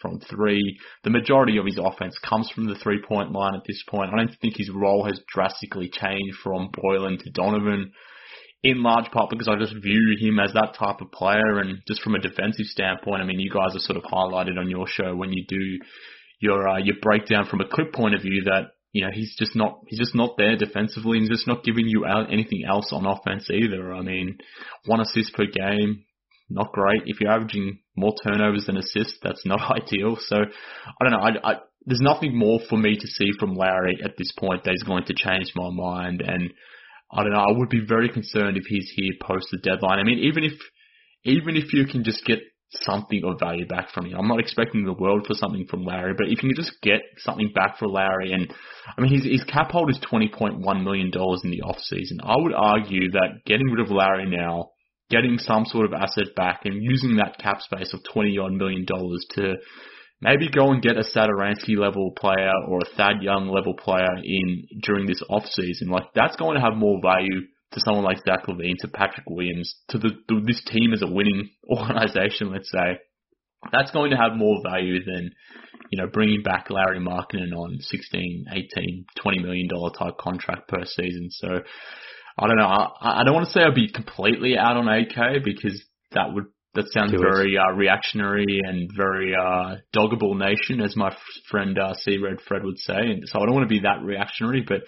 from 0.00 0.20
three. 0.20 0.78
The 1.02 1.10
majority 1.10 1.58
of 1.58 1.66
his 1.66 1.76
offense 1.76 2.16
comes 2.18 2.48
from 2.50 2.68
the 2.68 2.76
three 2.76 3.02
point 3.02 3.32
line 3.32 3.56
at 3.56 3.64
this 3.66 3.82
point. 3.88 4.12
I 4.14 4.18
don't 4.18 4.36
think 4.40 4.58
his 4.58 4.70
role 4.70 5.04
has 5.06 5.20
drastically 5.26 5.90
changed 5.92 6.36
from 6.40 6.70
Boylen 6.70 7.18
to 7.18 7.30
Donovan 7.30 7.90
in 8.62 8.82
large 8.82 9.10
part 9.10 9.30
because 9.30 9.48
I 9.48 9.56
just 9.56 9.74
view 9.82 10.16
him 10.20 10.38
as 10.38 10.52
that 10.52 10.74
type 10.78 11.00
of 11.00 11.12
player 11.12 11.58
and 11.58 11.80
just 11.88 12.02
from 12.02 12.14
a 12.14 12.20
defensive 12.20 12.66
standpoint, 12.66 13.22
I 13.22 13.24
mean, 13.24 13.40
you 13.40 13.50
guys 13.50 13.74
are 13.74 13.80
sort 13.80 13.96
of 13.96 14.04
highlighted 14.04 14.58
on 14.58 14.68
your 14.68 14.86
show 14.86 15.16
when 15.16 15.32
you 15.32 15.44
do 15.48 15.78
your, 16.40 16.68
uh, 16.68 16.78
your 16.78 16.96
breakdown 17.00 17.46
from 17.46 17.60
a 17.60 17.68
clip 17.68 17.92
point 17.92 18.14
of 18.14 18.22
view 18.22 18.42
that 18.44 18.72
you 18.92 19.04
know, 19.04 19.10
he's 19.12 19.36
just 19.38 19.54
not 19.54 19.82
he's 19.86 20.00
just 20.00 20.16
not 20.16 20.36
there 20.36 20.56
defensively. 20.56 21.20
He's 21.20 21.28
just 21.28 21.46
not 21.46 21.62
giving 21.62 21.86
you 21.86 22.06
anything 22.06 22.64
else 22.68 22.92
on 22.92 23.06
offense 23.06 23.48
either. 23.48 23.92
I 23.94 24.02
mean, 24.02 24.38
one 24.84 25.00
assist 25.00 25.32
per 25.34 25.46
game, 25.46 26.04
not 26.48 26.72
great. 26.72 27.02
If 27.06 27.20
you're 27.20 27.30
averaging 27.30 27.78
more 27.96 28.14
turnovers 28.24 28.66
than 28.66 28.76
assists, 28.76 29.18
that's 29.22 29.46
not 29.46 29.60
ideal. 29.70 30.16
So 30.18 30.36
I 30.36 31.04
don't 31.04 31.12
know. 31.12 31.20
I, 31.20 31.52
I, 31.52 31.54
there's 31.86 32.00
nothing 32.00 32.36
more 32.36 32.58
for 32.68 32.76
me 32.76 32.96
to 32.96 33.06
see 33.06 33.30
from 33.38 33.54
Lauri 33.54 33.98
at 34.04 34.16
this 34.18 34.32
point 34.38 34.64
that 34.64 34.74
is 34.74 34.82
going 34.82 35.04
to 35.04 35.14
change 35.14 35.52
my 35.54 35.70
mind. 35.70 36.20
And 36.20 36.52
I 37.12 37.22
don't 37.22 37.32
know. 37.32 37.40
I 37.40 37.58
would 37.58 37.68
be 37.68 37.84
very 37.86 38.08
concerned 38.08 38.56
if 38.56 38.64
he's 38.68 38.90
here 38.94 39.12
post 39.20 39.48
the 39.50 39.58
deadline. 39.58 39.98
I 39.98 40.04
mean, 40.04 40.18
even 40.20 40.44
if 40.44 40.52
even 41.24 41.56
if 41.56 41.72
you 41.72 41.86
can 41.86 42.04
just 42.04 42.24
get 42.24 42.38
something 42.72 43.22
of 43.24 43.40
value 43.40 43.66
back 43.66 43.90
from 43.90 44.06
him. 44.06 44.16
I'm 44.16 44.28
not 44.28 44.38
expecting 44.38 44.84
the 44.84 44.92
world 44.92 45.26
for 45.26 45.34
something 45.34 45.66
from 45.68 45.84
Lauri, 45.84 46.14
but 46.16 46.26
if 46.26 46.42
you 46.42 46.50
can 46.50 46.54
just 46.54 46.80
get 46.82 47.00
something 47.18 47.50
back 47.52 47.78
for 47.78 47.88
Lauri, 47.88 48.32
and 48.32 48.52
I 48.96 49.00
mean 49.00 49.12
his 49.12 49.24
his 49.24 49.44
cap 49.44 49.72
hold 49.72 49.90
is 49.90 49.98
twenty 50.08 50.28
point 50.28 50.60
one 50.60 50.84
million 50.84 51.10
dollars 51.10 51.40
in 51.42 51.50
the 51.50 51.62
off 51.62 51.78
season. 51.80 52.20
I 52.22 52.34
would 52.36 52.54
argue 52.54 53.10
that 53.12 53.40
getting 53.44 53.66
rid 53.70 53.84
of 53.84 53.90
Lauri 53.90 54.26
now, 54.26 54.70
getting 55.10 55.38
some 55.38 55.64
sort 55.64 55.86
of 55.86 55.92
asset 55.92 56.34
back, 56.36 56.60
and 56.64 56.82
using 56.82 57.16
that 57.16 57.38
cap 57.38 57.60
space 57.60 57.92
of 57.92 58.00
twenty 58.12 58.38
odd 58.38 58.52
million 58.52 58.84
dollars 58.84 59.26
to 59.30 59.56
maybe 60.20 60.48
go 60.50 60.70
and 60.70 60.82
get 60.82 60.96
a 60.96 61.02
Satoransky 61.02 61.76
level 61.76 62.12
player 62.12 62.52
or 62.68 62.80
a 62.80 62.96
Thad 62.96 63.22
Young 63.22 63.48
level 63.48 63.74
player 63.74 64.16
in 64.22 64.66
during 64.82 65.06
this 65.06 65.22
off 65.28 65.46
season, 65.46 65.88
like 65.88 66.12
that's 66.14 66.36
going 66.36 66.56
to 66.56 66.60
have 66.60 66.76
more 66.76 67.00
value 67.02 67.46
to 67.72 67.80
someone 67.84 68.04
like 68.04 68.18
Zach 68.26 68.46
LaVine, 68.46 68.76
to 68.80 68.88
Patrick 68.88 69.26
Williams, 69.28 69.76
to 69.88 69.98
the, 69.98 70.10
to 70.28 70.40
this 70.44 70.62
team 70.66 70.92
as 70.92 71.02
a 71.02 71.06
winning 71.06 71.50
organization, 71.70 72.52
let's 72.52 72.70
say, 72.70 72.98
that's 73.72 73.90
going 73.90 74.10
to 74.10 74.16
have 74.16 74.32
more 74.36 74.56
value 74.62 75.04
than, 75.04 75.30
you 75.90 76.00
know, 76.00 76.08
bringing 76.10 76.42
back 76.42 76.70
Lauri 76.70 76.98
Markkanen 76.98 77.54
on 77.54 77.78
16, 77.78 78.46
18, 78.50 79.04
20 79.20 79.38
million 79.38 79.68
dollar 79.68 79.90
type 79.90 80.16
contract 80.18 80.66
per 80.68 80.84
season. 80.84 81.28
So 81.30 81.60
I 82.38 82.46
don't 82.46 82.56
know. 82.56 82.66
I, 82.66 83.20
I 83.20 83.24
don't 83.24 83.34
want 83.34 83.46
to 83.46 83.52
say 83.52 83.60
I'd 83.60 83.74
be 83.74 83.92
completely 83.92 84.56
out 84.56 84.76
on 84.76 84.88
AK 84.88 85.44
because 85.44 85.84
that 86.12 86.32
would 86.32 86.46
that 86.74 86.86
sounds 86.92 87.12
very 87.12 87.56
uh, 87.58 87.72
reactionary 87.72 88.60
and 88.64 88.88
very 88.96 89.34
uh, 89.34 89.76
doggable 89.94 90.38
nation, 90.38 90.80
as 90.80 90.96
my 90.96 91.14
friend 91.50 91.78
uh, 91.78 91.94
C 91.94 92.18
Red 92.18 92.40
Fred 92.46 92.62
would 92.64 92.78
say. 92.78 92.94
And 92.96 93.22
so 93.26 93.40
I 93.40 93.46
don't 93.46 93.54
want 93.54 93.68
to 93.68 93.74
be 93.74 93.80
that 93.80 94.02
reactionary, 94.02 94.64
but 94.66 94.82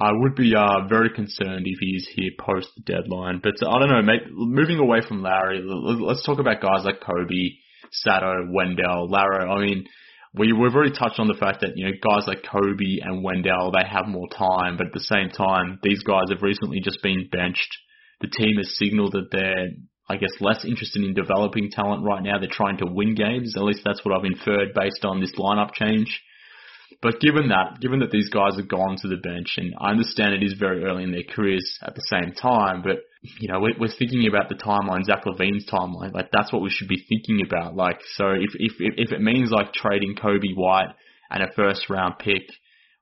I 0.00 0.12
would 0.12 0.36
be 0.36 0.54
uh, 0.54 0.86
very 0.88 1.10
concerned 1.10 1.66
if 1.66 1.78
he's 1.80 2.08
here 2.14 2.30
post 2.38 2.68
the 2.76 2.82
deadline. 2.82 3.40
But 3.42 3.54
uh, 3.60 3.68
I 3.68 3.78
don't 3.80 3.88
know, 3.88 4.02
mate. 4.02 4.22
Moving 4.30 4.78
away 4.78 5.00
from 5.06 5.22
Lauri, 5.22 5.60
let's 5.64 6.24
talk 6.24 6.38
about 6.38 6.60
guys 6.60 6.84
like 6.84 7.00
Coby, 7.00 7.58
Sato, 7.90 8.46
Wendell, 8.52 9.08
Larro. 9.10 9.50
I 9.50 9.60
mean, 9.60 9.86
we, 10.34 10.52
we've 10.52 10.74
already 10.74 10.92
touched 10.96 11.18
on 11.18 11.26
the 11.26 11.34
fact 11.34 11.62
that, 11.62 11.70
you 11.74 11.86
know, 11.86 11.92
guys 12.00 12.28
like 12.28 12.42
Coby 12.42 12.98
and 13.02 13.24
Wendell, 13.24 13.72
they 13.72 13.88
have 13.88 14.06
more 14.06 14.28
time, 14.28 14.76
but 14.76 14.86
at 14.86 14.92
the 14.92 15.00
same 15.00 15.30
time, 15.30 15.80
these 15.82 16.02
guys 16.04 16.30
have 16.30 16.42
recently 16.42 16.80
just 16.80 17.02
been 17.02 17.28
benched. 17.32 17.76
The 18.20 18.28
team 18.28 18.56
has 18.58 18.76
signaled 18.76 19.12
that 19.12 19.30
they're, 19.32 19.70
I 20.08 20.16
guess, 20.16 20.30
less 20.40 20.64
interested 20.64 21.04
in 21.04 21.14
developing 21.14 21.70
talent 21.70 22.04
right 22.04 22.22
now. 22.22 22.38
They're 22.38 22.48
trying 22.50 22.78
to 22.78 22.86
win 22.86 23.14
games. 23.14 23.54
At 23.56 23.62
least 23.62 23.82
that's 23.84 24.04
what 24.04 24.16
I've 24.16 24.24
inferred 24.24 24.72
based 24.74 25.04
on 25.04 25.20
this 25.20 25.34
lineup 25.38 25.74
change. 25.74 26.22
But 27.02 27.20
given 27.20 27.48
that, 27.48 27.80
given 27.80 28.00
that 28.00 28.10
these 28.10 28.30
guys 28.30 28.56
have 28.56 28.68
gone 28.68 28.96
to 29.02 29.08
the 29.08 29.18
bench, 29.18 29.54
and 29.58 29.74
I 29.78 29.90
understand 29.90 30.34
it 30.34 30.42
is 30.42 30.54
very 30.58 30.84
early 30.84 31.04
in 31.04 31.12
their 31.12 31.22
careers 31.22 31.78
at 31.82 31.94
the 31.94 32.02
same 32.06 32.32
time, 32.32 32.82
but 32.82 32.96
you 33.40 33.48
know, 33.48 33.60
we're, 33.60 33.88
thinking 33.88 34.26
about 34.28 34.48
the 34.48 34.54
timeline, 34.54 35.04
Zach 35.04 35.24
LaVine's 35.24 35.66
timeline. 35.66 36.14
Like 36.14 36.30
that's 36.32 36.52
what 36.52 36.62
we 36.62 36.70
should 36.70 36.88
be 36.88 37.04
thinking 37.08 37.44
about. 37.46 37.74
Like, 37.76 38.00
so 38.14 38.30
if 38.30 38.50
if 38.54 38.72
if 38.78 39.12
it 39.12 39.20
means 39.20 39.50
like 39.50 39.72
trading 39.72 40.14
Coby 40.16 40.56
White 40.56 40.94
and 41.30 41.42
a 41.42 41.52
first 41.54 41.90
round 41.90 42.18
pick, 42.18 42.48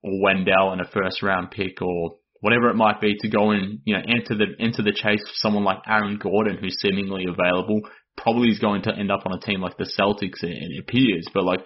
or 0.03 0.21
Wendell 0.23 0.73
and 0.73 0.81
a 0.81 0.88
first 0.88 1.23
round 1.23 1.51
pick, 1.51 1.81
or 1.81 2.16
whatever 2.40 2.70
it 2.70 2.77
might 2.77 3.01
be, 3.01 3.16
to 3.20 3.29
go 3.29 3.51
and 3.51 3.81
you 3.85 3.94
know 3.94 4.03
enter 4.07 4.35
the 4.35 4.46
enter 4.61 4.83
the 4.83 4.92
chase 4.92 5.22
for 5.22 5.35
someone 5.35 5.64
like 5.64 5.79
Aaron 5.87 6.18
Gordon, 6.18 6.59
who's 6.59 6.79
seemingly 6.81 7.27
available, 7.27 7.81
probably 8.16 8.49
is 8.49 8.59
going 8.59 8.83
to 8.83 8.94
end 8.94 9.11
up 9.11 9.27
on 9.27 9.33
a 9.37 9.40
team 9.40 9.61
like 9.61 9.77
the 9.77 9.90
Celtics, 9.99 10.42
it 10.42 10.81
appears. 10.81 11.27
But 11.33 11.44
like 11.44 11.61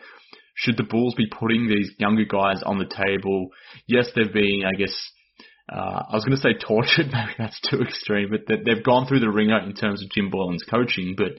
should 0.61 0.77
the 0.77 0.85
Bulls 0.85 1.15
be 1.15 1.27
putting 1.27 1.69
these 1.69 1.91
younger 1.99 2.25
guys 2.25 2.63
on 2.65 2.79
the 2.79 2.85
table? 2.85 3.49
Yes, 3.87 4.11
they've 4.15 4.33
been, 4.33 4.63
I 4.67 4.77
guess, 4.77 4.95
uh, 5.73 6.03
I 6.11 6.15
was 6.15 6.25
going 6.25 6.37
to 6.37 6.43
say 6.43 6.53
tortured, 6.53 7.07
maybe 7.13 7.33
that's 7.39 7.61
too 7.63 7.81
extreme, 7.81 8.31
but 8.31 8.47
they've 8.47 8.85
gone 8.85 9.07
through 9.07 9.21
the 9.21 9.31
ringer 9.31 9.59
in 9.61 9.75
terms 9.75 10.03
of 10.03 10.11
Jim 10.11 10.31
Boylen's 10.31 10.65
coaching. 10.69 11.15
But 11.17 11.33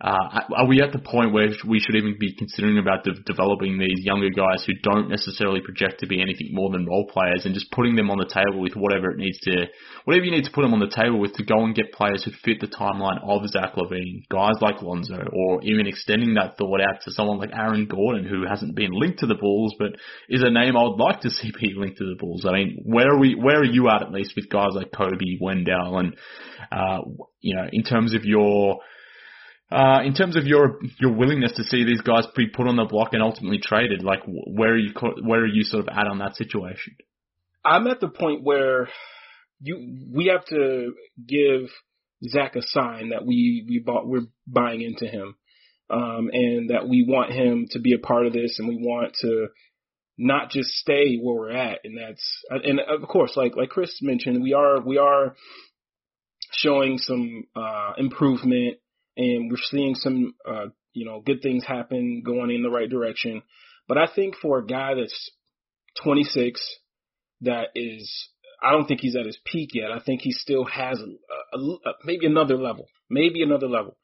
uh, 0.00 0.40
are 0.56 0.66
we 0.66 0.80
at 0.80 0.92
the 0.92 0.98
point 0.98 1.32
where 1.32 1.48
we 1.68 1.78
should 1.78 1.94
even 1.94 2.16
be 2.18 2.34
considering 2.34 2.78
about 2.78 3.04
de- 3.04 3.20
developing 3.26 3.78
these 3.78 4.00
younger 4.00 4.30
guys 4.30 4.64
who 4.64 4.72
don't 4.82 5.10
necessarily 5.10 5.60
project 5.60 6.00
to 6.00 6.06
be 6.06 6.22
anything 6.22 6.48
more 6.52 6.70
than 6.70 6.86
role 6.86 7.06
players 7.06 7.44
and 7.44 7.52
just 7.52 7.70
putting 7.70 7.96
them 7.96 8.10
on 8.10 8.16
the 8.16 8.24
table 8.24 8.62
with 8.62 8.72
whatever 8.74 9.10
it 9.10 9.18
needs 9.18 9.38
to, 9.40 9.66
whatever 10.04 10.24
you 10.24 10.30
need 10.30 10.44
to 10.44 10.50
put 10.52 10.62
them 10.62 10.72
on 10.72 10.80
the 10.80 10.88
table 10.88 11.20
with 11.20 11.34
to 11.34 11.44
go 11.44 11.64
and 11.64 11.74
get 11.74 11.92
players 11.92 12.24
who 12.24 12.30
fit 12.42 12.60
the 12.60 12.66
timeline 12.66 13.20
of 13.22 13.46
Zach 13.48 13.74
LaVine, 13.76 14.24
guys 14.30 14.56
like 14.62 14.80
Lonzo, 14.80 15.20
or 15.32 15.62
even 15.64 15.86
extending 15.86 16.32
that 16.34 16.56
thought 16.56 16.80
out 16.80 17.02
to 17.04 17.12
someone 17.12 17.36
like 17.36 17.50
Aaron 17.52 17.86
Gordon 17.86 18.24
who 18.24 18.46
hasn't 18.48 18.74
been 18.74 18.92
linked 18.92 19.18
to 19.18 19.26
the 19.26 19.34
Bulls 19.34 19.74
but 19.78 19.90
is 20.30 20.42
a 20.42 20.50
name 20.50 20.78
I 20.78 20.82
would 20.84 20.98
like 20.98 21.20
to 21.22 21.30
see 21.30 21.52
be 21.60 21.74
linked 21.76 21.98
to 21.98 22.04
the 22.04 22.16
Bulls. 22.18 22.46
I 22.48 22.52
mean, 22.52 22.78
where 22.84 23.12
are 23.12 23.18
we, 23.18 23.34
where 23.34 23.60
are 23.60 23.64
you 23.64 23.90
at 23.90 24.00
at 24.00 24.12
least 24.12 24.32
with 24.34 24.48
guys 24.48 24.70
like 24.72 24.92
Coby, 24.92 25.36
Wendell, 25.40 25.98
and 25.98 26.16
uh, 26.72 27.00
you 27.40 27.54
know, 27.54 27.68
in 27.70 27.82
terms 27.82 28.14
of 28.14 28.24
your 28.24 28.78
uh, 29.70 30.00
in 30.04 30.14
terms 30.14 30.36
of 30.36 30.46
your 30.46 30.80
your 30.98 31.12
willingness 31.12 31.52
to 31.52 31.62
see 31.62 31.84
these 31.84 32.00
guys 32.00 32.26
be 32.34 32.48
put 32.48 32.66
on 32.66 32.76
the 32.76 32.84
block 32.84 33.10
and 33.12 33.22
ultimately 33.22 33.58
traded, 33.58 34.02
like 34.02 34.20
where 34.26 34.72
are 34.72 34.78
you 34.78 34.92
where 35.22 35.40
are 35.40 35.46
you 35.46 35.62
sort 35.62 35.86
of 35.86 35.88
at 35.88 36.08
on 36.08 36.18
that 36.18 36.34
situation? 36.36 36.96
I'm 37.64 37.86
at 37.86 38.00
the 38.00 38.08
point 38.08 38.42
where 38.42 38.88
you 39.60 40.08
we 40.12 40.26
have 40.26 40.44
to 40.46 40.94
give 41.24 41.70
Zach 42.28 42.56
a 42.56 42.62
sign 42.62 43.10
that 43.10 43.24
we 43.24 43.64
we 43.68 43.78
bought 43.78 44.08
we're 44.08 44.26
buying 44.46 44.80
into 44.82 45.06
him, 45.06 45.36
um, 45.88 46.30
and 46.32 46.70
that 46.70 46.88
we 46.88 47.04
want 47.06 47.32
him 47.32 47.66
to 47.70 47.78
be 47.78 47.94
a 47.94 47.98
part 47.98 48.26
of 48.26 48.32
this, 48.32 48.58
and 48.58 48.68
we 48.68 48.76
want 48.76 49.14
to 49.20 49.48
not 50.18 50.50
just 50.50 50.70
stay 50.70 51.16
where 51.16 51.36
we're 51.36 51.56
at, 51.56 51.78
and 51.84 51.96
that's 51.96 52.44
and 52.50 52.80
of 52.80 53.08
course, 53.08 53.36
like 53.36 53.54
like 53.56 53.68
Kris 53.68 54.00
mentioned, 54.02 54.42
we 54.42 54.52
are 54.52 54.80
we 54.80 54.98
are 54.98 55.36
showing 56.52 56.98
some 56.98 57.44
uh, 57.54 57.92
improvement 57.96 58.78
and 59.16 59.50
we're 59.50 59.58
seeing 59.70 59.94
some, 59.94 60.34
uh, 60.48 60.66
you 60.92 61.04
know, 61.04 61.20
good 61.24 61.42
things 61.42 61.64
happen 61.64 62.22
going 62.24 62.50
in 62.50 62.62
the 62.62 62.70
right 62.70 62.88
direction. 62.88 63.42
But 63.88 63.98
I 63.98 64.06
think 64.14 64.36
for 64.36 64.58
a 64.58 64.66
guy 64.66 64.94
that's 64.94 65.30
26, 66.02 66.60
that 67.42 67.68
is, 67.74 68.28
I 68.62 68.72
don't 68.72 68.86
think 68.86 69.00
he's 69.00 69.16
at 69.16 69.26
his 69.26 69.38
peak 69.44 69.70
yet. 69.74 69.90
I 69.90 70.00
think 70.00 70.20
he 70.20 70.32
still 70.32 70.64
has 70.64 71.00
a, 71.00 71.56
a, 71.56 71.60
a, 71.60 71.92
maybe 72.04 72.26
another 72.26 72.56
level, 72.56 72.86
maybe 73.08 73.42
another 73.42 73.68
level. 73.68 73.96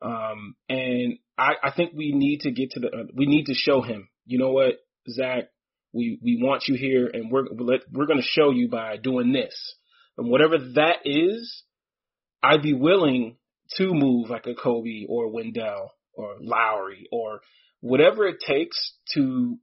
Um, 0.00 0.54
and 0.68 1.18
I, 1.36 1.52
I 1.62 1.70
think 1.72 1.92
we 1.94 2.12
need 2.12 2.40
to 2.40 2.50
get 2.50 2.72
to 2.72 2.80
the, 2.80 2.88
uh, 2.88 3.04
we 3.14 3.26
need 3.26 3.46
to 3.46 3.54
show 3.54 3.82
him, 3.82 4.08
you 4.26 4.38
know 4.38 4.50
what, 4.50 4.74
Zach, 5.08 5.44
we, 5.92 6.18
we 6.22 6.38
want 6.40 6.64
you 6.68 6.74
here 6.74 7.08
and 7.12 7.30
we're, 7.30 7.44
we're 7.52 8.06
going 8.06 8.20
to 8.20 8.22
show 8.22 8.50
you 8.50 8.68
by 8.68 8.96
doing 8.96 9.32
this. 9.32 9.74
And 10.16 10.28
whatever 10.28 10.58
that 10.74 10.98
is, 11.04 11.62
I'd 12.42 12.62
be 12.62 12.74
willing 12.74 13.36
to 13.78 13.94
move 13.94 14.30
like 14.30 14.46
a 14.46 14.54
Coby 14.54 15.06
or 15.08 15.32
Wendell 15.32 15.92
or 16.14 16.36
Lauri 16.40 17.08
or 17.10 17.40
whatever 17.80 18.26
it 18.26 18.40
takes 18.46 18.94
to 19.14 19.58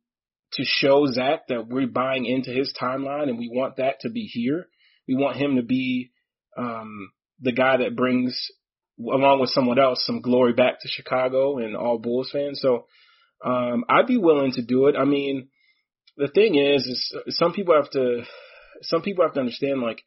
to 0.53 0.63
show 0.63 1.05
Zach 1.07 1.47
that 1.49 1.67
we're 1.67 1.87
buying 1.87 2.25
into 2.25 2.51
his 2.51 2.73
timeline 2.79 3.29
and 3.29 3.37
we 3.37 3.49
want 3.51 3.77
that 3.77 3.99
to 4.01 4.09
be 4.09 4.21
here. 4.21 4.67
We 5.07 5.15
want 5.15 5.37
him 5.37 5.57
to 5.57 5.63
be 5.63 6.11
um, 6.57 7.11
the 7.41 7.51
guy 7.51 7.77
that 7.77 7.95
brings, 7.95 8.39
along 8.99 9.41
with 9.41 9.49
someone 9.49 9.79
else, 9.79 10.05
some 10.05 10.21
glory 10.21 10.53
back 10.53 10.79
to 10.79 10.87
Chicago 10.87 11.57
and 11.57 11.75
all 11.75 11.97
Bulls 11.97 12.29
fans. 12.31 12.61
So 12.61 12.85
um, 13.43 13.83
I'd 13.89 14.07
be 14.07 14.17
willing 14.17 14.53
to 14.53 14.61
do 14.61 14.87
it. 14.87 14.95
I 14.97 15.03
mean, 15.03 15.49
the 16.15 16.29
thing 16.29 16.55
is, 16.55 16.85
is 16.85 17.13
some 17.35 17.51
people 17.51 17.75
have 17.75 17.91
to, 17.91 18.23
some 18.83 19.01
people 19.01 19.25
have 19.25 19.33
to 19.33 19.41
understand 19.41 19.81
like 19.81 20.01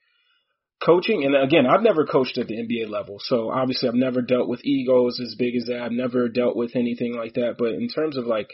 coaching. 0.84 1.24
And 1.24 1.34
again, 1.36 1.66
I've 1.66 1.82
never 1.82 2.06
coached 2.06 2.38
at 2.38 2.46
the 2.46 2.56
NBA 2.56 2.88
level, 2.88 3.18
so 3.20 3.50
obviously 3.50 3.88
I've 3.88 3.94
never 3.94 4.22
dealt 4.22 4.48
with 4.48 4.64
egos 4.64 5.20
as 5.20 5.34
big 5.38 5.56
as 5.56 5.66
that. 5.66 5.80
I've 5.82 5.92
never 5.92 6.28
dealt 6.28 6.56
with 6.56 6.76
anything 6.76 7.14
like 7.14 7.34
that. 7.34 7.56
But 7.58 7.72
in 7.72 7.88
terms 7.88 8.16
of 8.16 8.26
like 8.26 8.50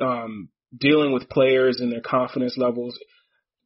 um, 0.00 0.48
dealing 0.76 1.12
with 1.12 1.28
players 1.28 1.80
and 1.80 1.92
their 1.92 2.00
confidence 2.00 2.56
levels, 2.56 2.98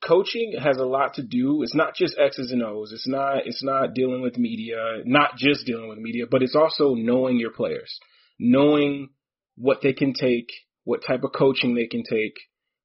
coaching 0.07 0.55
has 0.63 0.77
a 0.77 0.85
lot 0.85 1.15
to 1.15 1.23
do. 1.23 1.63
It's 1.63 1.75
not 1.75 1.95
just 1.95 2.19
X's 2.19 2.53
and 2.53 2.63
O's. 2.63 2.93
It's 2.93 3.09
not. 3.09 3.47
It's 3.47 3.63
not 3.63 3.95
dealing 3.95 4.23
with 4.23 4.39
media. 4.39 5.03
Not 5.05 5.37
just 5.37 5.67
dealing 5.67 5.89
with 5.89 5.99
media, 5.99 6.25
but 6.31 6.43
it's 6.43 6.57
also 6.57 6.95
knowing 6.95 7.39
your 7.39 7.53
players, 7.53 7.99
knowing 8.39 9.11
what 9.57 9.79
they 9.83 9.93
can 9.93 10.13
take, 10.13 10.49
what 10.85 11.03
type 11.07 11.25
of 11.25 11.33
coaching 11.33 11.75
they 11.75 11.87
can 11.87 12.03
take, 12.09 12.35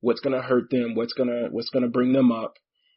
what's 0.02 0.22
to 0.22 0.42
hurt 0.42 0.70
them, 0.70 0.96
what's 0.96 1.14
to 1.16 1.48
what's 1.52 1.70
to 1.72 1.88
bring 1.88 2.14
them 2.14 2.32
up. 2.32 2.56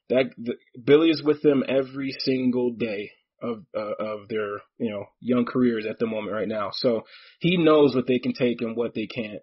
That 0.08 0.30
the, 0.38 0.54
Billy 0.82 1.10
is 1.10 1.22
with 1.22 1.42
them 1.42 1.64
every 1.68 2.14
single 2.20 2.72
day 2.72 3.10
of 3.42 3.64
uh, 3.76 3.94
of 3.98 4.28
their 4.28 4.58
you 4.78 4.90
know 4.90 5.06
young 5.20 5.44
careers 5.44 5.86
at 5.88 5.98
the 5.98 6.06
moment 6.06 6.32
right 6.32 6.48
now. 6.48 6.70
So 6.72 7.02
he 7.40 7.56
knows 7.56 7.94
what 7.94 8.06
they 8.06 8.18
can 8.18 8.32
take 8.32 8.60
and 8.60 8.76
what 8.76 8.94
they 8.94 9.06
can't. 9.06 9.42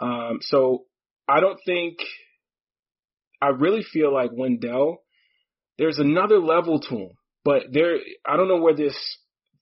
Um, 0.00 0.38
so 0.40 0.84
I 1.28 1.40
don't 1.40 1.58
think 1.64 1.98
I 3.42 3.48
really 3.48 3.82
feel 3.82 4.12
like 4.12 4.30
Wendell. 4.32 4.98
There's 5.78 5.98
another 5.98 6.38
level 6.38 6.80
to 6.80 6.96
him, 6.96 7.10
but 7.44 7.64
there 7.72 7.96
I 8.26 8.36
don't 8.36 8.48
know 8.48 8.60
where 8.60 8.76
this 8.76 8.96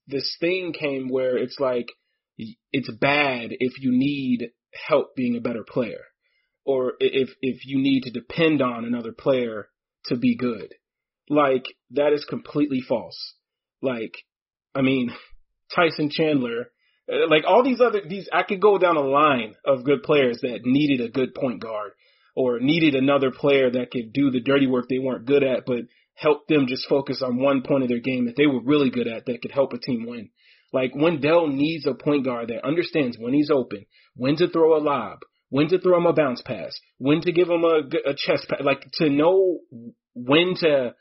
this 0.07 0.35
thing 0.39 0.73
came 0.73 1.07
where 1.09 1.37
it's 1.37 1.59
like 1.59 1.87
it's 2.71 2.91
bad 2.91 3.49
if 3.51 3.81
you 3.81 3.91
need 3.91 4.49
help 4.87 5.15
being 5.15 5.35
a 5.35 5.41
better 5.41 5.63
player 5.67 6.01
or 6.65 6.93
if 6.99 7.29
if 7.41 7.65
you 7.65 7.81
need 7.81 8.01
to 8.01 8.11
depend 8.11 8.61
on 8.61 8.85
another 8.85 9.11
player 9.11 9.69
to 10.05 10.17
be 10.17 10.35
good. 10.35 10.73
Like 11.29 11.65
that 11.91 12.13
is 12.13 12.25
completely 12.25 12.81
false. 12.81 13.35
Like 13.81 14.13
I 14.75 14.81
mean 14.81 15.11
Tyson 15.75 16.09
Chandler 16.09 16.71
uh, 17.11 17.27
like 17.29 17.43
all 17.47 17.63
these 17.63 17.81
other 17.81 18.01
these 18.07 18.29
I 18.31 18.43
could 18.43 18.61
go 18.61 18.77
down 18.77 18.97
a 18.97 19.01
line 19.01 19.55
of 19.65 19.83
good 19.83 20.03
players 20.03 20.39
that 20.41 20.61
needed 20.63 21.01
a 21.01 21.11
good 21.11 21.35
point 21.35 21.61
guard 21.61 21.91
or 22.35 22.59
needed 22.59 22.95
another 22.95 23.31
player 23.31 23.69
that 23.69 23.91
could 23.91 24.13
do 24.13 24.31
the 24.31 24.41
dirty 24.41 24.67
work 24.67 24.85
they 24.89 24.99
weren't 24.99 25.25
good 25.25 25.43
at 25.43 25.65
but 25.65 25.85
help 26.19 26.47
them 26.47 26.67
just 26.67 26.87
focus 26.87 27.21
on 27.21 27.37
one 27.37 27.61
point 27.61 27.83
of 27.83 27.89
their 27.89 28.01
game 28.01 28.25
that 28.25 28.35
they 28.35 28.45
were 28.45 28.61
really 28.61 28.89
good 28.89 29.07
at 29.07 29.25
that 29.25 29.41
could 29.41 29.51
help 29.51 29.73
a 29.73 29.79
team 29.79 30.05
win. 30.05 30.29
Like 30.71 30.91
Wendell 30.95 31.47
needs 31.47 31.87
a 31.87 31.93
point 31.93 32.25
guard 32.25 32.49
that 32.49 32.65
understands 32.65 33.17
when 33.17 33.33
he's 33.33 33.49
open, 33.49 33.85
when 34.15 34.35
to 34.35 34.49
throw 34.49 34.77
a 34.77 34.83
lob, 34.83 35.19
when 35.49 35.67
to 35.69 35.79
throw 35.79 35.97
him 35.97 36.05
a 36.05 36.13
bounce 36.13 36.41
pass, 36.41 36.79
when 36.97 37.21
to 37.21 37.31
give 37.31 37.49
him 37.49 37.63
a, 37.63 37.81
a 38.09 38.13
chest 38.15 38.47
pass, 38.47 38.61
like 38.63 38.89
to 38.93 39.09
know 39.09 39.59
when 40.13 40.55
to 40.57 40.93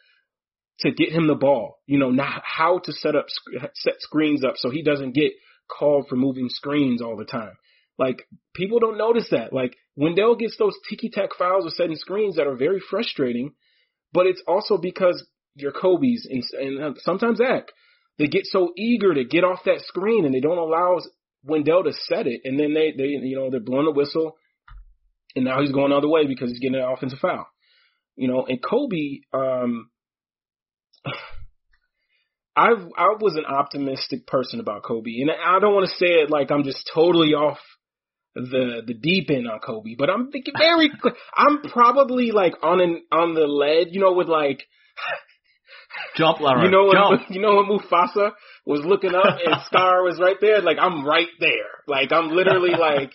to 0.81 0.91
get 0.93 1.11
him 1.13 1.27
the 1.27 1.35
ball. 1.35 1.79
You 1.87 1.99
know, 1.99 2.11
not 2.11 2.43
how 2.45 2.79
to 2.85 2.93
set 2.93 3.17
up 3.17 3.27
set 3.75 4.01
screens 4.01 4.45
up 4.45 4.55
so 4.57 4.71
he 4.71 4.83
doesn't 4.83 5.13
get 5.13 5.33
called 5.69 6.07
for 6.09 6.17
moving 6.17 6.49
screens 6.49 7.03
all 7.03 7.17
the 7.17 7.25
time. 7.25 7.53
Like 7.99 8.27
people 8.55 8.79
don't 8.79 8.99
notice 8.99 9.29
that. 9.31 9.53
Like 9.53 9.77
Wendell 9.97 10.37
gets 10.37 10.57
those 10.57 10.77
ticky 10.89 11.11
tack 11.11 11.31
fouls 11.39 11.67
or 11.67 11.71
setting 11.71 11.97
screens 11.97 12.37
that 12.37 12.47
are 12.47 12.57
very 12.57 12.81
frustrating, 12.81 13.55
but 14.13 14.27
it's 14.27 14.43
also 14.47 14.79
because 14.79 15.27
your 15.57 15.73
Coby's 15.73 16.27
and, 16.31 16.45
and 16.53 16.83
uh, 16.83 16.99
sometimes 17.01 17.39
Zach 17.39 17.69
they 18.19 18.27
get 18.27 18.47
so 18.47 18.73
eager 18.77 19.15
to 19.15 19.25
get 19.25 19.45
off 19.45 19.61
that 19.65 19.81
screen 19.83 20.25
and 20.25 20.35
they 20.35 20.41
don't 20.41 20.59
allow 20.59 20.99
Wendell 21.49 21.85
set 22.09 22.27
it, 22.27 22.43
and 22.45 22.59
then 22.59 22.75
they 22.75 22.93
they 22.97 23.05
you 23.05 23.37
know 23.37 23.51
they're 23.51 23.61
blowing 23.61 23.87
a 23.87 23.91
whistle, 23.91 24.37
and 25.35 25.45
now 25.45 25.61
he's 25.61 25.73
going 25.73 25.91
the 25.91 25.97
other 25.97 26.09
way 26.09 26.27
because 26.27 26.51
he's 26.51 26.61
getting 26.61 26.77
an 26.77 26.89
offensive 26.89 27.19
foul. 27.19 27.47
You 28.17 28.29
know, 28.29 28.47
and 28.47 28.63
Coby, 28.63 29.23
um, 29.33 29.91
I 32.57 32.71
I 32.97 33.15
was 33.21 33.37
an 33.37 33.45
optimistic 33.47 34.27
person 34.27 34.61
about 34.61 34.83
Coby, 34.83 35.21
and 35.21 35.31
I 35.31 35.59
don't 35.61 35.75
want 35.75 35.89
to 35.89 35.97
say 35.97 36.23
it 36.23 36.31
like 36.31 36.51
I'm 36.51 36.65
just 36.65 36.91
totally 36.93 37.35
off 37.35 37.59
the 38.35 38.83
the 38.87 38.95
deep 38.95 39.31
end 39.31 39.49
on 39.49 39.61
Coby, 39.61 39.97
but 39.97 40.11
I'm 40.11 40.31
thinking 40.31 40.55
very. 40.57 40.91
I'm 41.37 41.63
probably 41.63 42.31
like 42.31 42.55
on 42.63 42.81
an 42.81 43.03
on 43.13 43.35
the 43.35 43.47
ledge, 43.47 43.89
you 43.93 44.01
know, 44.01 44.13
with 44.13 44.29
like 44.29 44.65
Jump, 46.17 46.41
Larry. 46.41 46.65
You 46.65 46.71
know 46.71 46.85
when 46.87 46.97
Jump. 46.97 47.23
you 47.31 47.41
know 47.41 47.57
when 47.57 47.67
Mufasa 47.67 48.33
was 48.67 48.81
looking 48.85 49.15
up 49.15 49.39
and 49.45 49.63
Scar 49.67 50.03
was 50.03 50.19
right 50.21 50.37
there. 50.41 50.61
Like 50.61 50.79
I'm 50.81 51.05
right 51.05 51.29
there. 51.41 51.83
Like 51.87 52.13
I'm 52.13 52.31
literally 52.31 52.73
like, 52.79 53.13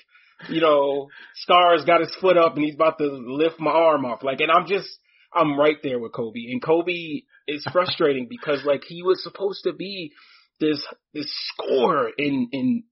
you 0.49 0.61
know, 0.61 1.09
Scar's 1.35 1.85
got 1.85 2.01
his 2.01 2.13
foot 2.19 2.37
up 2.37 2.55
and 2.55 2.65
he's 2.65 2.75
about 2.75 2.97
to 2.97 3.05
lift 3.05 3.59
my 3.59 3.71
arm 3.71 4.05
off. 4.05 4.23
Like, 4.23 4.39
and 4.39 4.51
I'm 4.51 4.67
just, 4.67 4.89
I'm 5.33 5.59
right 5.59 5.77
there 5.83 5.99
with 5.99 6.11
Coby. 6.11 6.51
And 6.51 6.61
Coby 6.61 7.25
is 7.47 7.65
frustrating 7.71 8.27
because 8.29 8.63
like 8.65 8.83
he 8.83 9.03
was 9.03 9.23
supposed 9.23 9.63
to 9.63 9.73
be 9.73 10.11
this 10.59 10.85
this 11.13 11.31
scorer 11.47 12.09
in 12.17 12.49
in 12.51 12.83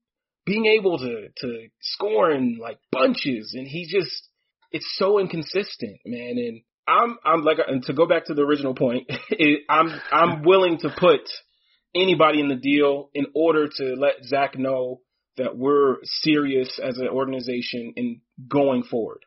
being 0.44 0.66
able 0.66 0.98
to 0.98 1.28
to 1.36 1.68
score 1.80 2.30
in 2.30 2.58
like 2.60 2.78
bunches, 2.90 3.54
and 3.56 3.66
he 3.66 3.86
just 3.86 4.28
it's 4.70 4.88
so 4.96 5.18
inconsistent, 5.18 6.00
man. 6.04 6.36
And 6.36 6.62
I'm 6.86 7.16
I'm 7.24 7.42
like 7.42 7.58
uh, 7.58 7.64
and 7.68 7.82
to 7.84 7.92
go 7.92 8.06
back 8.06 8.26
to 8.26 8.34
the 8.34 8.42
original 8.42 8.74
point, 8.74 9.06
it, 9.30 9.60
I'm 9.68 9.88
I'm 10.10 10.42
willing 10.42 10.78
to 10.78 10.90
put 10.90 11.22
anybody 11.94 12.40
in 12.40 12.48
the 12.48 12.56
deal 12.56 13.10
in 13.14 13.26
order 13.34 13.68
to 13.68 13.94
let 13.96 14.24
Zach 14.24 14.58
know 14.58 15.00
that 15.36 15.56
we're 15.56 15.96
serious 16.04 16.78
as 16.82 16.98
an 16.98 17.08
organization 17.08 17.94
in 17.96 18.20
going 18.48 18.82
forward. 18.82 19.20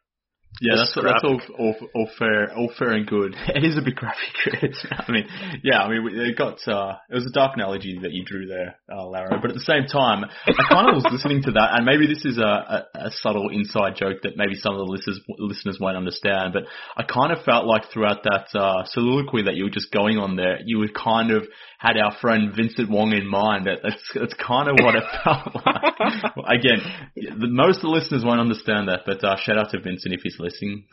Yeah, 0.62 0.76
that's 0.78 0.96
that's 0.96 1.24
all, 1.24 1.42
all 1.60 1.76
all 1.94 2.10
fair 2.18 2.54
all 2.56 2.72
fair 2.80 2.92
and 2.92 3.06
good. 3.06 3.36
It 3.56 3.64
is 3.64 3.78
a 3.78 3.82
bit 3.82 3.96
graphic. 3.96 4.36
I 4.92 5.12
mean, 5.12 5.28
yeah, 5.64 5.80
I 5.80 5.90
mean, 5.90 6.08
it 6.14 6.38
got 6.38 6.66
uh, 6.68 6.96
it 7.10 7.16
was 7.16 7.26
a 7.26 7.32
dark 7.32 7.56
analogy 7.56 8.00
that 8.02 8.12
you 8.12 8.24
drew 8.24 8.48
there, 8.48 8.76
uh, 8.92 9.04
Larro. 9.04 9.42
But 9.42 9.52
at 9.52 9.56
the 9.56 9.68
same 9.68 9.86
time, 9.86 10.24
I 10.24 10.64
kind 10.70 10.90
of 10.90 10.96
was 10.96 11.08
listening 11.12 11.44
to 11.44 11.52
that, 11.52 11.70
and 11.74 11.86
maybe 11.86 12.08
this 12.08 12.24
is 12.26 12.38
a, 12.38 12.86
a, 12.96 13.08
a 13.08 13.12
subtle 13.12 13.50
inside 13.50 13.96
joke 13.96 14.24
that 14.24 14.38
maybe 14.38 14.56
some 14.56 14.74
of 14.74 14.80
the 14.80 14.92
listeners 14.92 15.20
listeners 15.40 15.78
won't 15.80 15.98
understand. 15.98 16.54
But 16.54 16.64
I 16.96 17.04
kind 17.04 17.32
of 17.32 17.44
felt 17.44 17.66
like 17.66 17.92
throughout 17.92 18.24
that 18.24 18.48
uh, 18.58 18.86
soliloquy 18.86 19.44
that 19.44 19.56
you 19.56 19.66
were 19.66 19.76
just 19.76 19.92
going 19.92 20.18
on 20.18 20.36
there, 20.36 20.60
you 20.66 20.80
were 20.80 20.90
kind 20.90 21.32
of 21.32 21.44
had 21.78 21.98
our 21.98 22.16
friend 22.22 22.54
Vincent 22.56 22.90
Wong 22.90 23.12
in 23.12 23.28
mind. 23.28 23.68
That 23.68 23.80
that's 23.84 24.04
that's 24.14 24.36
kind 24.36 24.70
of 24.70 24.76
what 24.80 24.96
it 24.96 25.04
felt 25.24 25.56
like. 25.66 26.60
Again, 26.60 26.80
the, 27.16 27.48
most 27.52 27.78
of 27.78 27.84
the 27.84 27.96
listeners 27.96 28.24
won't 28.24 28.40
understand 28.40 28.88
that, 28.88 29.02
but 29.06 29.24
uh, 29.24 29.36
shout 29.38 29.58
out 29.58 29.72
to 29.72 29.80
Vincent 29.80 30.14
if 30.14 30.22
he's 30.24 30.36
listening. 30.40 30.45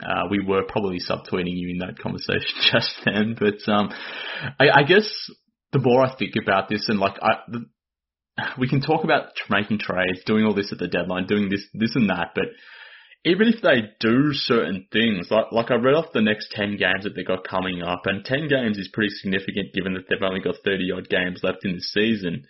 Uh, 0.03 0.28
we 0.30 0.44
were 0.44 0.62
probably 0.66 0.98
subtweeting 0.98 1.57
you 1.57 1.70
in 1.70 1.78
that 1.78 1.98
conversation 1.98 2.55
just 2.72 2.92
then, 3.05 3.36
but 3.38 3.72
um, 3.72 3.90
I, 4.59 4.80
I 4.80 4.82
guess 4.84 5.09
the 5.72 5.78
more 5.78 6.05
I 6.05 6.16
think 6.16 6.34
about 6.40 6.68
this, 6.68 6.88
and 6.88 6.98
like 6.98 7.16
I. 7.22 7.40
The, 7.48 7.66
we 8.59 8.66
can 8.66 8.80
talk 8.80 9.05
about 9.05 9.26
making 9.50 9.78
trades, 9.78 10.22
doing 10.24 10.46
all 10.46 10.55
this 10.55 10.72
at 10.72 10.78
the 10.78 10.88
deadline, 10.88 11.26
doing 11.26 11.50
this, 11.50 11.66
this 11.74 11.94
and 11.94 12.09
that, 12.09 12.30
but 12.34 12.46
even 13.24 13.46
if 13.46 13.62
they 13.62 13.92
do 14.00 14.32
certain 14.32 14.86
things, 14.92 15.28
like 15.30 15.53
like 15.53 15.70
I 15.70 15.76
read 15.76 15.94
off 15.94 16.12
the 16.12 16.20
next 16.20 16.50
ten 16.50 16.76
games 16.76 17.05
that 17.05 17.14
they 17.14 17.22
got 17.22 17.46
coming 17.46 17.82
up, 17.82 18.03
and 18.07 18.24
ten 18.24 18.48
games 18.48 18.78
is 18.78 18.90
pretty 18.92 19.11
significant 19.11 19.72
given 19.74 19.94
that 19.94 20.07
they've 20.09 20.22
only 20.22 20.40
got 20.40 20.57
thirty 20.64 20.90
odd 20.90 21.09
games 21.09 21.40
left 21.42 21.64
in 21.64 21.74
the 21.74 21.80
season. 21.80 22.46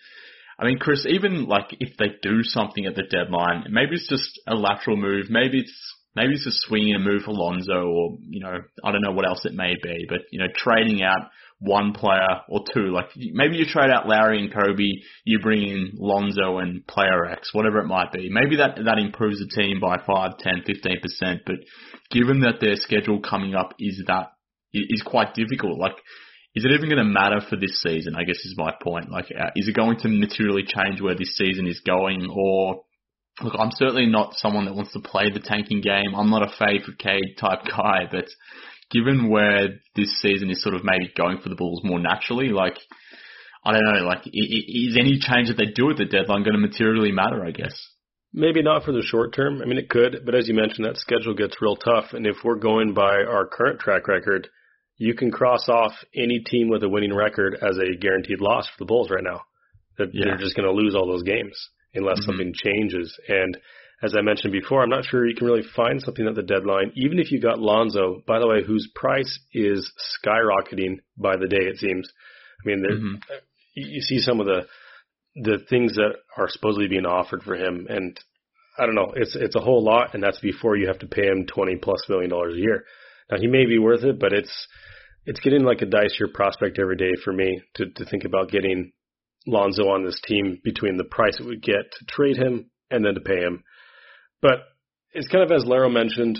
I 0.58 0.66
mean, 0.66 0.78
Kris, 0.78 1.06
even 1.06 1.46
like 1.46 1.76
if 1.80 1.96
they 1.96 2.12
do 2.22 2.42
something 2.42 2.86
at 2.86 2.94
the 2.94 3.02
deadline, 3.02 3.66
maybe 3.70 3.96
it's 3.96 4.08
just 4.08 4.40
a 4.46 4.54
lateral 4.54 4.96
move, 4.96 5.26
maybe 5.28 5.60
it's 5.60 5.91
maybe 6.14 6.34
it's 6.34 6.44
just 6.44 6.62
swinging 6.62 6.94
a 6.94 6.98
move 6.98 7.22
for 7.22 7.32
Lonzo, 7.32 7.86
or 7.86 8.18
you 8.28 8.40
know, 8.40 8.58
I 8.84 8.92
don't 8.92 9.02
know 9.02 9.12
what 9.12 9.26
else 9.26 9.44
it 9.44 9.54
may 9.54 9.74
be, 9.82 10.06
but 10.08 10.20
you 10.30 10.38
know, 10.38 10.48
trading 10.56 11.02
out 11.02 11.30
one 11.58 11.92
player 11.92 12.42
or 12.48 12.64
two. 12.74 12.92
Like 12.92 13.06
maybe 13.16 13.56
you 13.56 13.64
trade 13.64 13.90
out 13.90 14.08
Lauri 14.08 14.42
and 14.42 14.52
Coby, 14.52 14.90
you 15.24 15.38
bring 15.40 15.62
in 15.62 15.92
Lonzo 15.94 16.58
and 16.58 16.86
player 16.86 17.26
X, 17.26 17.50
whatever 17.52 17.78
it 17.78 17.86
might 17.86 18.12
be. 18.12 18.28
Maybe 18.30 18.56
that 18.56 18.76
that 18.84 18.98
improves 18.98 19.38
the 19.38 19.48
team 19.48 19.80
by 19.80 19.98
5, 20.04 20.38
10, 20.38 20.64
15%. 21.22 21.38
But 21.46 21.56
given 22.10 22.40
that 22.40 22.60
their 22.60 22.76
schedule 22.76 23.20
coming 23.20 23.54
up 23.54 23.74
is 23.78 24.02
that 24.06 24.32
is 24.72 25.02
quite 25.02 25.34
difficult, 25.34 25.78
like 25.78 25.96
is 26.54 26.64
it 26.64 26.72
even 26.72 26.90
going 26.90 26.98
to 26.98 27.04
matter 27.04 27.40
for 27.48 27.56
this 27.56 27.80
season? 27.80 28.14
I 28.14 28.24
guess 28.24 28.36
is 28.36 28.54
my 28.58 28.72
point. 28.82 29.10
Like, 29.10 29.26
uh, 29.30 29.50
is 29.56 29.68
it 29.68 29.74
going 29.74 29.98
to 30.00 30.08
materially 30.08 30.64
change 30.64 31.00
where 31.00 31.14
this 31.14 31.34
season 31.36 31.66
is 31.66 31.80
going, 31.80 32.28
or 32.30 32.82
look, 33.40 33.54
I'm 33.58 33.70
certainly 33.72 34.06
not 34.06 34.34
someone 34.34 34.66
that 34.66 34.74
wants 34.74 34.92
to 34.92 35.00
play 35.00 35.30
the 35.32 35.40
tanking 35.40 35.80
game. 35.80 36.14
I'm 36.14 36.30
not 36.30 36.42
a 36.42 36.80
for 36.80 36.92
Cade 36.92 37.36
type 37.38 37.64
guy, 37.68 38.06
but 38.10 38.26
given 38.90 39.30
where 39.30 39.80
this 39.96 40.20
season 40.20 40.50
is 40.50 40.62
sort 40.62 40.74
of 40.74 40.84
maybe 40.84 41.10
going 41.16 41.38
for 41.38 41.48
the 41.48 41.54
Bulls 41.54 41.80
more 41.82 41.98
naturally, 41.98 42.48
like 42.48 42.78
I 43.64 43.72
don't 43.72 43.84
know, 43.84 44.06
like 44.06 44.22
is 44.26 44.96
any 44.98 45.18
change 45.18 45.48
that 45.48 45.56
they 45.56 45.72
do 45.74 45.90
at 45.90 45.96
the 45.96 46.04
deadline 46.04 46.42
going 46.42 46.54
to 46.54 46.58
materially 46.58 47.12
matter? 47.12 47.44
I 47.44 47.52
guess. 47.52 47.74
Maybe 48.34 48.62
not 48.62 48.84
for 48.84 48.92
the 48.92 49.02
short 49.02 49.34
term. 49.34 49.60
I 49.60 49.66
mean, 49.66 49.76
it 49.76 49.90
could, 49.90 50.22
but 50.24 50.34
as 50.34 50.48
you 50.48 50.54
mentioned, 50.54 50.86
that 50.86 50.96
schedule 50.96 51.34
gets 51.34 51.60
real 51.60 51.76
tough. 51.76 52.12
And 52.12 52.26
if 52.26 52.36
we're 52.42 52.56
going 52.56 52.94
by 52.94 53.24
our 53.28 53.46
current 53.46 53.78
track 53.78 54.08
record, 54.08 54.48
you 54.96 55.14
can 55.14 55.30
cross 55.30 55.68
off 55.68 55.92
any 56.16 56.40
team 56.40 56.70
with 56.70 56.82
a 56.82 56.88
winning 56.88 57.14
record 57.14 57.54
as 57.60 57.76
a 57.76 57.94
guaranteed 57.94 58.40
loss 58.40 58.66
for 58.68 58.76
the 58.78 58.86
Bulls 58.86 59.10
right 59.10 59.22
now. 59.22 59.42
That 59.98 60.14
yeah. 60.14 60.24
they're 60.24 60.38
just 60.38 60.56
going 60.56 60.66
to 60.66 60.72
lose 60.72 60.94
all 60.94 61.06
those 61.06 61.24
games 61.24 61.54
unless 61.94 62.20
mm-hmm. 62.20 62.30
something 62.30 62.52
changes. 62.54 63.18
And 63.28 63.58
as 64.02 64.14
I 64.16 64.22
mentioned 64.22 64.52
before, 64.52 64.82
I'm 64.82 64.90
not 64.90 65.04
sure 65.04 65.26
you 65.26 65.34
can 65.34 65.46
really 65.46 65.62
find 65.76 66.02
something 66.02 66.26
at 66.26 66.34
the 66.34 66.42
deadline, 66.42 66.92
even 66.96 67.18
if 67.18 67.30
you 67.30 67.40
got 67.40 67.60
Lonzo, 67.60 68.22
by 68.26 68.40
the 68.40 68.48
way, 68.48 68.64
whose 68.64 68.90
price 68.94 69.38
is 69.52 69.92
skyrocketing 70.24 70.98
by 71.16 71.36
the 71.36 71.46
day, 71.46 71.60
it 71.60 71.78
seems. 71.78 72.10
I 72.64 72.68
mean, 72.68 72.84
mm-hmm. 72.84 73.14
you 73.74 74.00
see 74.00 74.18
some 74.18 74.40
of 74.40 74.46
the 74.46 74.66
the 75.34 75.58
things 75.70 75.94
that 75.94 76.12
are 76.36 76.48
supposedly 76.48 76.88
being 76.88 77.06
offered 77.06 77.42
for 77.42 77.54
him, 77.54 77.86
and 77.88 78.18
I 78.78 78.86
don't 78.86 78.94
know, 78.94 79.12
it's 79.14 79.36
it's 79.36 79.56
a 79.56 79.60
whole 79.60 79.82
lot, 79.82 80.14
and 80.14 80.22
that's 80.22 80.40
before 80.40 80.76
you 80.76 80.88
have 80.88 80.98
to 81.00 81.06
pay 81.06 81.26
him 81.26 81.46
twenty 81.46 81.76
plus 81.76 82.00
million 82.08 82.30
dollars 82.30 82.54
a 82.54 82.60
year. 82.60 82.84
Now 83.30 83.38
he 83.38 83.46
may 83.46 83.66
be 83.66 83.78
worth 83.78 84.02
it, 84.02 84.18
but 84.18 84.32
it's 84.32 84.68
it's 85.24 85.40
getting 85.40 85.62
like 85.62 85.80
a 85.80 85.86
dicier 85.86 86.32
prospect 86.32 86.78
every 86.78 86.96
day 86.96 87.12
for 87.24 87.32
me 87.32 87.62
to 87.74 87.86
to 87.86 88.04
think 88.04 88.24
about 88.24 88.50
getting 88.50 88.92
Lonzo 89.46 89.88
on 89.88 90.04
this 90.04 90.20
team 90.24 90.58
between 90.62 90.96
the 90.96 91.04
price 91.04 91.38
it 91.40 91.46
would 91.46 91.62
get 91.62 91.90
to 91.98 92.04
trade 92.06 92.36
him 92.36 92.70
and 92.90 93.04
then 93.04 93.14
to 93.14 93.20
pay 93.20 93.40
him. 93.40 93.64
But 94.40 94.60
it's 95.12 95.28
kind 95.28 95.44
of 95.44 95.52
as 95.52 95.64
Larro 95.64 95.92
mentioned, 95.92 96.38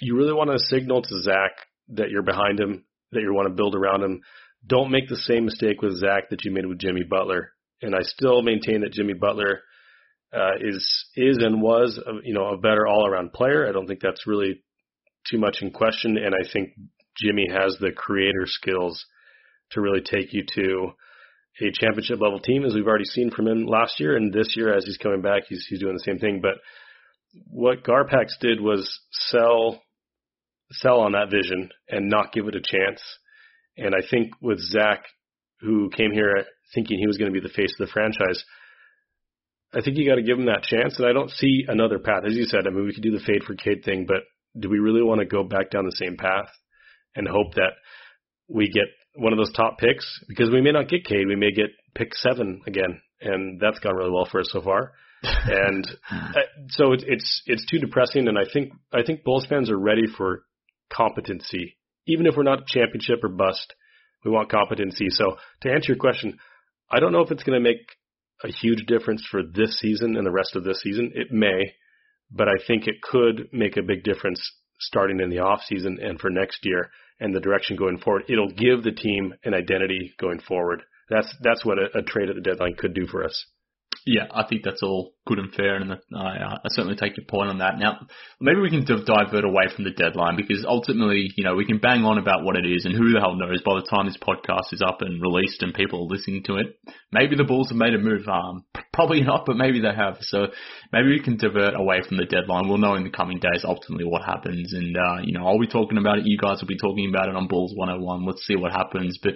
you 0.00 0.16
really 0.16 0.32
want 0.32 0.50
to 0.50 0.58
signal 0.58 1.02
to 1.02 1.22
Zach 1.22 1.52
that 1.88 2.10
you're 2.10 2.22
behind 2.22 2.60
him, 2.60 2.84
that 3.12 3.20
you 3.20 3.32
want 3.32 3.48
to 3.48 3.54
build 3.54 3.74
around 3.74 4.02
him. 4.02 4.20
Don't 4.66 4.90
make 4.90 5.08
the 5.08 5.16
same 5.16 5.44
mistake 5.44 5.80
with 5.80 5.98
Zach 5.98 6.30
that 6.30 6.44
you 6.44 6.52
made 6.52 6.66
with 6.66 6.78
Jimmy 6.80 7.04
Butler. 7.08 7.52
And 7.82 7.94
I 7.94 8.00
still 8.02 8.42
maintain 8.42 8.80
that 8.80 8.92
Jimmy 8.92 9.14
Butler 9.14 9.60
uh, 10.32 10.56
is 10.60 11.06
is 11.14 11.38
and 11.38 11.62
was 11.62 11.98
a, 12.04 12.12
you 12.24 12.34
know 12.34 12.48
a 12.48 12.58
better 12.58 12.86
all 12.86 13.06
around 13.06 13.32
player. 13.32 13.68
I 13.68 13.72
don't 13.72 13.86
think 13.86 14.00
that's 14.00 14.26
really 14.26 14.62
too 15.30 15.38
much 15.38 15.58
in 15.60 15.70
question, 15.70 16.16
and 16.16 16.34
I 16.34 16.50
think 16.52 16.70
Jimmy 17.16 17.46
has 17.50 17.76
the 17.80 17.92
creator 17.92 18.44
skills 18.46 19.04
to 19.70 19.80
really 19.80 20.00
take 20.00 20.32
you 20.32 20.44
to 20.54 20.90
a 21.60 21.70
championship 21.72 22.20
level 22.20 22.40
team, 22.40 22.64
as 22.64 22.74
we've 22.74 22.86
already 22.86 23.04
seen 23.04 23.30
from 23.30 23.48
him 23.48 23.66
last 23.66 23.98
year, 23.98 24.16
and 24.16 24.32
this 24.32 24.54
year 24.56 24.74
as 24.74 24.84
he's 24.84 24.98
coming 24.98 25.22
back, 25.22 25.44
he's 25.48 25.66
he's 25.68 25.80
doing 25.80 25.94
the 25.94 26.04
same 26.04 26.18
thing. 26.18 26.40
But 26.42 26.54
what 27.48 27.82
Garpax 27.82 28.38
did 28.40 28.60
was 28.60 29.00
sell 29.10 29.80
sell 30.72 31.00
on 31.00 31.12
that 31.12 31.30
vision 31.30 31.70
and 31.88 32.10
not 32.10 32.32
give 32.32 32.48
it 32.48 32.56
a 32.56 32.60
chance. 32.60 33.00
And 33.76 33.94
I 33.94 34.06
think 34.10 34.32
with 34.40 34.58
Zach, 34.60 35.04
who 35.60 35.90
came 35.90 36.12
here 36.12 36.44
thinking 36.74 36.98
he 36.98 37.06
was 37.06 37.18
going 37.18 37.32
to 37.32 37.40
be 37.40 37.46
the 37.46 37.52
face 37.52 37.72
of 37.78 37.86
the 37.86 37.92
franchise, 37.92 38.42
I 39.72 39.80
think 39.80 39.96
you 39.96 40.08
got 40.08 40.16
to 40.16 40.22
give 40.22 40.38
him 40.38 40.46
that 40.46 40.62
chance. 40.62 40.98
And 40.98 41.06
I 41.06 41.12
don't 41.12 41.30
see 41.30 41.64
another 41.68 41.98
path. 41.98 42.24
As 42.26 42.34
you 42.34 42.44
said, 42.44 42.66
I 42.66 42.70
mean, 42.70 42.84
we 42.84 42.94
could 42.94 43.02
do 43.02 43.12
the 43.12 43.24
fade 43.24 43.44
for 43.44 43.54
Cade 43.54 43.84
thing, 43.84 44.06
but 44.06 44.22
do 44.58 44.68
we 44.68 44.78
really 44.78 45.02
want 45.02 45.20
to 45.20 45.26
go 45.26 45.44
back 45.44 45.70
down 45.70 45.84
the 45.84 45.92
same 45.92 46.16
path 46.16 46.48
and 47.14 47.28
hope 47.28 47.54
that 47.54 47.72
we 48.48 48.68
get 48.68 48.86
one 49.16 49.32
of 49.32 49.38
those 49.38 49.52
top 49.52 49.78
picks? 49.78 50.06
Because 50.28 50.50
we 50.50 50.60
may 50.60 50.72
not 50.72 50.88
get 50.88 51.04
Cade. 51.04 51.26
We 51.26 51.36
may 51.36 51.52
get 51.52 51.70
pick 51.94 52.14
seven 52.14 52.62
again. 52.66 53.00
And 53.20 53.60
that's 53.60 53.78
gone 53.78 53.96
really 53.96 54.10
well 54.10 54.28
for 54.30 54.40
us 54.40 54.48
so 54.50 54.60
far. 54.60 54.92
and 55.22 55.86
uh, 56.10 56.40
so 56.68 56.92
it's, 56.92 57.04
it's, 57.06 57.42
it's 57.46 57.66
too 57.66 57.78
depressing. 57.78 58.28
And 58.28 58.38
I 58.38 58.44
think, 58.50 58.72
I 58.92 59.02
think 59.02 59.24
Bulls 59.24 59.46
fans 59.48 59.70
are 59.70 59.78
ready 59.78 60.06
for 60.06 60.44
competency. 60.92 61.76
Even 62.06 62.26
if 62.26 62.36
we're 62.36 62.42
not 62.42 62.66
championship 62.66 63.24
or 63.24 63.28
bust, 63.28 63.74
we 64.24 64.30
want 64.30 64.50
competency. 64.50 65.06
So 65.08 65.36
to 65.62 65.70
answer 65.70 65.92
your 65.92 65.98
question, 65.98 66.38
I 66.90 67.00
don't 67.00 67.12
know 67.12 67.22
if 67.22 67.30
it's 67.30 67.42
going 67.42 67.60
to 67.60 67.68
make 67.68 67.80
a 68.44 68.48
huge 68.48 68.86
difference 68.86 69.26
for 69.30 69.42
this 69.42 69.78
season 69.78 70.16
and 70.16 70.26
the 70.26 70.30
rest 70.30 70.54
of 70.54 70.64
this 70.64 70.80
season. 70.82 71.12
It 71.14 71.32
may, 71.32 71.72
but 72.30 72.48
I 72.48 72.64
think 72.66 72.86
it 72.86 73.02
could 73.02 73.48
make 73.52 73.76
a 73.76 73.82
big 73.82 74.04
difference 74.04 74.40
starting 74.78 75.20
in 75.20 75.30
the 75.30 75.38
off 75.38 75.62
season 75.66 75.98
and 76.00 76.20
for 76.20 76.30
next 76.30 76.60
year 76.64 76.90
and 77.20 77.34
the 77.34 77.40
direction 77.40 77.76
going 77.76 77.98
forward. 77.98 78.24
It'll 78.28 78.50
give 78.50 78.82
the 78.82 78.92
team 78.92 79.34
an 79.44 79.54
identity 79.54 80.14
going 80.18 80.40
forward. 80.40 80.82
That's 81.08 81.32
that's 81.42 81.64
what 81.64 81.78
a, 81.78 81.98
a 81.98 82.02
trade 82.02 82.28
at 82.28 82.34
the 82.34 82.42
deadline 82.42 82.74
could 82.74 82.94
do 82.94 83.06
for 83.06 83.24
us. 83.24 83.46
Yeah, 84.08 84.30
I 84.32 84.44
think 84.48 84.62
that's 84.62 84.84
all 84.84 85.14
good 85.26 85.40
and 85.40 85.52
fair, 85.52 85.74
and 85.74 85.92
I, 86.14 86.62
I 86.62 86.68
certainly 86.68 86.94
take 86.94 87.16
your 87.16 87.26
point 87.26 87.50
on 87.50 87.58
that. 87.58 87.76
Now, 87.76 88.06
maybe 88.40 88.60
we 88.60 88.70
can 88.70 88.84
divert 88.84 89.44
away 89.44 89.64
from 89.74 89.82
the 89.82 89.90
deadline 89.90 90.36
because 90.36 90.64
ultimately, 90.64 91.32
you 91.36 91.42
know, 91.42 91.56
we 91.56 91.66
can 91.66 91.78
bang 91.78 92.04
on 92.04 92.16
about 92.16 92.44
what 92.44 92.54
it 92.54 92.64
is, 92.64 92.84
and 92.84 92.94
who 92.94 93.12
the 93.12 93.18
hell 93.18 93.34
knows 93.34 93.62
by 93.66 93.74
the 93.74 93.86
time 93.90 94.06
this 94.06 94.16
podcast 94.16 94.72
is 94.72 94.80
up 94.80 95.02
and 95.02 95.20
released 95.20 95.60
and 95.64 95.74
people 95.74 96.06
are 96.06 96.14
listening 96.14 96.44
to 96.44 96.54
it, 96.54 96.78
maybe 97.10 97.34
the 97.34 97.42
Bulls 97.42 97.70
have 97.70 97.78
made 97.78 97.94
a 97.94 97.98
move. 97.98 98.28
Um, 98.28 98.64
probably 98.92 99.22
not, 99.22 99.42
but 99.44 99.56
maybe 99.56 99.80
they 99.80 99.92
have. 99.92 100.18
So 100.20 100.54
maybe 100.92 101.08
we 101.08 101.20
can 101.20 101.36
divert 101.36 101.74
away 101.74 102.02
from 102.06 102.16
the 102.16 102.26
deadline. 102.26 102.68
We'll 102.68 102.78
know 102.78 102.94
in 102.94 103.02
the 103.02 103.10
coming 103.10 103.40
days 103.40 103.64
ultimately 103.64 104.04
what 104.04 104.22
happens, 104.22 104.72
and 104.72 104.96
uh, 104.96 105.18
you 105.24 105.32
know, 105.32 105.48
I'll 105.48 105.58
be 105.58 105.66
talking 105.66 105.98
about 105.98 106.18
it. 106.18 106.26
You 106.26 106.38
guys 106.38 106.60
will 106.60 106.68
be 106.68 106.78
talking 106.78 107.10
about 107.10 107.28
it 107.28 107.34
on 107.34 107.48
Bulls 107.48 107.74
101. 107.74 108.24
Let's 108.24 108.46
see 108.46 108.54
what 108.54 108.70
happens, 108.70 109.18
but. 109.20 109.34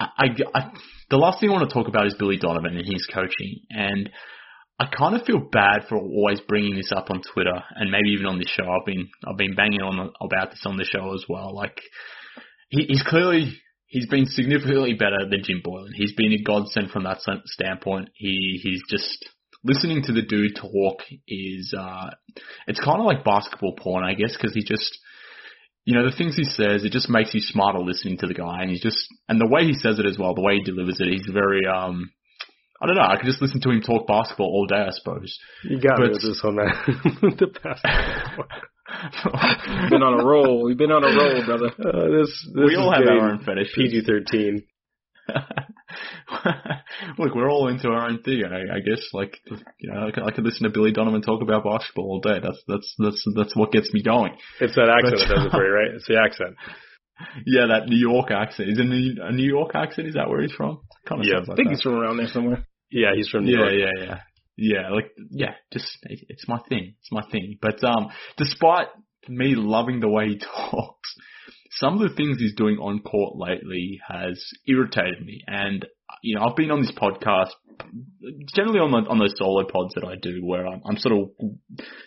I, 0.00 0.28
I, 0.54 0.72
the 1.10 1.16
last 1.16 1.40
thing 1.40 1.50
I 1.50 1.52
want 1.52 1.68
to 1.68 1.74
talk 1.74 1.88
about 1.88 2.06
is 2.06 2.14
Billy 2.18 2.36
Donovan 2.36 2.76
and 2.76 2.86
his 2.86 3.06
coaching. 3.12 3.60
And 3.70 4.10
I 4.78 4.86
kind 4.86 5.14
of 5.14 5.24
feel 5.24 5.38
bad 5.38 5.86
for 5.88 5.96
always 5.96 6.40
bringing 6.40 6.74
this 6.74 6.90
up 6.94 7.10
on 7.10 7.22
Twitter 7.32 7.62
and 7.76 7.90
maybe 7.90 8.10
even 8.10 8.26
on 8.26 8.38
this 8.38 8.48
show. 8.48 8.68
I've 8.68 8.86
been 8.86 9.08
I've 9.26 9.36
been 9.36 9.54
banging 9.54 9.82
on 9.82 10.10
about 10.20 10.50
this 10.50 10.64
on 10.66 10.76
the 10.76 10.84
show 10.84 11.14
as 11.14 11.24
well. 11.28 11.54
Like 11.54 11.80
he, 12.70 12.84
he's 12.88 13.04
clearly 13.06 13.52
he's 13.86 14.08
been 14.08 14.26
significantly 14.26 14.94
better 14.94 15.28
than 15.30 15.44
Jim 15.44 15.62
Boylen. 15.64 15.92
He's 15.94 16.14
been 16.14 16.32
a 16.32 16.42
godsend 16.42 16.90
from 16.90 17.04
that 17.04 17.20
standpoint. 17.46 18.10
He 18.14 18.58
he's 18.60 18.82
just 18.90 19.24
listening 19.62 20.02
to 20.02 20.12
the 20.12 20.22
dude 20.22 20.56
talk 20.56 21.02
is 21.28 21.72
uh 21.78 22.10
it's 22.66 22.80
kind 22.80 22.98
of 23.00 23.06
like 23.06 23.24
basketball 23.24 23.76
porn, 23.78 24.04
I 24.04 24.14
guess, 24.14 24.36
because 24.36 24.54
he 24.54 24.64
just 24.64 24.98
you 25.84 25.94
know, 25.94 26.08
the 26.08 26.16
things 26.16 26.34
he 26.36 26.44
says, 26.44 26.84
it 26.84 26.92
just 26.92 27.10
makes 27.10 27.34
you 27.34 27.40
smarter 27.40 27.78
listening 27.78 28.18
to 28.18 28.26
the 28.26 28.34
guy. 28.34 28.62
And 28.62 28.70
he's 28.70 28.80
just, 28.80 29.06
and 29.28 29.40
the 29.40 29.48
way 29.48 29.64
he 29.64 29.74
says 29.74 29.98
it 29.98 30.06
as 30.06 30.18
well, 30.18 30.34
the 30.34 30.40
way 30.40 30.56
he 30.56 30.62
delivers 30.62 30.98
it, 30.98 31.08
he's 31.08 31.28
very, 31.30 31.66
um, 31.66 32.10
I 32.80 32.86
don't 32.86 32.96
know, 32.96 33.02
I 33.02 33.16
could 33.16 33.26
just 33.26 33.42
listen 33.42 33.60
to 33.60 33.70
him 33.70 33.82
talk 33.82 34.06
basketball 34.06 34.46
all 34.46 34.66
day, 34.66 34.80
I 34.80 34.90
suppose. 34.90 35.38
You 35.62 35.80
got 35.80 35.96
but, 35.96 36.04
me 36.04 36.08
with 36.12 36.22
this 36.22 36.40
one, 36.42 36.56
man. 36.56 36.72
the 37.38 37.48
basketball. 37.62 38.46
been 39.90 40.02
on 40.02 40.20
a 40.20 40.24
roll. 40.24 40.64
We've 40.64 40.76
been 40.76 40.92
on 40.92 41.04
a 41.04 41.08
roll, 41.08 41.44
brother. 41.44 41.72
Uh, 41.78 42.20
this, 42.20 42.46
this 42.54 42.68
we 42.68 42.76
all 42.76 42.92
have 42.92 43.02
our 43.08 43.30
own 43.30 43.44
fetishes. 43.44 43.74
PG 43.74 44.02
thirteen. 44.04 44.64
Look, 47.18 47.34
we're 47.34 47.50
all 47.50 47.68
into 47.68 47.88
our 47.88 48.08
own 48.08 48.22
thing. 48.22 48.42
I, 48.44 48.76
I 48.76 48.80
guess, 48.80 49.02
like, 49.12 49.38
you 49.78 49.92
know, 49.92 50.08
I 50.08 50.10
could, 50.10 50.22
I 50.24 50.30
could, 50.30 50.44
listen 50.44 50.64
to 50.64 50.70
Billy 50.70 50.92
Donovan 50.92 51.22
talk 51.22 51.42
about 51.42 51.64
basketball 51.64 52.04
all 52.04 52.20
day. 52.20 52.40
That's 52.42 52.62
that's 52.66 52.94
that's 52.98 53.24
that's 53.34 53.56
what 53.56 53.72
gets 53.72 53.92
me 53.92 54.02
going. 54.02 54.36
It's 54.60 54.74
that 54.76 54.88
accent 54.88 55.20
but, 55.20 55.28
that 55.28 55.34
does 55.34 55.46
it 55.46 55.50
for 55.50 55.66
you, 55.66 55.72
right? 55.74 55.94
It's 55.94 56.06
the 56.06 56.18
accent. 56.18 56.56
Yeah, 57.46 57.66
that 57.68 57.88
New 57.88 57.96
York 57.96 58.30
accent. 58.30 58.70
Is 58.70 58.78
it 58.78 58.86
a 58.86 59.32
New 59.32 59.48
York 59.48 59.74
accent? 59.74 60.08
Is 60.08 60.14
that 60.14 60.28
where 60.28 60.42
he's 60.42 60.52
from? 60.52 60.80
Kind 61.06 61.20
of 61.20 61.26
yeah, 61.26 61.38
like 61.38 61.50
I 61.50 61.54
think 61.54 61.68
that. 61.68 61.74
he's 61.74 61.82
from 61.82 61.94
around 61.94 62.16
there 62.16 62.28
somewhere. 62.28 62.66
Yeah, 62.90 63.14
he's 63.14 63.28
from 63.28 63.44
New 63.44 63.52
yeah, 63.52 63.70
York. 63.70 63.92
Yeah, 63.96 64.04
yeah, 64.04 64.18
yeah. 64.56 64.90
Like, 64.90 65.12
yeah, 65.30 65.54
just 65.72 65.86
it's 66.02 66.48
my 66.48 66.60
thing. 66.68 66.94
It's 67.00 67.12
my 67.12 67.22
thing. 67.30 67.58
But 67.60 67.82
um, 67.84 68.08
despite 68.36 68.88
me 69.28 69.54
loving 69.54 70.00
the 70.00 70.08
way 70.08 70.28
he 70.28 70.38
talks 70.70 71.14
some 71.80 71.94
of 71.94 72.08
the 72.08 72.14
things 72.14 72.38
he's 72.38 72.54
doing 72.54 72.76
on 72.76 73.00
court 73.00 73.36
lately 73.36 74.00
has 74.08 74.42
irritated 74.66 75.24
me. 75.24 75.42
And, 75.46 75.84
you 76.22 76.36
know, 76.36 76.44
I've 76.44 76.56
been 76.56 76.70
on 76.70 76.80
this 76.80 76.92
podcast 76.92 77.50
generally 78.54 78.80
on 78.80 78.90
the, 78.90 79.08
on 79.10 79.18
those 79.18 79.34
solo 79.36 79.64
pods 79.64 79.94
that 79.94 80.04
I 80.04 80.14
do 80.16 80.44
where 80.44 80.66
I'm, 80.66 80.80
I'm 80.84 80.96
sort 80.96 81.14
of 81.14 81.30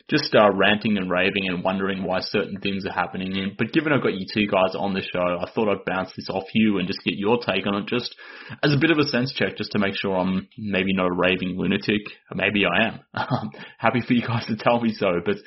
just 0.09 0.33
uh, 0.35 0.49
ranting 0.53 0.97
and 0.97 1.09
raving 1.09 1.47
and 1.47 1.63
wondering 1.63 2.03
why 2.03 2.19
certain 2.21 2.59
things 2.59 2.85
are 2.85 2.91
happening. 2.91 3.37
And, 3.37 3.57
but 3.57 3.73
given 3.73 3.93
I've 3.93 4.01
got 4.01 4.13
you 4.13 4.25
two 4.31 4.47
guys 4.47 4.75
on 4.75 4.93
the 4.93 5.01
show, 5.01 5.19
I 5.19 5.49
thought 5.51 5.69
I'd 5.69 5.85
bounce 5.85 6.11
this 6.15 6.29
off 6.29 6.45
you 6.53 6.77
and 6.79 6.87
just 6.87 7.03
get 7.03 7.15
your 7.15 7.39
take 7.39 7.67
on 7.67 7.75
it 7.75 7.87
just 7.87 8.15
as 8.63 8.73
a 8.73 8.77
bit 8.79 8.91
of 8.91 8.97
a 8.97 9.07
sense 9.07 9.33
check 9.33 9.57
just 9.57 9.71
to 9.71 9.79
make 9.79 9.95
sure 9.95 10.15
I'm 10.15 10.47
maybe 10.57 10.93
not 10.93 11.07
a 11.07 11.13
raving 11.13 11.57
lunatic. 11.57 12.01
Maybe 12.33 12.63
I 12.65 12.87
am. 12.87 12.99
happy 13.77 14.01
for 14.05 14.13
you 14.13 14.25
guys 14.25 14.45
to 14.47 14.55
tell 14.55 14.81
me 14.81 14.93
so, 14.93 15.21
but 15.25 15.37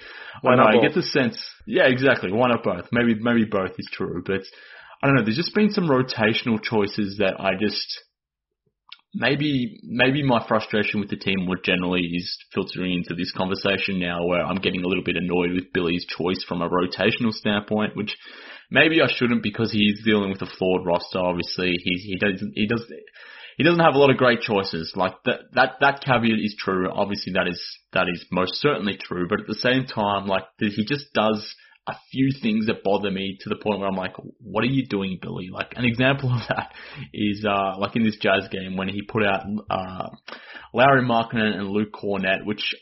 why 0.43 0.57
not? 0.57 0.75
I 0.75 0.81
get 0.81 0.95
the 0.95 1.03
sense. 1.03 1.39
Yeah, 1.67 1.87
exactly. 1.87 2.33
Why 2.33 2.49
not 2.49 2.63
both? 2.63 2.89
Maybe, 2.93 3.15
maybe 3.21 3.45
both 3.45 3.73
is 3.79 3.89
true, 3.93 4.23
but 4.25 4.43
I 5.03 5.07
don't 5.07 5.17
know. 5.17 5.25
There's 5.25 5.37
just 5.37 5.55
been 5.55 5.71
some 5.71 5.89
rotational 5.89 6.63
choices 6.63 7.19
that 7.19 7.41
I 7.41 7.53
just, 7.59 8.01
maybe 9.15 9.81
maybe 9.83 10.23
my 10.23 10.45
frustration 10.47 11.01
with 11.01 11.11
the 11.11 11.17
team 11.17 11.45
more 11.45 11.57
generally 11.63 12.01
is 12.01 12.39
filtering 12.55 12.93
into 12.93 13.15
this 13.15 13.33
conversation 13.33 13.99
now 13.99 14.25
where 14.25 14.45
I'm 14.45 14.61
getting 14.61 14.85
a 14.85 14.89
little 14.89 15.05
bit 15.05 15.17
annoyed 15.17 15.53
with 15.53 15.73
Billy's 15.73 16.07
choice 16.07 16.45
from 16.49 16.63
a 16.63 16.69
rotational 16.69 17.33
standpoint, 17.33 17.97
which 17.97 18.17
maybe 18.71 19.01
I 19.03 19.09
shouldn't 19.13 19.43
because 19.43 19.73
he's 19.73 20.05
dealing 20.05 20.31
with 20.31 20.43
a 20.43 20.47
flawed 20.59 20.87
roster. 20.87 21.19
Obviously, 21.19 21.75
he's, 21.83 22.03
he 22.03 22.19
doesn't 22.19 22.53
he 22.55 22.67
does 22.67 22.85
he 23.57 23.65
doesn't 23.65 23.85
have 23.85 23.95
a 23.95 23.99
lot 23.99 24.11
of 24.11 24.17
great 24.17 24.41
choices. 24.41 24.93
Like 24.95 25.15
that 25.25 25.41
that 25.55 25.73
that 25.81 26.03
caveat 26.03 26.39
is 26.39 26.57
true. 26.59 26.89
Obviously, 26.91 27.33
that 27.35 27.49
is 27.49 27.61
that 27.93 28.07
is 28.09 28.25
most 28.31 28.55
certainly 28.57 28.97
true. 28.97 29.27
But 29.29 29.41
at 29.41 29.47
the 29.47 29.55
same 29.55 29.87
time, 29.87 30.27
like 30.27 30.45
he 30.59 30.85
just 30.87 31.13
does 31.13 31.55
a 31.87 31.95
few 32.11 32.31
things 32.43 32.67
that 32.67 32.85
bother 32.85 33.11
me 33.11 33.39
to 33.41 33.49
the 33.49 33.57
point 33.57 33.81
where 33.81 33.89
I'm 33.89 33.97
like, 33.97 34.15
what 34.39 34.63
are 34.63 34.69
you 34.69 34.87
doing, 34.87 35.19
Billy? 35.21 35.49
Like 35.51 35.73
an 35.77 35.85
example 35.85 36.31
of 36.35 36.41
that 36.49 36.73
is 37.13 37.45
uh, 37.45 37.79
like 37.79 37.97
in 37.97 38.05
this 38.05 38.19
Jazz 38.21 38.49
game 38.51 38.77
when 38.77 38.89
he 38.89 39.03
put 39.03 39.25
out 39.25 39.43
uh, 39.71 40.09
Lauri 40.75 41.03
Markkanen 41.03 41.57
and 41.57 41.69
Luke 41.69 41.93
Kornet, 41.93 42.45
which 42.45 42.75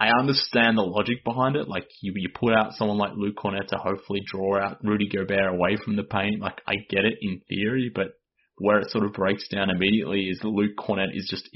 I 0.00 0.10
understand 0.18 0.78
the 0.78 0.82
logic 0.82 1.24
behind 1.24 1.56
it. 1.56 1.68
Like 1.68 1.88
you, 2.00 2.12
you 2.14 2.28
put 2.32 2.54
out 2.54 2.74
someone 2.74 2.98
like 2.98 3.12
Luke 3.16 3.36
Kornet 3.36 3.68
to 3.68 3.76
hopefully 3.76 4.20
draw 4.24 4.62
out 4.62 4.84
Rudy 4.84 5.08
Gobert 5.08 5.54
away 5.54 5.76
from 5.84 5.96
the 5.96 6.04
paint. 6.04 6.40
Like 6.40 6.60
I 6.66 6.76
get 6.88 7.04
it 7.04 7.18
in 7.20 7.40
theory, 7.48 7.90
but 7.92 8.08
where 8.58 8.78
it 8.78 8.90
sort 8.90 9.04
of 9.04 9.12
breaks 9.12 9.48
down 9.48 9.70
immediately 9.70 10.28
is 10.28 10.40
Luke 10.42 10.76
Kornet 10.78 11.14
is 11.16 11.28
just 11.28 11.48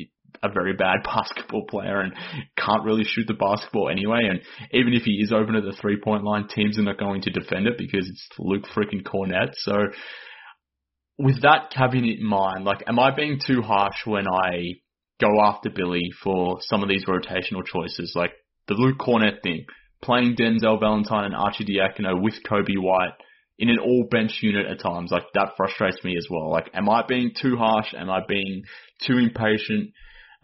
a 0.42 0.48
very 0.50 0.74
bad 0.74 0.98
basketball 1.04 1.64
player 1.68 2.00
and 2.00 2.14
can't 2.56 2.84
really 2.84 3.04
shoot 3.04 3.26
the 3.26 3.34
basketball 3.34 3.88
anyway. 3.88 4.20
And 4.28 4.40
even 4.72 4.92
if 4.94 5.02
he 5.02 5.20
is 5.22 5.32
open 5.32 5.56
at 5.56 5.64
the 5.64 5.76
three 5.80 5.98
point 6.02 6.24
line, 6.24 6.48
teams 6.48 6.78
are 6.78 6.82
not 6.82 6.98
going 6.98 7.22
to 7.22 7.30
defend 7.30 7.66
it 7.66 7.78
because 7.78 8.08
it's 8.08 8.28
Luke 8.38 8.64
freaking 8.74 9.02
Kornet. 9.02 9.52
So 9.54 9.74
with 11.18 11.42
that 11.42 11.70
caveat 11.70 12.18
in 12.18 12.26
mind, 12.26 12.64
like, 12.64 12.82
am 12.86 12.98
I 12.98 13.14
being 13.14 13.38
too 13.44 13.62
harsh 13.62 14.06
when 14.06 14.26
I 14.26 14.74
go 15.20 15.40
after 15.42 15.70
Billy 15.70 16.10
for 16.22 16.58
some 16.60 16.82
of 16.82 16.88
these 16.88 17.04
rotational 17.04 17.64
choices, 17.64 18.12
like 18.16 18.32
the 18.66 18.74
Luke 18.74 18.98
Kornet 18.98 19.42
thing, 19.42 19.66
playing 20.02 20.36
Denzel 20.36 20.80
Valentine 20.80 21.24
and 21.24 21.34
Arcidiacono 21.34 22.20
with 22.20 22.34
Coby 22.48 22.76
White 22.76 23.14
in 23.58 23.68
an 23.68 23.78
all 23.78 24.06
bench 24.10 24.38
unit 24.42 24.66
at 24.66 24.80
times. 24.80 25.12
Like 25.12 25.24
that 25.34 25.52
frustrates 25.56 26.02
me 26.02 26.16
as 26.16 26.26
well. 26.28 26.50
Like, 26.50 26.70
am 26.74 26.88
I 26.88 27.04
being 27.06 27.32
too 27.40 27.56
harsh? 27.56 27.94
Am 27.94 28.10
I 28.10 28.20
being 28.26 28.64
too 29.06 29.18
impatient? 29.18 29.90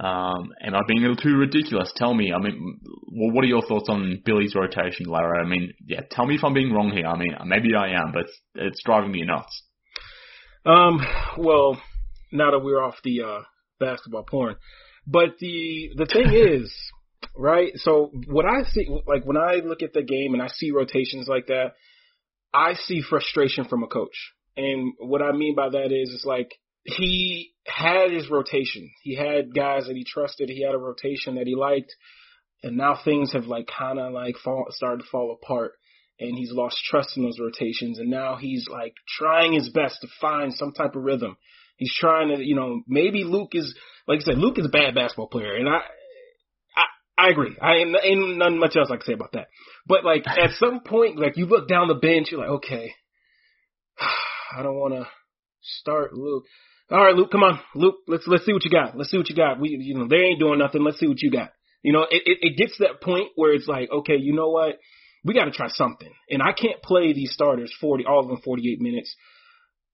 Um, 0.01 0.53
am 0.63 0.75
I 0.75 0.81
being 0.87 1.05
a 1.05 1.09
little 1.09 1.17
too 1.17 1.37
ridiculous? 1.37 1.93
Tell 1.97 2.15
me. 2.15 2.33
I 2.33 2.39
mean, 2.39 2.79
well, 3.11 3.33
what 3.33 3.43
are 3.43 3.49
your 3.49 3.67
thoughts 3.67 3.89
on 3.89 4.23
Billy's 4.25 4.55
rotation, 4.55 5.07
Larro? 5.07 5.45
I 5.45 5.49
mean, 5.49 5.73
yeah, 5.85 6.03
tell 6.11 6.25
me 6.25 6.37
if 6.37 6.45
I'm 6.45 6.55
being 6.55 6.73
wrong 6.73 6.91
here. 6.91 7.07
I 7.07 7.19
mean, 7.19 7.35
maybe 7.47 7.75
I 7.75 7.89
am, 7.89 8.13
but 8.13 8.23
it's, 8.23 8.41
it's 8.55 8.83
driving 8.85 9.11
me 9.11 9.25
nuts. 9.25 9.63
Um, 10.65 11.01
well, 11.37 11.81
now 12.31 12.53
that 12.53 12.61
we're 12.61 12.83
off 12.83 12.97
the 13.03 13.23
uh, 13.23 13.41
basketball 13.81 14.23
porn, 14.23 14.57
but 15.07 15.31
the 15.41 15.91
the 15.97 16.07
thing 16.07 16.33
is, 16.33 16.73
right? 17.37 17.73
So 17.77 18.13
what 18.27 18.45
I 18.45 18.69
see, 18.71 18.87
like 19.07 19.25
when 19.25 19.37
I 19.37 19.57
look 19.65 19.83
at 19.83 19.95
the 19.95 20.03
game 20.03 20.35
and 20.35 20.43
I 20.43 20.49
see 20.49 20.71
rotations 20.71 21.27
like 21.27 21.47
that, 21.47 21.73
I 22.55 22.75
see 22.75 23.03
frustration 23.03 23.65
from 23.65 23.83
a 23.83 23.89
coach. 23.89 24.33
And 24.57 24.93
what 24.99 25.23
I 25.23 25.33
mean 25.33 25.55
by 25.55 25.69
that 25.71 25.87
is, 25.87 26.13
it's 26.15 26.25
like 26.25 26.51
he 26.97 27.53
had 27.67 28.11
his 28.11 28.31
rotation. 28.31 28.91
He 29.03 29.15
had 29.15 29.55
guys 29.55 29.87
that 29.87 29.97
he 29.97 30.05
trusted. 30.05 30.49
He 30.49 30.63
had 30.63 30.75
a 30.75 30.79
rotation 30.79 31.35
that 31.37 31.47
he 31.47 31.55
liked. 31.55 31.95
And 32.63 32.77
now 32.77 32.99
things 33.05 33.33
have 33.35 33.45
like 33.45 33.69
kind 33.69 33.99
of 33.99 34.13
like 34.13 34.37
fall, 34.37 34.67
started 34.71 35.03
to 35.03 35.11
fall 35.11 35.33
apart 35.33 35.73
and 36.19 36.37
he's 36.37 36.51
lost 36.51 36.79
trust 36.85 37.17
in 37.17 37.23
those 37.23 37.39
rotations. 37.39 37.99
And 37.99 38.11
now 38.11 38.37
he's 38.37 38.67
like 38.69 38.95
trying 39.07 39.53
his 39.53 39.69
best 39.69 40.01
to 40.01 40.09
find 40.21 40.53
some 40.53 40.73
type 40.73 40.97
of 40.97 41.05
rhythm. 41.05 41.37
He's 41.77 41.95
trying 41.95 42.35
to, 42.35 42.43
you 42.43 42.57
know, 42.57 42.83
maybe 42.89 43.23
Luke 43.23 43.51
is, 43.53 43.77
like 44.09 44.21
I 44.21 44.33
said, 44.33 44.39
Luke 44.39 44.59
is 44.59 44.67
a 44.67 44.71
bad 44.71 44.95
basketball 44.95 45.29
player. 45.29 45.55
And 45.55 45.69
I, 45.69 45.81
I 47.17 47.31
agree. 47.31 47.57
I 47.61 47.75
ain't, 47.75 47.97
ain't 48.03 48.39
nothing 48.39 48.59
much 48.59 48.77
else 48.77 48.89
I 48.91 48.97
can 48.97 49.07
say 49.07 49.13
about 49.13 49.33
that. 49.33 49.49
But 49.87 50.05
like 50.05 50.27
at 50.27 50.51
some 50.59 50.81
point, 50.81 51.19
like 51.19 51.37
you 51.37 51.47
look 51.47 51.69
down 51.69 51.89
the 51.89 51.95
bench, 51.95 52.29
you're 52.31 52.41
like, 52.41 52.65
okay, 52.65 52.93
I 54.57 54.63
don't 54.63 54.79
want 54.79 54.95
to 54.95 55.07
start 55.61 56.15
Luke. 56.15 56.45
All 56.91 57.05
right, 57.05 57.15
Luke, 57.15 57.31
come 57.31 57.43
on, 57.43 57.61
Luke. 57.75 57.97
Let's 58.07 58.27
let's 58.27 58.47
see 58.47 58.53
what 58.53 58.65
you 58.65 58.71
got. 58.71 58.97
Let's 58.97 59.11
see 59.11 59.19
what 59.19 59.29
you 59.29 59.37
got. 59.37 59.61
We 59.61 59.77
you 59.81 59.95
know 59.95 60.09
they 60.09 60.17
ain't 60.17 60.41
doing 60.41 60.59
nothing. 60.59 60.83
Let's 60.83 60.99
see 60.99 61.07
what 61.07 61.21
you 61.21 61.31
got. 61.31 61.51
You 61.83 61.93
know, 61.93 62.03
it 62.03 62.23
it, 62.25 62.39
it 62.41 62.57
gets 62.57 62.79
that 62.79 63.03
point 63.03 63.29
where 63.37 63.53
it's 63.53 63.69
like, 63.69 63.91
okay, 63.91 64.17
you 64.17 64.35
know 64.35 64.49
what? 64.49 64.79
We 65.25 65.35
got 65.35 65.45
to 65.45 65.51
try 65.51 65.69
something. 65.69 66.11
And 66.31 66.43
I 66.43 66.53
can't 66.53 66.81
play 66.83 67.13
these 67.13 67.33
starters 67.33 67.75
40, 67.81 68.07
all 68.07 68.21
of 68.21 68.29
them 68.29 68.41
48 68.43 68.81
minutes. 68.81 69.15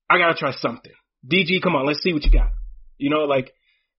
I 0.09 0.19
got 0.19 0.29
to 0.29 0.35
try 0.35 0.53
something. 0.53 0.93
DG, 1.27 1.63
come 1.63 1.75
on, 1.75 1.87
let's 1.87 2.03
see 2.03 2.13
what 2.13 2.25
you 2.25 2.31
got. 2.31 2.51
You 2.99 3.11
know, 3.11 3.25
like 3.25 3.53